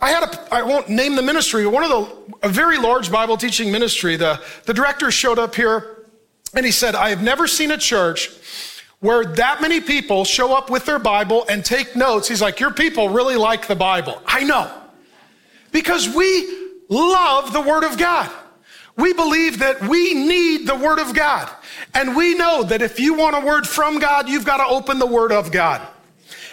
I 0.00 0.10
had 0.10 0.24
a, 0.24 0.54
I 0.54 0.62
won't 0.62 0.88
name 0.88 1.14
the 1.14 1.22
ministry, 1.22 1.66
one 1.66 1.84
of 1.84 1.90
the, 1.90 2.46
a 2.46 2.48
very 2.48 2.78
large 2.78 3.10
Bible 3.10 3.36
teaching 3.36 3.70
ministry. 3.70 4.16
The, 4.16 4.40
the 4.64 4.74
director 4.74 5.10
showed 5.10 5.38
up 5.38 5.54
here 5.54 6.06
and 6.54 6.66
he 6.66 6.72
said, 6.72 6.94
I 6.94 7.10
have 7.10 7.22
never 7.22 7.46
seen 7.46 7.70
a 7.70 7.78
church 7.78 8.30
where 9.00 9.24
that 9.24 9.60
many 9.60 9.80
people 9.80 10.24
show 10.24 10.54
up 10.54 10.70
with 10.70 10.86
their 10.86 10.98
Bible 10.98 11.44
and 11.48 11.64
take 11.64 11.96
notes. 11.96 12.28
He's 12.28 12.40
like, 12.40 12.60
Your 12.60 12.72
people 12.72 13.08
really 13.08 13.36
like 13.36 13.66
the 13.66 13.76
Bible. 13.76 14.22
I 14.26 14.44
know. 14.44 14.72
Because 15.72 16.08
we 16.08 16.70
love 16.88 17.52
the 17.52 17.60
Word 17.60 17.84
of 17.84 17.98
God. 17.98 18.30
We 18.96 19.12
believe 19.12 19.58
that 19.60 19.80
we 19.82 20.14
need 20.14 20.66
the 20.66 20.74
Word 20.74 20.98
of 20.98 21.14
God. 21.14 21.50
And 21.94 22.16
we 22.16 22.34
know 22.34 22.62
that 22.64 22.82
if 22.82 23.00
you 23.00 23.14
want 23.14 23.36
a 23.36 23.40
word 23.40 23.66
from 23.66 23.98
God, 23.98 24.28
you've 24.28 24.44
got 24.44 24.58
to 24.58 24.66
open 24.66 24.98
the 24.98 25.06
Word 25.06 25.32
of 25.32 25.50
God. 25.50 25.86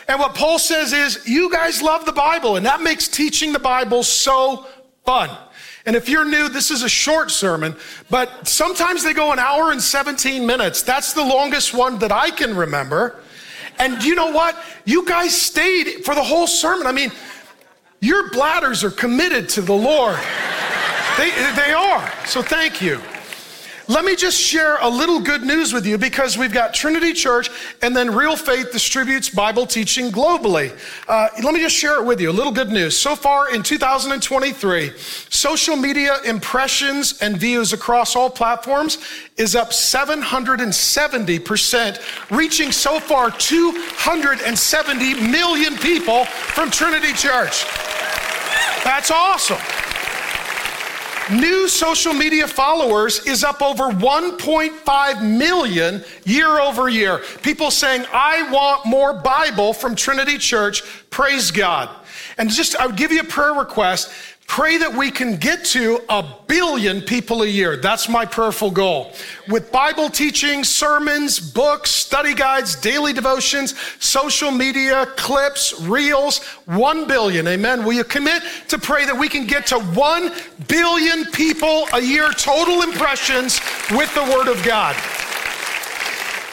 And 0.07 0.19
what 0.19 0.33
Paul 0.33 0.57
says 0.57 0.91
is, 0.91 1.27
you 1.27 1.51
guys 1.51 1.81
love 1.81 2.05
the 2.05 2.11
Bible, 2.11 2.55
and 2.55 2.65
that 2.65 2.81
makes 2.81 3.07
teaching 3.07 3.53
the 3.53 3.59
Bible 3.59 4.03
so 4.03 4.65
fun. 5.05 5.29
And 5.85 5.95
if 5.95 6.09
you're 6.09 6.25
new, 6.25 6.49
this 6.49 6.71
is 6.71 6.83
a 6.83 6.89
short 6.89 7.31
sermon, 7.31 7.75
but 8.09 8.47
sometimes 8.47 9.03
they 9.03 9.13
go 9.13 9.31
an 9.31 9.39
hour 9.39 9.71
and 9.71 9.81
17 9.81 10.45
minutes. 10.45 10.81
That's 10.81 11.13
the 11.13 11.23
longest 11.23 11.73
one 11.73 11.99
that 11.99 12.11
I 12.11 12.31
can 12.31 12.55
remember. 12.55 13.19
And 13.77 14.03
you 14.03 14.15
know 14.15 14.31
what? 14.31 14.61
You 14.85 15.05
guys 15.05 15.39
stayed 15.39 16.03
for 16.03 16.15
the 16.15 16.23
whole 16.23 16.47
sermon. 16.47 16.85
I 16.85 16.91
mean, 16.91 17.11
your 18.01 18.29
bladders 18.31 18.83
are 18.83 18.91
committed 18.91 19.47
to 19.49 19.61
the 19.61 19.73
Lord. 19.73 20.19
They, 21.19 21.31
they 21.53 21.73
are. 21.73 22.09
So 22.25 22.41
thank 22.41 22.81
you. 22.81 23.01
Let 23.89 24.05
me 24.05 24.15
just 24.15 24.39
share 24.39 24.77
a 24.77 24.87
little 24.87 25.19
good 25.19 25.43
news 25.43 25.73
with 25.73 25.85
you 25.85 25.97
because 25.97 26.37
we've 26.37 26.53
got 26.53 26.73
Trinity 26.73 27.11
Church 27.11 27.49
and 27.81 27.93
then 27.93 28.15
Real 28.15 28.37
Faith 28.37 28.71
distributes 28.71 29.29
Bible 29.29 29.65
teaching 29.65 30.13
globally. 30.13 30.71
Uh, 31.09 31.27
let 31.43 31.53
me 31.53 31.59
just 31.59 31.75
share 31.75 32.01
it 32.01 32.05
with 32.05 32.21
you. 32.21 32.29
A 32.29 32.31
little 32.31 32.53
good 32.53 32.69
news. 32.69 32.97
So 32.97 33.17
far 33.17 33.53
in 33.53 33.63
2023, 33.63 34.93
social 34.97 35.75
media 35.75 36.19
impressions 36.23 37.21
and 37.21 37.35
views 37.35 37.73
across 37.73 38.15
all 38.15 38.29
platforms 38.29 38.99
is 39.35 39.57
up 39.57 39.71
770%, 39.71 42.31
reaching 42.31 42.71
so 42.71 42.97
far 42.97 43.29
270 43.29 45.29
million 45.29 45.75
people 45.79 46.23
from 46.23 46.71
Trinity 46.71 47.11
Church. 47.11 47.65
That's 48.85 49.11
awesome. 49.11 49.57
New 51.31 51.67
social 51.67 52.11
media 52.11 52.47
followers 52.47 53.19
is 53.27 53.43
up 53.43 53.61
over 53.61 53.89
1.5 53.91 55.37
million 55.37 56.03
year 56.25 56.59
over 56.59 56.89
year. 56.89 57.19
People 57.43 57.69
saying, 57.69 58.03
I 58.11 58.49
want 58.51 58.87
more 58.87 59.13
Bible 59.13 59.73
from 59.73 59.95
Trinity 59.95 60.39
Church. 60.39 60.81
Praise 61.11 61.51
God. 61.51 61.89
And 62.39 62.49
just, 62.49 62.75
I 62.77 62.87
would 62.87 62.95
give 62.95 63.11
you 63.11 63.19
a 63.19 63.25
prayer 63.25 63.53
request. 63.53 64.11
Pray 64.49 64.77
that 64.77 64.91
we 64.91 65.11
can 65.11 65.35
get 65.35 65.63
to 65.63 66.01
a 66.09 66.25
billion 66.47 67.01
people 67.01 67.43
a 67.43 67.45
year. 67.45 67.77
That's 67.77 68.09
my 68.09 68.25
prayerful 68.25 68.71
goal. 68.71 69.13
With 69.47 69.71
Bible 69.71 70.09
teaching, 70.09 70.63
sermons, 70.63 71.39
books, 71.39 71.91
study 71.91 72.33
guides, 72.33 72.75
daily 72.75 73.13
devotions, 73.13 73.79
social 73.99 74.49
media, 74.49 75.05
clips, 75.17 75.79
reels, 75.81 76.43
one 76.65 77.07
billion. 77.07 77.47
Amen. 77.47 77.85
Will 77.85 77.93
you 77.93 78.03
commit 78.03 78.41
to 78.69 78.79
pray 78.79 79.05
that 79.05 79.15
we 79.15 79.29
can 79.29 79.45
get 79.45 79.67
to 79.67 79.79
one 79.79 80.31
billion 80.67 81.25
people 81.25 81.87
a 81.93 82.01
year, 82.01 82.31
total 82.31 82.81
impressions 82.81 83.61
with 83.91 84.11
the 84.15 84.23
Word 84.23 84.47
of 84.47 84.61
God? 84.65 84.95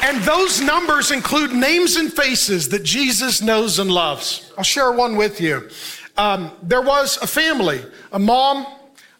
And 0.02 0.22
those 0.22 0.60
numbers 0.60 1.10
include 1.12 1.52
names 1.52 1.96
and 1.96 2.12
faces 2.12 2.68
that 2.68 2.82
Jesus 2.82 3.40
knows 3.40 3.78
and 3.78 3.90
loves. 3.90 4.52
I'll 4.58 4.64
share 4.64 4.92
one 4.92 5.16
with 5.16 5.40
you. 5.40 5.70
Um, 6.16 6.52
there 6.62 6.80
was 6.80 7.18
a 7.18 7.26
family, 7.26 7.84
a 8.12 8.18
mom, 8.18 8.66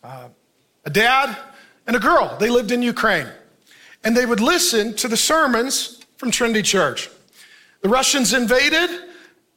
uh, 0.02 0.28
a 0.84 0.90
dad, 0.90 1.36
and 1.86 1.96
a 1.96 2.00
girl. 2.00 2.36
They 2.38 2.48
lived 2.48 2.72
in 2.72 2.82
Ukraine. 2.82 3.28
And 4.04 4.16
they 4.16 4.26
would 4.26 4.40
listen 4.40 4.94
to 4.94 5.08
the 5.08 5.16
sermons 5.16 6.04
from 6.16 6.30
Trinity 6.30 6.62
Church. 6.62 7.10
The 7.82 7.88
Russians 7.88 8.32
invaded. 8.32 8.88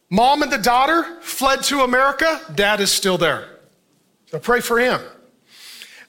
Mom 0.10 0.42
and 0.42 0.52
the 0.52 0.58
daughter 0.58 1.20
fled 1.22 1.64
to 1.66 1.82
America. 1.82 2.42
Dad 2.56 2.80
is 2.80 2.92
still 2.92 3.18
there. 3.18 3.60
So 4.28 4.40
pray 4.40 4.60
for 4.60 4.80
him. 4.80 5.00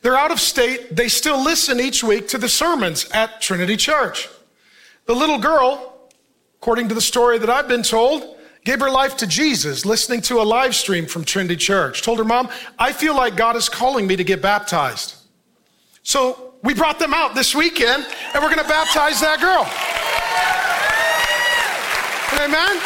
They're 0.03 0.16
out 0.16 0.31
of 0.31 0.41
state. 0.41 0.97
They 0.97 1.09
still 1.09 1.43
listen 1.43 1.78
each 1.78 2.03
week 2.03 2.28
to 2.28 2.39
the 2.39 2.49
sermons 2.49 3.09
at 3.11 3.41
Trinity 3.41 3.76
Church. 3.76 4.28
The 5.05 5.14
little 5.14 5.39
girl, 5.39 6.09
according 6.57 6.89
to 6.89 6.95
the 6.95 7.01
story 7.01 7.39
that 7.39 7.51
I've 7.51 7.68
been 7.68 7.83
told, 7.83 8.39
gave 8.64 8.80
her 8.80 8.90
life 8.90 9.16
to 9.18 9.26
Jesus 9.26 9.86
listening 9.86 10.20
to 10.22 10.40
a 10.40 10.44
live 10.44 10.74
stream 10.74 11.06
from 11.06 11.24
Trinity 11.24 11.56
Church. 11.56 12.02
Told 12.02 12.18
her 12.18 12.24
mom, 12.24 12.48
I 12.78 12.92
feel 12.92 13.16
like 13.16 13.36
God 13.36 13.56
is 13.56 13.68
calling 13.68 14.06
me 14.06 14.16
to 14.16 14.24
get 14.24 14.42
baptized. 14.42 15.16
So 16.02 16.54
we 16.62 16.74
brought 16.74 16.98
them 16.98 17.14
out 17.14 17.34
this 17.34 17.54
weekend 17.54 18.06
and 18.34 18.42
we're 18.42 18.54
going 18.54 18.62
to 18.62 18.68
baptize 18.68 19.20
that 19.20 19.40
girl. 19.40 19.66
Amen. 22.40 22.80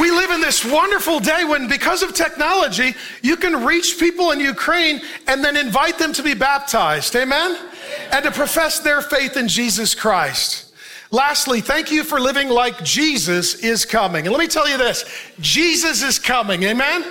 We 0.00 0.10
live 0.12 0.30
in 0.30 0.40
this 0.40 0.64
wonderful 0.64 1.18
day 1.18 1.44
when, 1.44 1.66
because 1.66 2.02
of 2.02 2.14
technology, 2.14 2.94
you 3.22 3.36
can 3.36 3.64
reach 3.64 3.98
people 3.98 4.30
in 4.30 4.38
Ukraine 4.38 5.00
and 5.26 5.42
then 5.42 5.56
invite 5.56 5.98
them 5.98 6.12
to 6.12 6.22
be 6.22 6.32
baptized. 6.32 7.16
Amen? 7.16 7.56
And 8.12 8.24
to 8.24 8.30
profess 8.30 8.80
their 8.80 9.00
faith 9.00 9.36
in 9.36 9.48
Jesus 9.48 9.94
Christ. 9.94 10.66
Lastly, 11.12 11.60
thank 11.60 11.90
you 11.90 12.04
for 12.04 12.20
living 12.20 12.48
like 12.48 12.84
Jesus 12.84 13.54
is 13.56 13.84
coming. 13.84 14.26
And 14.26 14.32
let 14.32 14.38
me 14.38 14.46
tell 14.46 14.68
you 14.68 14.78
this 14.78 15.04
Jesus 15.40 16.02
is 16.02 16.18
coming. 16.18 16.62
Amen? 16.62 17.04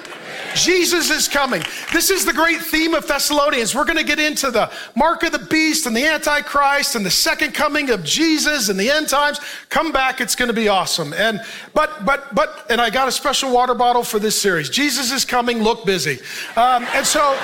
Jesus 0.56 1.10
is 1.10 1.28
coming. 1.28 1.62
This 1.91 2.10
is 2.10 2.26
the 2.26 2.34
great 2.34 2.62
theme 2.62 2.93
of 2.93 3.08
Thessalonians. 3.08 3.76
We're 3.76 3.86
going 3.86 3.97
to 3.97 4.04
get 4.04 4.20
into 4.20 4.52
the 4.52 4.72
mark 4.95 5.24
of 5.24 5.32
the 5.32 5.39
beast 5.39 5.86
and 5.86 5.95
the 5.95 6.06
Antichrist 6.06 6.95
and 6.95 7.06
the 7.06 7.12
second 7.12 7.54
coming 7.54 7.89
of 7.89 8.04
Jesus 8.04 8.70
and 8.70 8.80
the 8.80 8.89
end 8.89 9.10
times. 9.10 9.39
Come 9.70 9.91
back, 9.91 10.22
it's 10.22 10.36
going 10.36 10.47
to 10.47 10.54
be 10.54 10.70
awesome. 10.70 11.14
And 11.14 11.41
but 11.74 12.06
but 12.06 12.34
but 12.34 12.66
and 12.70 12.80
I 12.80 12.89
got 12.89 13.08
a 13.08 13.12
special 13.12 13.52
water 13.52 13.76
bottle 13.76 14.04
for 14.04 14.18
this 14.18 14.39
series. 14.41 14.70
Jesus 14.70 15.12
is 15.12 15.26
coming. 15.26 15.62
Look 15.62 15.86
busy. 15.86 16.20
Um, 16.56 16.86
and 16.93 17.06
so. 17.06 17.38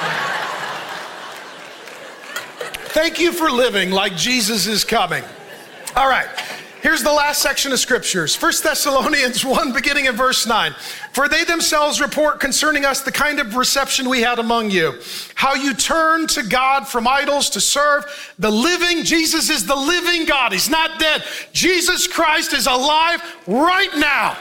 Thank 2.96 3.20
you 3.20 3.34
for 3.34 3.52
living 3.52 3.92
like 3.92 4.16
Jesus 4.16 4.68
is 4.68 4.86
coming. 4.86 5.22
All 5.98 6.08
right. 6.08 6.30
Here's 6.82 7.04
the 7.04 7.12
last 7.12 7.42
section 7.42 7.74
of 7.74 7.80
scriptures 7.80 8.42
1 8.42 8.54
Thessalonians 8.64 9.44
1, 9.46 9.74
beginning 9.74 10.06
in 10.06 10.16
verse 10.16 10.48
9. 10.48 10.74
For 11.12 11.28
they 11.28 11.44
themselves 11.44 12.00
report 12.00 12.40
concerning 12.40 12.86
us 12.86 13.02
the 13.02 13.12
kind 13.12 13.42
of 13.42 13.58
reception 13.58 14.08
we 14.08 14.22
had 14.22 14.40
among 14.40 14.72
you, 14.72 14.98
how 15.34 15.56
you 15.56 15.74
turned 15.74 16.30
to 16.30 16.44
God 16.44 16.88
from 16.88 17.06
idols 17.06 17.50
to 17.50 17.60
serve 17.60 18.06
the 18.38 18.52
living. 18.52 19.04
Jesus 19.04 19.50
is 19.50 19.66
the 19.66 19.76
living 19.76 20.26
God, 20.26 20.52
He's 20.52 20.70
not 20.70 21.00
dead. 21.00 21.24
Jesus 21.54 22.08
Christ 22.08 22.54
is 22.54 22.68
alive 22.68 23.22
right 23.48 23.94
now, 23.96 24.38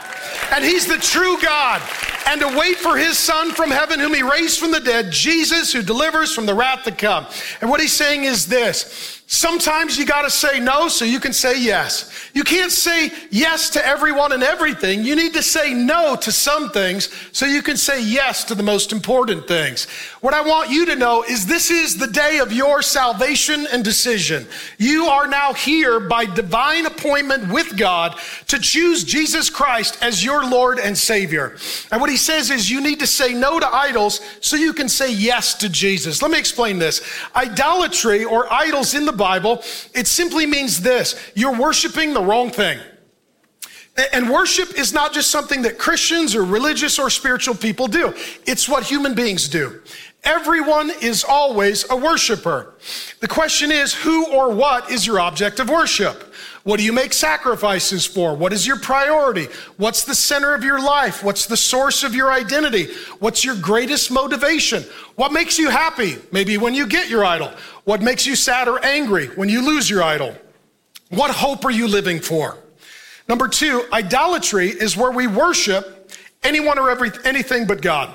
and 0.51 0.63
He's 0.63 0.87
the 0.87 0.97
true 0.97 1.37
God. 1.41 1.81
And 2.27 2.41
to 2.41 2.57
wait 2.57 2.77
for 2.77 2.97
His 2.97 3.19
Son 3.19 3.51
from 3.51 3.69
heaven, 3.69 3.99
whom 3.99 4.13
He 4.13 4.23
raised 4.23 4.59
from 4.59 4.71
the 4.71 4.79
dead, 4.79 5.11
Jesus, 5.11 5.71
who 5.71 5.83
delivers 5.83 6.33
from 6.33 6.47
the 6.47 6.55
wrath 6.55 6.83
to 6.85 6.91
come. 6.91 7.27
And 7.61 7.69
what 7.69 7.79
He's 7.79 7.93
saying 7.93 8.23
is 8.23 8.47
this 8.47 9.15
Sometimes 9.27 9.97
you 9.97 10.05
got 10.05 10.21
to 10.21 10.29
say 10.29 10.59
no 10.59 10.87
so 10.87 11.03
you 11.03 11.19
can 11.19 11.33
say 11.33 11.59
yes. 11.59 12.29
You 12.35 12.43
can't 12.43 12.71
say 12.71 13.11
yes 13.31 13.71
to 13.71 13.85
everyone 13.85 14.31
and 14.31 14.43
everything. 14.43 15.03
You 15.03 15.15
need 15.15 15.33
to 15.33 15.41
say 15.41 15.73
no 15.73 16.15
to 16.17 16.31
some 16.31 16.69
things 16.69 17.09
so 17.31 17.47
you 17.47 17.63
can 17.63 17.75
say 17.75 18.03
yes 18.03 18.43
to 18.45 18.55
the 18.55 18.61
most 18.61 18.91
important 18.91 19.47
things. 19.47 19.87
What 20.25 20.33
I 20.33 20.41
want 20.41 20.71
you 20.71 20.87
to 20.87 20.95
know 20.95 21.21
is 21.21 21.45
this 21.45 21.69
is 21.69 21.97
the 21.97 22.07
day 22.07 22.39
of 22.39 22.51
your 22.51 22.81
salvation 22.81 23.67
and 23.71 23.83
decision. 23.83 24.47
You 24.79 25.05
are 25.05 25.27
now 25.27 25.53
here 25.53 25.99
by 25.99 26.25
divine 26.25 26.87
appointment 26.87 27.53
with 27.53 27.77
God 27.77 28.17
to 28.47 28.57
choose 28.57 29.03
Jesus 29.03 29.51
Christ 29.51 29.99
as 30.01 30.25
your 30.25 30.49
Lord 30.49 30.79
and 30.79 30.97
Savior. 30.97 31.55
And 31.91 32.01
what 32.01 32.09
he 32.09 32.17
says 32.17 32.49
is 32.49 32.71
you 32.71 32.81
need 32.81 33.01
to 33.01 33.05
say 33.05 33.35
no 33.35 33.59
to 33.59 33.67
idols 33.67 34.19
so 34.41 34.55
you 34.55 34.73
can 34.73 34.89
say 34.89 35.13
yes 35.13 35.53
to 35.59 35.69
Jesus. 35.69 36.23
Let 36.23 36.31
me 36.31 36.39
explain 36.39 36.79
this. 36.79 37.07
Idolatry 37.35 38.25
or 38.25 38.51
idols 38.51 38.95
in 38.95 39.05
the 39.05 39.13
Bible, 39.13 39.61
it 39.93 40.07
simply 40.07 40.47
means 40.47 40.81
this 40.81 41.21
you're 41.35 41.55
worshiping 41.55 42.15
the 42.15 42.23
wrong 42.23 42.49
thing. 42.49 42.79
And 44.11 44.29
worship 44.29 44.77
is 44.77 44.91
not 44.91 45.13
just 45.13 45.29
something 45.29 45.61
that 45.61 45.77
Christians 45.77 46.35
or 46.35 46.43
religious 46.43 46.99
or 46.99 47.09
spiritual 47.09 47.55
people 47.55 47.87
do, 47.87 48.13
it's 48.45 48.67
what 48.67 48.83
human 48.83 49.13
beings 49.13 49.47
do. 49.47 49.81
Everyone 50.25 50.91
is 51.01 51.23
always 51.23 51.87
a 51.89 51.95
worshiper. 51.95 52.73
The 53.19 53.27
question 53.27 53.71
is 53.71 53.93
who 53.93 54.33
or 54.33 54.51
what 54.51 54.89
is 54.89 55.05
your 55.05 55.19
object 55.19 55.59
of 55.59 55.69
worship? 55.69 56.33
What 56.63 56.77
do 56.77 56.83
you 56.83 56.91
make 56.91 57.13
sacrifices 57.13 58.07
for? 58.07 58.33
What 58.33 58.51
is 58.51 58.65
your 58.65 58.79
priority? 58.79 59.47
What's 59.77 60.03
the 60.03 60.15
center 60.15 60.55
of 60.55 60.63
your 60.63 60.81
life? 60.81 61.23
What's 61.23 61.45
the 61.45 61.55
source 61.55 62.03
of 62.03 62.15
your 62.15 62.31
identity? 62.31 62.91
What's 63.19 63.45
your 63.45 63.55
greatest 63.55 64.09
motivation? 64.09 64.83
What 65.13 65.31
makes 65.31 65.59
you 65.59 65.69
happy? 65.69 66.17
Maybe 66.31 66.57
when 66.57 66.73
you 66.73 66.87
get 66.87 67.07
your 67.07 67.23
idol. 67.23 67.51
What 67.83 68.01
makes 68.01 68.25
you 68.25 68.35
sad 68.35 68.67
or 68.67 68.83
angry 68.83 69.27
when 69.27 69.47
you 69.47 69.63
lose 69.63 69.87
your 69.87 70.01
idol? 70.01 70.35
What 71.09 71.29
hope 71.29 71.65
are 71.65 71.71
you 71.71 71.87
living 71.87 72.19
for? 72.19 72.57
Number 73.29 73.47
two, 73.47 73.85
idolatry 73.93 74.69
is 74.69 74.97
where 74.97 75.11
we 75.11 75.27
worship 75.27 76.11
anyone 76.43 76.79
or 76.79 76.89
every, 76.89 77.11
anything 77.25 77.67
but 77.67 77.81
God. 77.81 78.13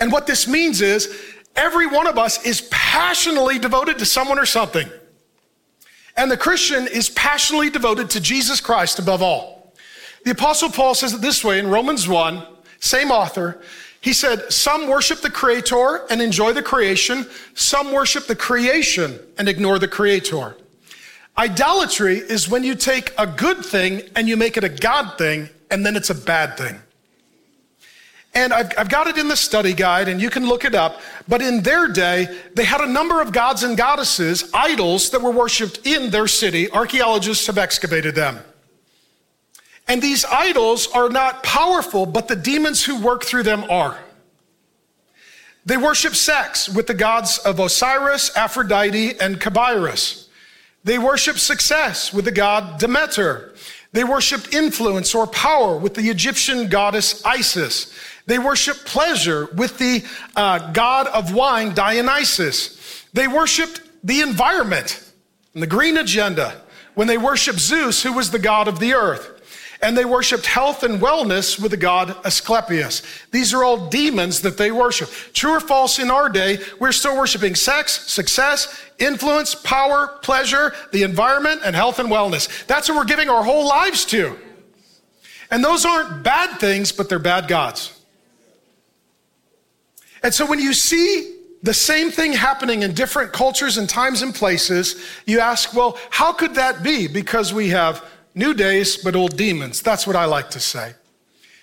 And 0.00 0.12
what 0.12 0.26
this 0.26 0.46
means 0.46 0.80
is 0.80 1.14
every 1.56 1.86
one 1.86 2.06
of 2.06 2.18
us 2.18 2.44
is 2.44 2.62
passionately 2.70 3.58
devoted 3.58 3.98
to 3.98 4.06
someone 4.06 4.38
or 4.38 4.46
something. 4.46 4.88
And 6.16 6.30
the 6.30 6.36
Christian 6.36 6.86
is 6.88 7.10
passionately 7.10 7.70
devoted 7.70 8.10
to 8.10 8.20
Jesus 8.20 8.60
Christ 8.60 8.98
above 8.98 9.22
all. 9.22 9.72
The 10.24 10.32
Apostle 10.32 10.70
Paul 10.70 10.94
says 10.94 11.14
it 11.14 11.20
this 11.20 11.44
way 11.44 11.58
in 11.58 11.68
Romans 11.68 12.08
1, 12.08 12.44
same 12.80 13.10
author. 13.10 13.60
He 14.00 14.12
said, 14.12 14.52
Some 14.52 14.88
worship 14.88 15.20
the 15.20 15.30
Creator 15.30 16.06
and 16.10 16.20
enjoy 16.20 16.52
the 16.52 16.62
creation, 16.62 17.26
some 17.54 17.92
worship 17.92 18.26
the 18.26 18.36
creation 18.36 19.18
and 19.38 19.48
ignore 19.48 19.78
the 19.78 19.88
Creator. 19.88 20.56
Idolatry 21.36 22.18
is 22.18 22.48
when 22.48 22.64
you 22.64 22.74
take 22.74 23.12
a 23.16 23.26
good 23.26 23.64
thing 23.64 24.02
and 24.16 24.28
you 24.28 24.36
make 24.36 24.56
it 24.56 24.64
a 24.64 24.68
God 24.68 25.18
thing, 25.18 25.48
and 25.70 25.86
then 25.86 25.94
it's 25.94 26.10
a 26.10 26.14
bad 26.14 26.56
thing. 26.56 26.80
And 28.38 28.52
I've, 28.52 28.72
I've, 28.78 28.88
got 28.88 29.08
it 29.08 29.18
in 29.18 29.26
the 29.26 29.36
study 29.36 29.72
guide, 29.72 30.06
and 30.06 30.22
you 30.22 30.30
can 30.30 30.46
look 30.46 30.64
it 30.64 30.72
up. 30.72 31.00
But 31.26 31.42
in 31.42 31.60
their 31.60 31.88
day, 31.88 32.28
they 32.54 32.62
had 32.62 32.80
a 32.80 32.86
number 32.86 33.20
of 33.20 33.32
gods 33.32 33.64
and 33.64 33.76
goddesses, 33.76 34.48
idols 34.54 35.10
that 35.10 35.20
were 35.20 35.32
worshiped 35.32 35.84
in 35.84 36.10
their 36.10 36.28
city. 36.28 36.70
Archaeologists 36.70 37.48
have 37.48 37.58
excavated 37.58 38.14
them. 38.14 38.38
And 39.88 40.00
these 40.00 40.24
idols 40.24 40.86
are 40.94 41.08
not 41.08 41.42
powerful, 41.42 42.06
but 42.06 42.28
the 42.28 42.36
demons 42.36 42.84
who 42.84 43.00
work 43.00 43.24
through 43.24 43.42
them 43.42 43.64
are. 43.68 43.98
They 45.66 45.76
worship 45.76 46.14
sex 46.14 46.68
with 46.68 46.86
the 46.86 46.94
gods 46.94 47.38
of 47.38 47.58
Osiris, 47.58 48.36
Aphrodite, 48.36 49.18
and 49.18 49.40
Cabirus. 49.40 50.28
They 50.84 50.98
worship 50.98 51.38
success 51.38 52.12
with 52.12 52.24
the 52.24 52.30
god 52.30 52.78
Demeter. 52.78 53.52
They 53.92 54.04
worshiped 54.04 54.52
influence 54.52 55.14
or 55.14 55.26
power 55.26 55.76
with 55.76 55.94
the 55.94 56.10
Egyptian 56.10 56.68
goddess 56.68 57.24
Isis. 57.24 57.92
They 58.26 58.38
worshiped 58.38 58.84
pleasure 58.84 59.46
with 59.54 59.78
the 59.78 60.04
uh, 60.36 60.72
god 60.72 61.06
of 61.06 61.34
wine, 61.34 61.74
Dionysus. 61.74 63.06
They 63.14 63.26
worshiped 63.26 63.80
the 64.04 64.20
environment 64.20 65.02
and 65.54 65.62
the 65.62 65.66
green 65.66 65.96
agenda 65.96 66.60
when 66.94 67.08
they 67.08 67.16
worshiped 67.16 67.58
Zeus, 67.58 68.02
who 68.02 68.12
was 68.12 68.30
the 68.30 68.38
god 68.38 68.68
of 68.68 68.80
the 68.80 68.94
earth. 68.94 69.37
And 69.80 69.96
they 69.96 70.04
worshiped 70.04 70.46
health 70.46 70.82
and 70.82 71.00
wellness 71.00 71.60
with 71.60 71.70
the 71.70 71.76
god 71.76 72.16
Asclepius. 72.24 73.02
These 73.30 73.54
are 73.54 73.62
all 73.62 73.88
demons 73.88 74.40
that 74.42 74.58
they 74.58 74.72
worship. 74.72 75.08
True 75.32 75.52
or 75.52 75.60
false 75.60 76.00
in 76.00 76.10
our 76.10 76.28
day, 76.28 76.58
we're 76.80 76.90
still 76.90 77.16
worshiping 77.16 77.54
sex, 77.54 78.10
success, 78.10 78.82
influence, 78.98 79.54
power, 79.54 80.18
pleasure, 80.22 80.74
the 80.92 81.04
environment, 81.04 81.60
and 81.64 81.76
health 81.76 82.00
and 82.00 82.08
wellness. 82.08 82.66
That's 82.66 82.88
what 82.88 82.96
we're 82.96 83.04
giving 83.04 83.28
our 83.28 83.44
whole 83.44 83.68
lives 83.68 84.04
to. 84.06 84.36
And 85.50 85.64
those 85.64 85.84
aren't 85.84 86.24
bad 86.24 86.58
things, 86.58 86.90
but 86.90 87.08
they're 87.08 87.20
bad 87.20 87.46
gods. 87.46 87.94
And 90.22 90.34
so 90.34 90.44
when 90.44 90.58
you 90.58 90.72
see 90.72 91.36
the 91.62 91.74
same 91.74 92.10
thing 92.10 92.32
happening 92.32 92.82
in 92.82 92.94
different 92.94 93.32
cultures 93.32 93.78
and 93.78 93.88
times 93.88 94.22
and 94.22 94.34
places, 94.34 95.04
you 95.26 95.40
ask, 95.40 95.74
well, 95.74 95.98
how 96.10 96.32
could 96.32 96.54
that 96.56 96.82
be? 96.82 97.08
Because 97.08 97.52
we 97.52 97.68
have 97.68 98.04
new 98.38 98.54
days, 98.54 98.96
but 98.96 99.16
old 99.16 99.36
demons. 99.36 99.82
That's 99.82 100.06
what 100.06 100.16
I 100.16 100.24
like 100.24 100.50
to 100.50 100.60
say. 100.60 100.94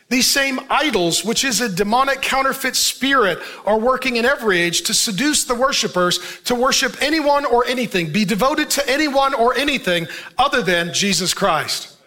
These 0.08 0.28
same 0.28 0.60
idols, 0.70 1.26
which 1.26 1.44
is 1.44 1.62
a 1.62 1.70
demonic 1.70 2.22
counterfeit 2.22 2.76
spirit, 2.76 3.40
are 3.66 3.80
working 3.80 4.18
in 4.18 4.26
every 4.26 4.60
age 4.60 4.84
to 4.84 4.94
seduce 4.94 5.46
the 5.46 5.56
worshipers 5.56 6.20
to 6.44 6.54
worship 6.54 7.02
anyone 7.02 7.44
or 7.46 7.66
anything, 7.66 8.12
be 8.12 8.24
devoted 8.24 8.70
to 8.72 8.88
anyone 8.88 9.34
or 9.34 9.56
anything 9.56 10.08
other 10.38 10.62
than 10.62 10.94
Jesus 10.94 11.34
Christ. 11.34 11.98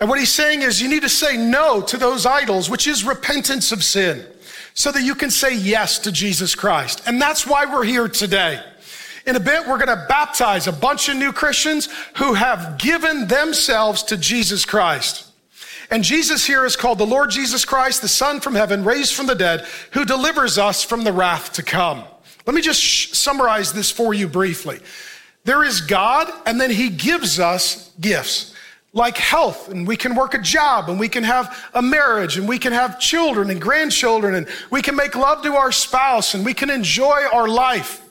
And 0.00 0.08
what 0.08 0.18
he's 0.18 0.32
saying 0.32 0.62
is 0.62 0.80
you 0.80 0.88
need 0.88 1.02
to 1.02 1.10
say 1.10 1.36
no 1.36 1.82
to 1.82 1.98
those 1.98 2.24
idols, 2.24 2.70
which 2.70 2.86
is 2.86 3.04
repentance 3.04 3.70
of 3.70 3.84
sin 3.84 4.24
so 4.72 4.92
that 4.92 5.02
you 5.02 5.14
can 5.14 5.30
say 5.30 5.56
yes 5.56 5.98
to 6.00 6.12
Jesus 6.12 6.54
Christ. 6.54 7.02
And 7.06 7.20
that's 7.20 7.46
why 7.46 7.64
we're 7.64 7.84
here 7.84 8.08
today. 8.08 8.62
In 9.26 9.34
a 9.34 9.40
bit, 9.40 9.66
we're 9.66 9.78
going 9.78 9.88
to 9.88 10.06
baptize 10.08 10.68
a 10.68 10.72
bunch 10.72 11.08
of 11.08 11.16
new 11.16 11.32
Christians 11.32 11.88
who 12.16 12.34
have 12.34 12.78
given 12.78 13.26
themselves 13.26 14.04
to 14.04 14.16
Jesus 14.16 14.64
Christ. 14.64 15.26
And 15.90 16.04
Jesus 16.04 16.46
here 16.46 16.64
is 16.64 16.76
called 16.76 16.98
the 16.98 17.06
Lord 17.06 17.30
Jesus 17.30 17.64
Christ, 17.64 18.02
the 18.02 18.08
Son 18.08 18.40
from 18.40 18.54
heaven, 18.54 18.84
raised 18.84 19.14
from 19.14 19.26
the 19.26 19.34
dead, 19.34 19.66
who 19.92 20.04
delivers 20.04 20.58
us 20.58 20.84
from 20.84 21.02
the 21.02 21.12
wrath 21.12 21.54
to 21.54 21.64
come. 21.64 22.04
Let 22.46 22.54
me 22.54 22.62
just 22.62 22.80
sh- 22.80 23.12
summarize 23.12 23.72
this 23.72 23.90
for 23.90 24.14
you 24.14 24.28
briefly. 24.28 24.78
There 25.42 25.64
is 25.64 25.80
God, 25.80 26.30
and 26.44 26.60
then 26.60 26.70
He 26.70 26.88
gives 26.88 27.40
us 27.40 27.90
gifts 28.00 28.54
like 28.92 29.16
health, 29.16 29.68
and 29.68 29.86
we 29.86 29.96
can 29.96 30.14
work 30.14 30.34
a 30.34 30.38
job, 30.40 30.88
and 30.88 31.00
we 31.00 31.08
can 31.08 31.24
have 31.24 31.68
a 31.74 31.82
marriage, 31.82 32.38
and 32.38 32.48
we 32.48 32.58
can 32.58 32.72
have 32.72 33.00
children 33.00 33.50
and 33.50 33.60
grandchildren, 33.60 34.36
and 34.36 34.48
we 34.70 34.82
can 34.82 34.94
make 34.94 35.16
love 35.16 35.42
to 35.42 35.54
our 35.54 35.72
spouse, 35.72 36.34
and 36.34 36.44
we 36.44 36.54
can 36.54 36.70
enjoy 36.70 37.24
our 37.32 37.48
life. 37.48 38.05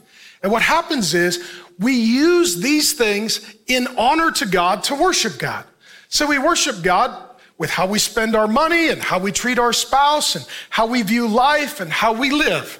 And 0.45 0.51
what 0.51 0.61
happens 0.61 1.15
is 1.15 1.43
we 1.79 1.93
use 1.93 2.57
these 2.57 2.93
things 2.93 3.55
in 3.65 3.87
honor 3.97 4.29
to 4.33 4.45
God 4.45 4.83
to 4.83 4.93
worship 4.93 5.39
God. 5.39 5.65
So 6.07 6.27
we 6.27 6.37
worship 6.37 6.83
God 6.83 7.35
with 7.57 7.71
how 7.71 7.87
we 7.87 7.97
spend 7.97 8.35
our 8.35 8.47
money 8.47 8.89
and 8.89 9.01
how 9.01 9.17
we 9.17 9.31
treat 9.31 9.57
our 9.57 9.73
spouse 9.73 10.35
and 10.35 10.45
how 10.69 10.85
we 10.85 11.01
view 11.01 11.27
life 11.27 11.79
and 11.79 11.91
how 11.91 12.13
we 12.13 12.29
live. 12.29 12.77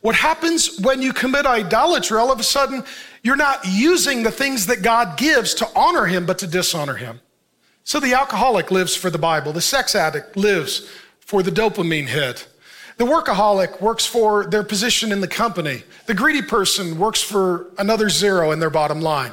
What 0.00 0.14
happens 0.14 0.80
when 0.80 1.02
you 1.02 1.12
commit 1.12 1.44
idolatry, 1.44 2.16
all 2.16 2.32
of 2.32 2.40
a 2.40 2.42
sudden, 2.42 2.82
you're 3.22 3.36
not 3.36 3.66
using 3.66 4.22
the 4.22 4.30
things 4.30 4.64
that 4.64 4.80
God 4.80 5.18
gives 5.18 5.52
to 5.56 5.68
honor 5.76 6.06
Him, 6.06 6.24
but 6.24 6.38
to 6.38 6.46
dishonor 6.46 6.94
Him. 6.94 7.20
So 7.84 8.00
the 8.00 8.14
alcoholic 8.14 8.70
lives 8.70 8.96
for 8.96 9.10
the 9.10 9.18
Bible, 9.18 9.52
the 9.52 9.60
sex 9.60 9.94
addict 9.94 10.38
lives 10.38 10.88
for 11.20 11.42
the 11.42 11.50
dopamine 11.50 12.06
hit. 12.06 12.48
The 12.98 13.04
workaholic 13.04 13.80
works 13.80 14.04
for 14.04 14.44
their 14.46 14.64
position 14.64 15.12
in 15.12 15.20
the 15.20 15.28
company. 15.28 15.84
The 16.06 16.14
greedy 16.14 16.42
person 16.42 16.98
works 16.98 17.22
for 17.22 17.66
another 17.78 18.08
zero 18.08 18.50
in 18.50 18.58
their 18.58 18.70
bottom 18.70 19.00
line. 19.00 19.32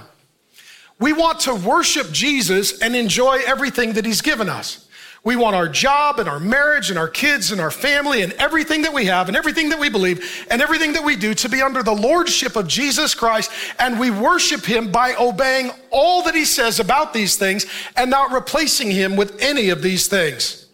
We 1.00 1.14
want 1.14 1.42
to 1.42 1.56
worship 1.56 2.12
Jesus 2.12 2.80
and 2.80 2.96
enjoy 2.96 3.42
everything 3.46 3.94
that 3.94 4.06
he's 4.06 4.22
given 4.22 4.50
us. 4.50 4.88
We 5.24 5.36
want 5.36 5.56
our 5.56 5.68
job 5.68 6.20
and 6.20 6.30
our 6.30 6.40
marriage 6.40 6.92
and 6.92 7.00
our 7.00 7.08
kids 7.08 7.52
and 7.52 7.60
our 7.60 7.72
family 7.72 8.22
and 8.22 8.32
everything 8.34 8.84
that 8.84 8.94
we 8.94 9.06
have 9.06 9.28
and 9.28 9.36
everything 9.36 9.70
that 9.70 9.80
we 9.80 9.90
believe 9.90 10.46
and 10.52 10.62
everything 10.62 10.94
that 10.94 11.04
we 11.04 11.16
do 11.16 11.34
to 11.34 11.50
be 11.50 11.64
under 11.64 11.82
the 11.82 11.92
lordship 11.92 12.56
of 12.56 12.68
Jesus 12.68 13.16
Christ. 13.16 13.50
And 13.80 14.00
we 14.00 14.12
worship 14.12 14.64
him 14.64 14.92
by 14.92 15.16
obeying 15.16 15.72
all 15.90 16.22
that 16.24 16.36
he 16.36 16.46
says 16.46 16.80
about 16.80 17.12
these 17.12 17.36
things 17.36 17.66
and 17.96 18.12
not 18.12 18.32
replacing 18.32 18.92
him 18.92 19.16
with 19.16 19.42
any 19.42 19.70
of 19.70 19.82
these 19.82 20.08
things. 20.08 20.65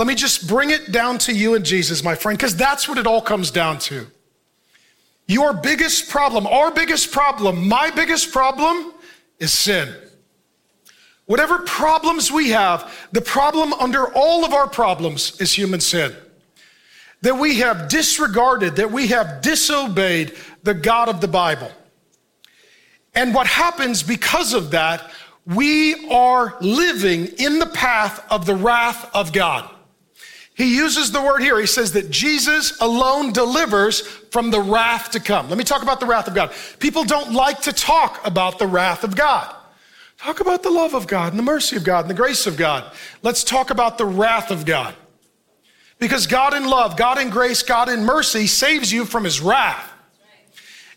Let 0.00 0.06
me 0.06 0.14
just 0.14 0.48
bring 0.48 0.70
it 0.70 0.92
down 0.92 1.18
to 1.18 1.32
you 1.34 1.56
and 1.56 1.62
Jesus, 1.62 2.02
my 2.02 2.14
friend, 2.14 2.38
because 2.38 2.56
that's 2.56 2.88
what 2.88 2.96
it 2.96 3.06
all 3.06 3.20
comes 3.20 3.50
down 3.50 3.78
to. 3.80 4.06
Your 5.26 5.52
biggest 5.52 6.08
problem, 6.08 6.46
our 6.46 6.70
biggest 6.70 7.12
problem, 7.12 7.68
my 7.68 7.90
biggest 7.90 8.32
problem 8.32 8.94
is 9.38 9.52
sin. 9.52 9.94
Whatever 11.26 11.58
problems 11.58 12.32
we 12.32 12.48
have, 12.48 12.90
the 13.12 13.20
problem 13.20 13.74
under 13.74 14.10
all 14.14 14.42
of 14.46 14.54
our 14.54 14.66
problems 14.66 15.38
is 15.38 15.52
human 15.52 15.80
sin. 15.80 16.16
That 17.20 17.36
we 17.36 17.56
have 17.56 17.90
disregarded, 17.90 18.76
that 18.76 18.90
we 18.90 19.08
have 19.08 19.42
disobeyed 19.42 20.34
the 20.62 20.72
God 20.72 21.10
of 21.10 21.20
the 21.20 21.28
Bible. 21.28 21.70
And 23.14 23.34
what 23.34 23.46
happens 23.46 24.02
because 24.02 24.54
of 24.54 24.70
that, 24.70 25.10
we 25.44 26.08
are 26.08 26.56
living 26.62 27.26
in 27.36 27.58
the 27.58 27.66
path 27.66 28.24
of 28.30 28.46
the 28.46 28.54
wrath 28.54 29.10
of 29.14 29.34
God. 29.34 29.68
He 30.60 30.76
uses 30.76 31.10
the 31.10 31.22
word 31.22 31.40
here. 31.40 31.58
He 31.58 31.66
says 31.66 31.92
that 31.92 32.10
Jesus 32.10 32.78
alone 32.82 33.32
delivers 33.32 34.02
from 34.02 34.50
the 34.50 34.60
wrath 34.60 35.10
to 35.12 35.18
come. 35.18 35.48
Let 35.48 35.56
me 35.56 35.64
talk 35.64 35.82
about 35.82 36.00
the 36.00 36.06
wrath 36.06 36.28
of 36.28 36.34
God. 36.34 36.52
People 36.78 37.02
don't 37.02 37.32
like 37.32 37.62
to 37.62 37.72
talk 37.72 38.20
about 38.26 38.58
the 38.58 38.66
wrath 38.66 39.02
of 39.02 39.16
God. 39.16 39.54
Talk 40.18 40.40
about 40.40 40.62
the 40.62 40.68
love 40.68 40.92
of 40.92 41.06
God 41.06 41.32
and 41.32 41.38
the 41.38 41.42
mercy 41.42 41.76
of 41.76 41.84
God 41.84 42.00
and 42.00 42.10
the 42.10 42.14
grace 42.14 42.46
of 42.46 42.58
God. 42.58 42.92
Let's 43.22 43.42
talk 43.42 43.70
about 43.70 43.96
the 43.96 44.04
wrath 44.04 44.50
of 44.50 44.66
God. 44.66 44.94
Because 45.98 46.26
God 46.26 46.52
in 46.52 46.66
love, 46.66 46.94
God 46.94 47.18
in 47.18 47.30
grace, 47.30 47.62
God 47.62 47.88
in 47.88 48.04
mercy 48.04 48.46
saves 48.46 48.92
you 48.92 49.06
from 49.06 49.24
his 49.24 49.40
wrath. 49.40 49.90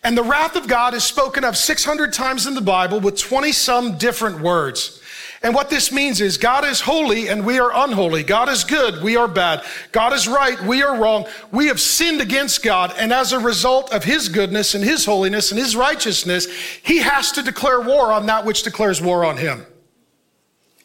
And 0.04 0.18
the 0.18 0.24
wrath 0.24 0.58
of 0.58 0.68
God 0.68 0.94
is 0.94 1.06
spoken 1.06 1.46
of 1.46 1.56
600 1.56 2.12
times 2.12 2.48
in 2.48 2.54
the 2.54 2.60
Bible 2.60 3.00
with 3.00 3.18
20 3.18 3.54
some 3.54 3.98
different 3.98 4.42
words. 4.42 5.02
And 5.44 5.54
what 5.54 5.70
this 5.70 5.92
means 5.92 6.22
is 6.22 6.38
God 6.38 6.64
is 6.64 6.80
holy 6.80 7.28
and 7.28 7.46
we 7.46 7.60
are 7.60 7.72
unholy. 7.76 8.24
God 8.24 8.48
is 8.48 8.64
good, 8.64 9.04
we 9.04 9.18
are 9.18 9.28
bad. 9.28 9.62
God 9.92 10.14
is 10.14 10.26
right, 10.26 10.60
we 10.62 10.82
are 10.82 10.98
wrong. 10.98 11.26
We 11.52 11.68
have 11.68 11.82
sinned 11.82 12.22
against 12.22 12.64
God. 12.64 12.94
And 12.98 13.12
as 13.12 13.34
a 13.34 13.40
result 13.40 13.92
of 13.92 14.06
his 14.06 14.30
goodness 14.30 14.74
and 14.74 14.82
his 14.82 15.04
holiness 15.06 15.52
and 15.52 15.60
his 15.60 15.76
righteousness, 15.76 16.48
he 16.82 17.00
has 17.00 17.34
to 17.34 17.44
declare 17.44 17.82
war 17.82 18.14
on 18.14 18.26
that 18.28 18.46
which 18.46 18.64
declares 18.64 19.02
war 19.02 19.26
on 19.26 19.36
him. 19.36 19.66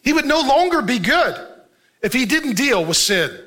He 0.02 0.12
would 0.12 0.26
no 0.26 0.40
longer 0.40 0.82
be 0.82 0.98
good 0.98 1.36
if 2.02 2.12
he 2.12 2.26
didn't 2.26 2.56
deal 2.56 2.84
with 2.84 2.96
sin. 2.96 3.38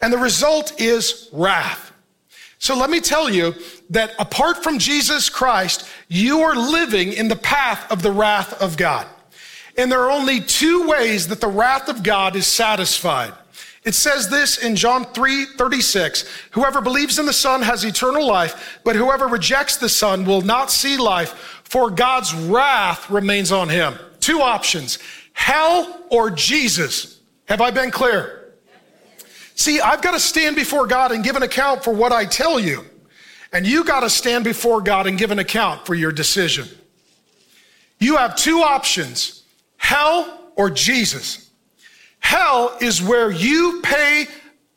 And 0.00 0.10
the 0.10 0.18
result 0.18 0.80
is 0.80 1.28
wrath. 1.30 1.92
So 2.58 2.74
let 2.74 2.88
me 2.88 3.00
tell 3.00 3.28
you 3.28 3.54
that 3.90 4.14
apart 4.18 4.62
from 4.62 4.78
Jesus 4.78 5.28
Christ, 5.28 5.86
you 6.08 6.40
are 6.40 6.56
living 6.56 7.12
in 7.12 7.28
the 7.28 7.36
path 7.36 7.90
of 7.92 8.00
the 8.00 8.12
wrath 8.12 8.60
of 8.62 8.78
God. 8.78 9.06
And 9.76 9.92
there 9.92 10.00
are 10.00 10.10
only 10.10 10.40
two 10.40 10.86
ways 10.88 11.28
that 11.28 11.40
the 11.40 11.48
wrath 11.48 11.88
of 11.88 12.02
God 12.02 12.34
is 12.34 12.46
satisfied. 12.46 13.32
It 13.84 13.94
says 13.94 14.28
this 14.28 14.58
in 14.58 14.74
John 14.74 15.04
3 15.04 15.44
36 15.56 16.24
Whoever 16.50 16.80
believes 16.80 17.18
in 17.18 17.26
the 17.26 17.32
Son 17.32 17.62
has 17.62 17.84
eternal 17.84 18.26
life, 18.26 18.80
but 18.84 18.96
whoever 18.96 19.26
rejects 19.26 19.76
the 19.76 19.88
Son 19.88 20.24
will 20.24 20.42
not 20.42 20.70
see 20.70 20.96
life, 20.96 21.62
for 21.64 21.90
God's 21.90 22.34
wrath 22.34 23.08
remains 23.08 23.52
on 23.52 23.68
him. 23.68 23.94
Two 24.20 24.40
options 24.40 24.98
hell 25.32 26.00
or 26.10 26.30
Jesus. 26.30 27.20
Have 27.44 27.60
I 27.60 27.70
been 27.70 27.90
clear? 27.90 28.54
See, 29.54 29.80
I've 29.80 30.02
got 30.02 30.12
to 30.12 30.20
stand 30.20 30.56
before 30.56 30.86
God 30.86 31.12
and 31.12 31.22
give 31.22 31.36
an 31.36 31.42
account 31.42 31.84
for 31.84 31.92
what 31.94 32.10
I 32.10 32.24
tell 32.24 32.58
you. 32.58 32.84
And 33.52 33.66
you 33.66 33.84
got 33.84 34.00
to 34.00 34.10
stand 34.10 34.44
before 34.44 34.80
God 34.80 35.06
and 35.06 35.16
give 35.16 35.30
an 35.30 35.38
account 35.38 35.86
for 35.86 35.94
your 35.94 36.10
decision. 36.10 36.66
You 37.98 38.16
have 38.16 38.34
two 38.34 38.62
options 38.62 39.35
hell 39.86 40.50
or 40.56 40.68
Jesus. 40.68 41.48
Hell 42.18 42.76
is 42.80 43.00
where 43.00 43.30
you 43.30 43.80
pay 43.84 44.26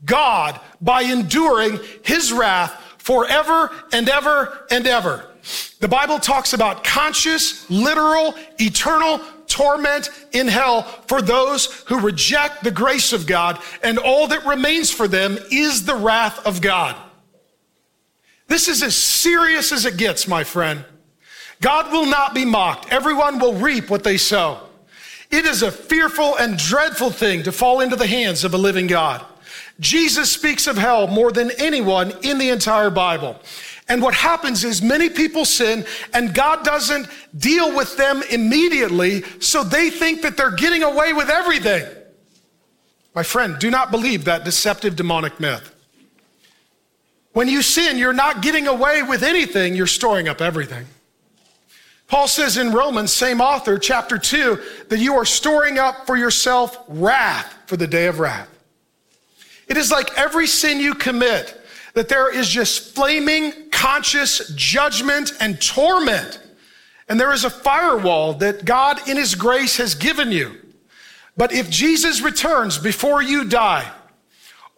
God 0.05 0.59
by 0.81 1.01
enduring 1.01 1.79
his 2.03 2.31
wrath 2.31 2.71
forever 2.99 3.71
and 3.91 4.07
ever 4.07 4.67
and 4.69 4.85
ever. 4.85 5.25
The 5.79 5.87
Bible 5.87 6.19
talks 6.19 6.53
about 6.53 6.83
conscious, 6.83 7.67
literal, 7.71 8.35
eternal 8.59 9.19
torment 9.47 10.09
in 10.31 10.47
hell 10.47 10.83
for 11.07 11.23
those 11.23 11.81
who 11.87 11.99
reject 11.99 12.63
the 12.63 12.69
grace 12.69 13.11
of 13.11 13.25
God, 13.25 13.59
and 13.81 13.97
all 13.97 14.27
that 14.27 14.45
remains 14.45 14.91
for 14.91 15.07
them 15.07 15.39
is 15.49 15.85
the 15.85 15.95
wrath 15.95 16.45
of 16.45 16.61
God. 16.61 16.95
This 18.47 18.67
is 18.67 18.83
as 18.83 18.95
serious 18.95 19.71
as 19.71 19.85
it 19.85 19.97
gets, 19.97 20.27
my 20.27 20.43
friend. 20.43 20.85
God 21.61 21.91
will 21.91 22.05
not 22.05 22.35
be 22.35 22.45
mocked. 22.45 22.93
Everyone 22.93 23.39
will 23.39 23.55
reap 23.55 23.89
what 23.89 24.03
they 24.03 24.17
sow. 24.17 24.68
It 25.31 25.45
is 25.45 25.61
a 25.61 25.71
fearful 25.71 26.35
and 26.37 26.57
dreadful 26.57 27.11
thing 27.11 27.43
to 27.43 27.51
fall 27.51 27.81
into 27.81 27.95
the 27.95 28.07
hands 28.07 28.43
of 28.43 28.53
a 28.53 28.57
living 28.57 28.87
God. 28.87 29.23
Jesus 29.79 30.31
speaks 30.31 30.67
of 30.67 30.77
hell 30.77 31.07
more 31.07 31.31
than 31.31 31.51
anyone 31.57 32.13
in 32.23 32.37
the 32.37 32.49
entire 32.49 32.89
Bible. 32.89 33.39
And 33.87 34.01
what 34.01 34.13
happens 34.13 34.63
is 34.63 34.81
many 34.81 35.09
people 35.09 35.45
sin 35.45 35.85
and 36.13 36.33
God 36.33 36.63
doesn't 36.63 37.07
deal 37.37 37.75
with 37.75 37.95
them 37.97 38.21
immediately, 38.29 39.23
so 39.39 39.63
they 39.63 39.89
think 39.89 40.21
that 40.21 40.37
they're 40.37 40.51
getting 40.51 40.83
away 40.83 41.13
with 41.13 41.29
everything. 41.29 41.87
My 43.15 43.23
friend, 43.23 43.57
do 43.57 43.71
not 43.71 43.89
believe 43.89 44.25
that 44.25 44.43
deceptive 44.43 44.95
demonic 44.95 45.39
myth. 45.39 45.75
When 47.33 47.47
you 47.47 47.61
sin, 47.61 47.97
you're 47.97 48.13
not 48.13 48.41
getting 48.41 48.67
away 48.67 49.01
with 49.03 49.23
anything, 49.23 49.75
you're 49.75 49.87
storing 49.87 50.27
up 50.27 50.41
everything. 50.41 50.85
Paul 52.09 52.27
says 52.27 52.57
in 52.57 52.71
Romans, 52.71 53.13
same 53.13 53.39
author, 53.39 53.77
chapter 53.77 54.17
2, 54.17 54.59
that 54.89 54.97
you 54.97 55.13
are 55.13 55.25
storing 55.25 55.77
up 55.77 56.07
for 56.07 56.17
yourself 56.17 56.77
wrath 56.87 57.55
for 57.67 57.77
the 57.77 57.87
day 57.87 58.07
of 58.07 58.19
wrath. 58.19 58.49
It 59.67 59.77
is 59.77 59.91
like 59.91 60.17
every 60.17 60.47
sin 60.47 60.79
you 60.79 60.95
commit, 60.95 61.55
that 61.93 62.09
there 62.09 62.35
is 62.35 62.49
just 62.49 62.95
flaming 62.95 63.53
conscious 63.69 64.51
judgment 64.55 65.33
and 65.39 65.61
torment. 65.61 66.41
And 67.07 67.19
there 67.19 67.31
is 67.31 67.45
a 67.45 67.49
firewall 67.49 68.33
that 68.33 68.65
God 68.65 69.07
in 69.07 69.15
His 69.15 69.35
grace 69.35 69.77
has 69.77 69.93
given 69.93 70.31
you. 70.31 70.57
But 71.37 71.53
if 71.53 71.69
Jesus 71.69 72.21
returns 72.21 72.79
before 72.79 73.21
you 73.21 73.45
die, 73.45 73.89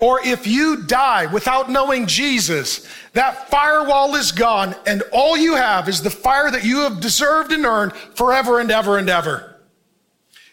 or 0.02 0.20
if 0.26 0.47
you 0.47 0.84
die 0.84 1.28
without 1.28 1.70
knowing 1.70 2.08
Jesus, 2.08 2.88
that 3.14 3.49
firewall 3.49 4.16
is 4.16 4.32
gone, 4.32 4.76
and 4.88 5.04
all 5.14 5.38
you 5.38 5.56
have 5.56 5.88
is 5.88 6.02
the 6.02 6.10
fire 6.10 6.49
that 6.49 6.66
you 6.66 6.80
have 6.80 6.99
deserved 6.99 7.52
and 7.52 7.66
earned 7.66 7.93
forever 8.16 8.60
and 8.60 8.72
ever 8.72 8.97
and 8.97 9.10
ever. 9.10 9.62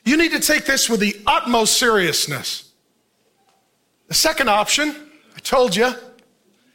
You 0.04 0.18
need 0.18 0.32
to 0.32 0.40
take 0.40 0.66
this 0.66 0.88
with 0.90 1.00
the 1.00 1.16
utmost 1.26 1.78
seriousness. 1.78 2.72
The 4.08 4.14
second 4.14 4.50
option, 4.50 4.94
I 5.34 5.40
told 5.40 5.74
you, 5.74 5.92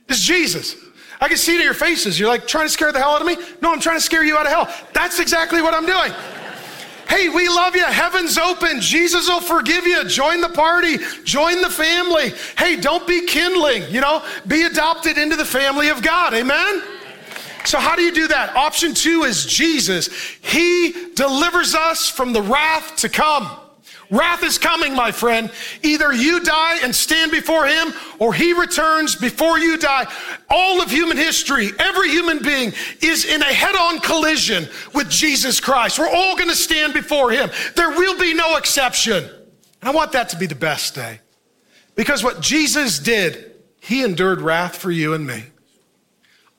is 0.10 0.20
Jesus. 0.22 0.76
I 1.22 1.28
can 1.28 1.38
see 1.38 1.56
it 1.56 1.60
in 1.60 1.66
your 1.66 1.74
faces. 1.76 2.20
You're 2.20 2.28
like 2.28 2.48
trying 2.48 2.66
to 2.66 2.70
scare 2.74 2.92
the 2.92 3.00
hell 3.00 3.12
out 3.12 3.22
of 3.22 3.28
me? 3.28 3.38
No, 3.62 3.72
I'm 3.72 3.80
trying 3.80 3.98
to 3.98 4.04
scare 4.04 4.24
you 4.24 4.36
out 4.36 4.46
of 4.48 4.52
hell. 4.52 4.88
That's 4.94 5.20
exactly 5.20 5.62
what 5.62 5.76
I'm 5.76 5.86
doing. 5.86 6.12
Hey, 7.10 7.30
we 7.30 7.48
love 7.48 7.76
you. 7.76 7.86
Heaven's 7.86 8.38
open. 8.38 8.82
Jesus 8.82 9.28
will 9.28 9.42
forgive 9.42 9.86
you. 9.86 10.04
Join 10.06 10.42
the 10.42 10.50
party. 10.50 10.98
Join 11.24 11.62
the 11.62 11.70
family. 11.70 12.34
Hey, 12.58 12.76
don't 12.76 13.08
be 13.08 13.26
kindling, 13.26 13.84
you 13.90 14.02
know, 14.02 14.24
be 14.48 14.64
adopted 14.64 15.18
into 15.18 15.36
the 15.36 15.46
family 15.46 15.90
of 15.90 16.02
God. 16.02 16.34
Amen? 16.34 16.84
So, 17.66 17.80
how 17.80 17.96
do 17.96 18.02
you 18.02 18.14
do 18.14 18.28
that? 18.28 18.56
Option 18.56 18.94
two 18.94 19.24
is 19.24 19.46
Jesus. 19.46 20.10
He 20.42 20.94
delivers 21.16 21.76
us 21.76 22.10
from 22.10 22.34
the 22.34 22.42
wrath 22.42 22.98
to 22.98 23.10
come. 23.10 23.50
Wrath 24.14 24.44
is 24.44 24.60
coming, 24.60 24.96
my 24.96 25.12
friend. 25.12 25.50
Either 25.82 26.14
you 26.14 26.40
die 26.40 26.82
and 26.84 26.94
stand 26.94 27.32
before 27.32 27.66
him, 27.66 27.92
or 28.20 28.32
he 28.32 28.54
returns 28.54 29.16
before 29.16 29.58
you 29.58 29.76
die. 29.76 30.06
All 30.52 30.84
of 30.84 30.92
human 30.92 31.18
history, 31.18 31.72
every 31.80 32.10
human 32.10 32.38
being 32.38 32.74
is 33.02 33.26
in 33.26 33.42
a 33.42 33.46
head 33.46 33.76
on 33.76 34.00
collision 34.00 34.68
with 34.94 35.10
Jesus 35.10 35.60
Christ. 35.60 35.98
We're 35.98 36.08
all 36.14 36.38
going 36.38 36.50
to 36.50 36.56
stand 36.56 36.94
before 36.94 37.32
him. 37.32 37.50
There 37.76 37.90
will 37.90 38.16
be 38.20 38.36
no 38.36 38.56
exception. 38.58 39.24
And 39.24 39.90
I 39.90 39.92
want 39.92 40.12
that 40.12 40.30
to 40.30 40.38
be 40.38 40.46
the 40.46 40.54
best 40.54 40.94
day. 40.94 41.20
Because 41.96 42.24
what 42.24 42.40
Jesus 42.40 43.00
did, 43.00 43.56
he 43.80 44.04
endured 44.04 44.42
wrath 44.42 44.78
for 44.78 44.92
you 44.92 45.16
and 45.16 45.26
me. 45.26 45.46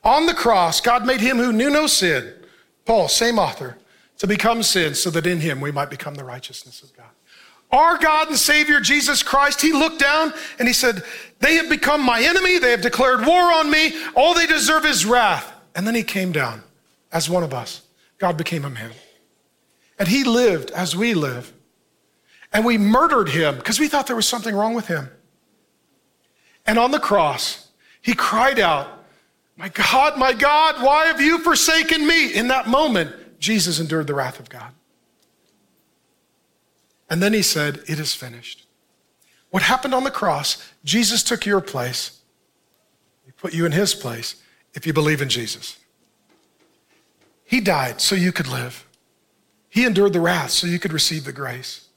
On 0.03 0.25
the 0.25 0.33
cross, 0.33 0.81
God 0.81 1.05
made 1.05 1.21
him 1.21 1.37
who 1.37 1.53
knew 1.53 1.69
no 1.69 1.87
sin, 1.87 2.33
Paul, 2.83 3.07
same 3.07 3.39
author, 3.39 3.77
to 4.17 4.27
become 4.27 4.61
sin 4.61 4.93
so 4.93 5.09
that 5.09 5.25
in 5.25 5.39
him 5.39 5.61
we 5.61 5.71
might 5.71 5.89
become 5.89 6.15
the 6.15 6.25
righteousness 6.25 6.83
of 6.83 6.93
God. 6.94 6.94
Our 7.71 7.97
God 7.97 8.29
and 8.29 8.37
Savior 8.37 8.79
Jesus 8.79 9.23
Christ, 9.23 9.61
he 9.61 9.73
looked 9.73 9.99
down 9.99 10.33
and 10.59 10.67
he 10.67 10.73
said, 10.73 11.03
They 11.39 11.55
have 11.55 11.69
become 11.69 12.01
my 12.01 12.21
enemy. 12.21 12.57
They 12.59 12.71
have 12.71 12.81
declared 12.81 13.25
war 13.25 13.53
on 13.53 13.69
me. 13.69 13.93
All 14.15 14.33
they 14.33 14.45
deserve 14.45 14.85
is 14.85 15.05
wrath. 15.05 15.51
And 15.75 15.85
then 15.85 15.95
he 15.95 16.03
came 16.03 16.31
down 16.31 16.63
as 17.11 17.29
one 17.29 17.43
of 17.43 17.53
us. 17.53 17.81
God 18.17 18.37
became 18.37 18.63
a 18.63 18.69
man. 18.69 18.91
And 19.99 20.07
he 20.07 20.23
lived 20.23 20.71
as 20.71 20.95
we 20.95 21.13
live. 21.13 21.51
And 22.53 22.63
we 22.63 22.77
murdered 22.77 23.29
him 23.29 23.55
because 23.55 23.79
we 23.79 23.87
thought 23.87 24.07
there 24.07 24.15
was 24.15 24.27
something 24.27 24.55
wrong 24.55 24.73
with 24.73 24.87
him. 24.87 25.09
And 26.65 26.79
on 26.79 26.91
the 26.91 26.99
cross, 26.99 27.69
he 28.01 28.13
cried 28.13 28.59
out, 28.59 28.87
My 29.57 29.69
God, 29.69 30.17
my 30.17 30.33
God, 30.33 30.81
why 30.81 31.07
have 31.07 31.19
you 31.19 31.39
forsaken 31.39 32.05
me? 32.07 32.33
In 32.33 32.47
that 32.47 32.67
moment, 32.67 33.39
Jesus 33.39 33.79
endured 33.79 34.07
the 34.07 34.13
wrath 34.13 34.39
of 34.39 34.49
God. 34.49 34.71
And 37.09 37.21
then 37.21 37.33
he 37.33 37.41
said, 37.41 37.81
It 37.87 37.99
is 37.99 38.13
finished. 38.13 38.65
What 39.49 39.63
happened 39.63 39.93
on 39.93 40.03
the 40.03 40.11
cross, 40.11 40.61
Jesus 40.83 41.23
took 41.23 41.45
your 41.45 41.61
place. 41.61 42.19
He 43.25 43.31
put 43.31 43.53
you 43.53 43.65
in 43.65 43.71
his 43.71 43.93
place 43.93 44.35
if 44.73 44.85
you 44.85 44.93
believe 44.93 45.21
in 45.21 45.29
Jesus. 45.29 45.77
He 47.45 47.61
died 47.61 48.01
so 48.01 48.15
you 48.15 48.31
could 48.31 48.47
live. 48.47 48.85
He 49.69 49.85
endured 49.85 50.13
the 50.13 50.19
wrath 50.19 50.51
so 50.51 50.67
you 50.67 50.79
could 50.79 50.93
receive 50.93 51.25
the 51.25 51.31
grace. 51.31 51.87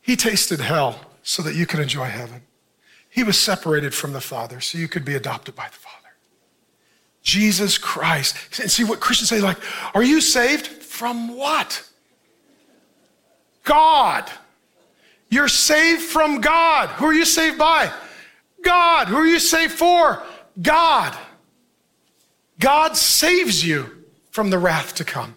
He 0.00 0.16
tasted 0.16 0.60
hell 0.60 1.00
so 1.22 1.42
that 1.42 1.54
you 1.54 1.66
could 1.66 1.80
enjoy 1.80 2.06
heaven. 2.06 2.42
He 3.08 3.22
was 3.22 3.38
separated 3.38 3.94
from 3.94 4.12
the 4.12 4.20
Father 4.20 4.60
so 4.60 4.78
you 4.78 4.88
could 4.88 5.04
be 5.04 5.14
adopted 5.14 5.54
by 5.54 5.68
the 5.68 5.76
Father. 5.76 5.96
Jesus 7.22 7.78
Christ. 7.78 8.36
And 8.60 8.70
see 8.70 8.84
what 8.84 9.00
Christians 9.00 9.28
say, 9.28 9.40
like, 9.40 9.58
are 9.94 10.02
you 10.02 10.20
saved? 10.20 10.66
From 10.66 11.36
what? 11.36 11.88
God. 13.64 14.30
You're 15.32 15.48
saved 15.48 16.02
from 16.02 16.42
God. 16.42 16.90
Who 16.90 17.06
are 17.06 17.14
you 17.14 17.24
saved 17.24 17.56
by? 17.56 17.90
God. 18.60 19.08
Who 19.08 19.16
are 19.16 19.26
you 19.26 19.38
saved 19.38 19.72
for? 19.72 20.22
God. 20.60 21.16
God 22.60 22.98
saves 22.98 23.66
you 23.66 24.04
from 24.30 24.50
the 24.50 24.58
wrath 24.58 24.94
to 24.96 25.04
come. 25.04 25.36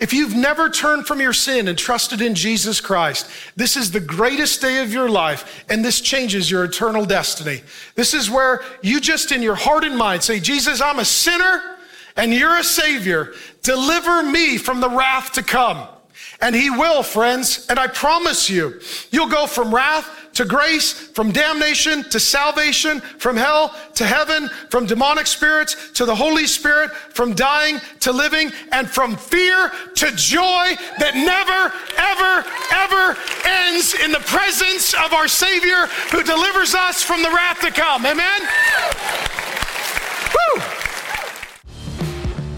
If 0.00 0.12
you've 0.12 0.34
never 0.34 0.68
turned 0.68 1.06
from 1.06 1.20
your 1.20 1.32
sin 1.32 1.68
and 1.68 1.78
trusted 1.78 2.20
in 2.20 2.34
Jesus 2.34 2.80
Christ, 2.80 3.30
this 3.54 3.76
is 3.76 3.92
the 3.92 4.00
greatest 4.00 4.60
day 4.60 4.82
of 4.82 4.92
your 4.92 5.08
life, 5.08 5.64
and 5.68 5.84
this 5.84 6.00
changes 6.00 6.50
your 6.50 6.64
eternal 6.64 7.04
destiny. 7.04 7.62
This 7.94 8.14
is 8.14 8.28
where 8.28 8.62
you 8.82 9.00
just 9.00 9.30
in 9.30 9.42
your 9.42 9.54
heart 9.54 9.84
and 9.84 9.96
mind 9.96 10.24
say, 10.24 10.40
Jesus, 10.40 10.80
I'm 10.80 10.98
a 10.98 11.04
sinner 11.04 11.76
and 12.16 12.34
you're 12.34 12.58
a 12.58 12.64
savior. 12.64 13.32
Deliver 13.62 14.24
me 14.24 14.58
from 14.58 14.80
the 14.80 14.90
wrath 14.90 15.34
to 15.34 15.44
come. 15.44 15.86
And 16.42 16.56
he 16.56 16.68
will, 16.70 17.04
friends. 17.04 17.66
And 17.70 17.78
I 17.78 17.86
promise 17.86 18.50
you, 18.50 18.80
you'll 19.12 19.28
go 19.28 19.46
from 19.46 19.72
wrath 19.72 20.18
to 20.34 20.44
grace, 20.44 20.92
from 20.92 21.30
damnation 21.30 22.02
to 22.10 22.18
salvation, 22.18 23.00
from 23.00 23.36
hell 23.36 23.74
to 23.94 24.04
heaven, 24.04 24.48
from 24.70 24.86
demonic 24.86 25.26
spirits 25.26 25.92
to 25.92 26.04
the 26.04 26.14
Holy 26.14 26.46
Spirit, 26.46 26.90
from 26.90 27.34
dying 27.34 27.80
to 28.00 28.12
living, 28.12 28.50
and 28.72 28.90
from 28.90 29.16
fear 29.16 29.70
to 29.94 30.10
joy 30.16 30.74
that 30.98 31.14
never, 31.14 31.72
ever, 31.96 32.44
ever 32.72 33.18
ends 33.46 33.94
in 33.94 34.10
the 34.10 34.20
presence 34.20 34.94
of 34.94 35.12
our 35.12 35.28
Savior 35.28 35.86
who 36.10 36.22
delivers 36.22 36.74
us 36.74 37.02
from 37.02 37.22
the 37.22 37.30
wrath 37.30 37.60
to 37.60 37.70
come. 37.70 38.04
Amen? 38.06 38.40
Woo! 40.34 40.71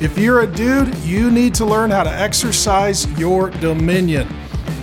If 0.05 0.19
you're 0.19 0.41
a 0.41 0.47
dude, 0.47 0.95
you 0.97 1.31
need 1.31 1.55
to 1.55 1.65
learn 1.65 1.91
how 1.91 2.03
to 2.03 2.13
exercise 2.13 3.11
your 3.19 3.49
dominion. 3.49 4.29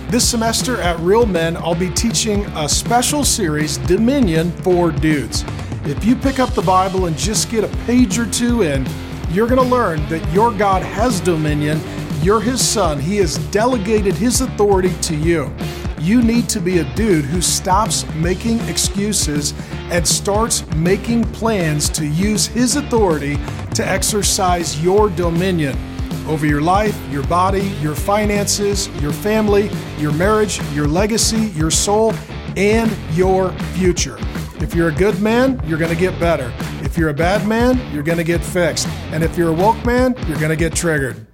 This 0.08 0.28
semester 0.28 0.80
at 0.80 0.98
Real 0.98 1.26
Men, 1.26 1.56
I'll 1.58 1.76
be 1.76 1.90
teaching 1.90 2.44
a 2.56 2.68
special 2.68 3.22
series, 3.22 3.76
Dominion 3.78 4.50
for 4.50 4.90
Dudes. 4.90 5.44
If 5.84 6.04
you 6.04 6.16
pick 6.16 6.40
up 6.40 6.54
the 6.54 6.62
Bible 6.62 7.06
and 7.06 7.16
just 7.16 7.52
get 7.52 7.62
a 7.62 7.68
page 7.86 8.18
or 8.18 8.28
two 8.32 8.62
in, 8.62 8.84
you're 9.30 9.46
going 9.46 9.62
to 9.62 9.74
learn 9.74 10.04
that 10.08 10.28
your 10.32 10.50
God 10.50 10.82
has 10.82 11.20
dominion. 11.20 11.80
You're 12.22 12.40
his 12.40 12.60
son. 12.60 12.98
He 12.98 13.18
has 13.18 13.38
delegated 13.52 14.16
his 14.16 14.40
authority 14.40 14.92
to 15.02 15.14
you. 15.14 15.54
You 16.02 16.20
need 16.20 16.48
to 16.48 16.58
be 16.58 16.78
a 16.78 16.94
dude 16.96 17.24
who 17.24 17.40
stops 17.40 18.04
making 18.14 18.58
excuses 18.62 19.54
and 19.92 20.06
starts 20.06 20.66
making 20.74 21.22
plans 21.32 21.88
to 21.90 22.04
use 22.04 22.44
his 22.44 22.74
authority 22.74 23.36
to 23.74 23.88
exercise 23.88 24.82
your 24.82 25.10
dominion 25.10 25.78
over 26.26 26.44
your 26.44 26.60
life, 26.60 26.98
your 27.12 27.22
body, 27.28 27.68
your 27.80 27.94
finances, 27.94 28.88
your 29.00 29.12
family, 29.12 29.70
your 29.98 30.10
marriage, 30.10 30.60
your 30.72 30.88
legacy, 30.88 31.52
your 31.54 31.70
soul, 31.70 32.12
and 32.56 32.90
your 33.12 33.52
future. 33.74 34.18
If 34.60 34.74
you're 34.74 34.88
a 34.88 34.94
good 34.94 35.20
man, 35.20 35.62
you're 35.68 35.78
going 35.78 35.94
to 35.94 36.00
get 36.00 36.18
better. 36.18 36.52
If 36.84 36.98
you're 36.98 37.10
a 37.10 37.14
bad 37.14 37.46
man, 37.46 37.80
you're 37.94 38.02
going 38.02 38.18
to 38.18 38.24
get 38.24 38.42
fixed. 38.42 38.88
And 39.12 39.22
if 39.22 39.38
you're 39.38 39.50
a 39.50 39.54
woke 39.54 39.86
man, 39.86 40.16
you're 40.26 40.38
going 40.38 40.50
to 40.50 40.56
get 40.56 40.74
triggered. 40.74 41.28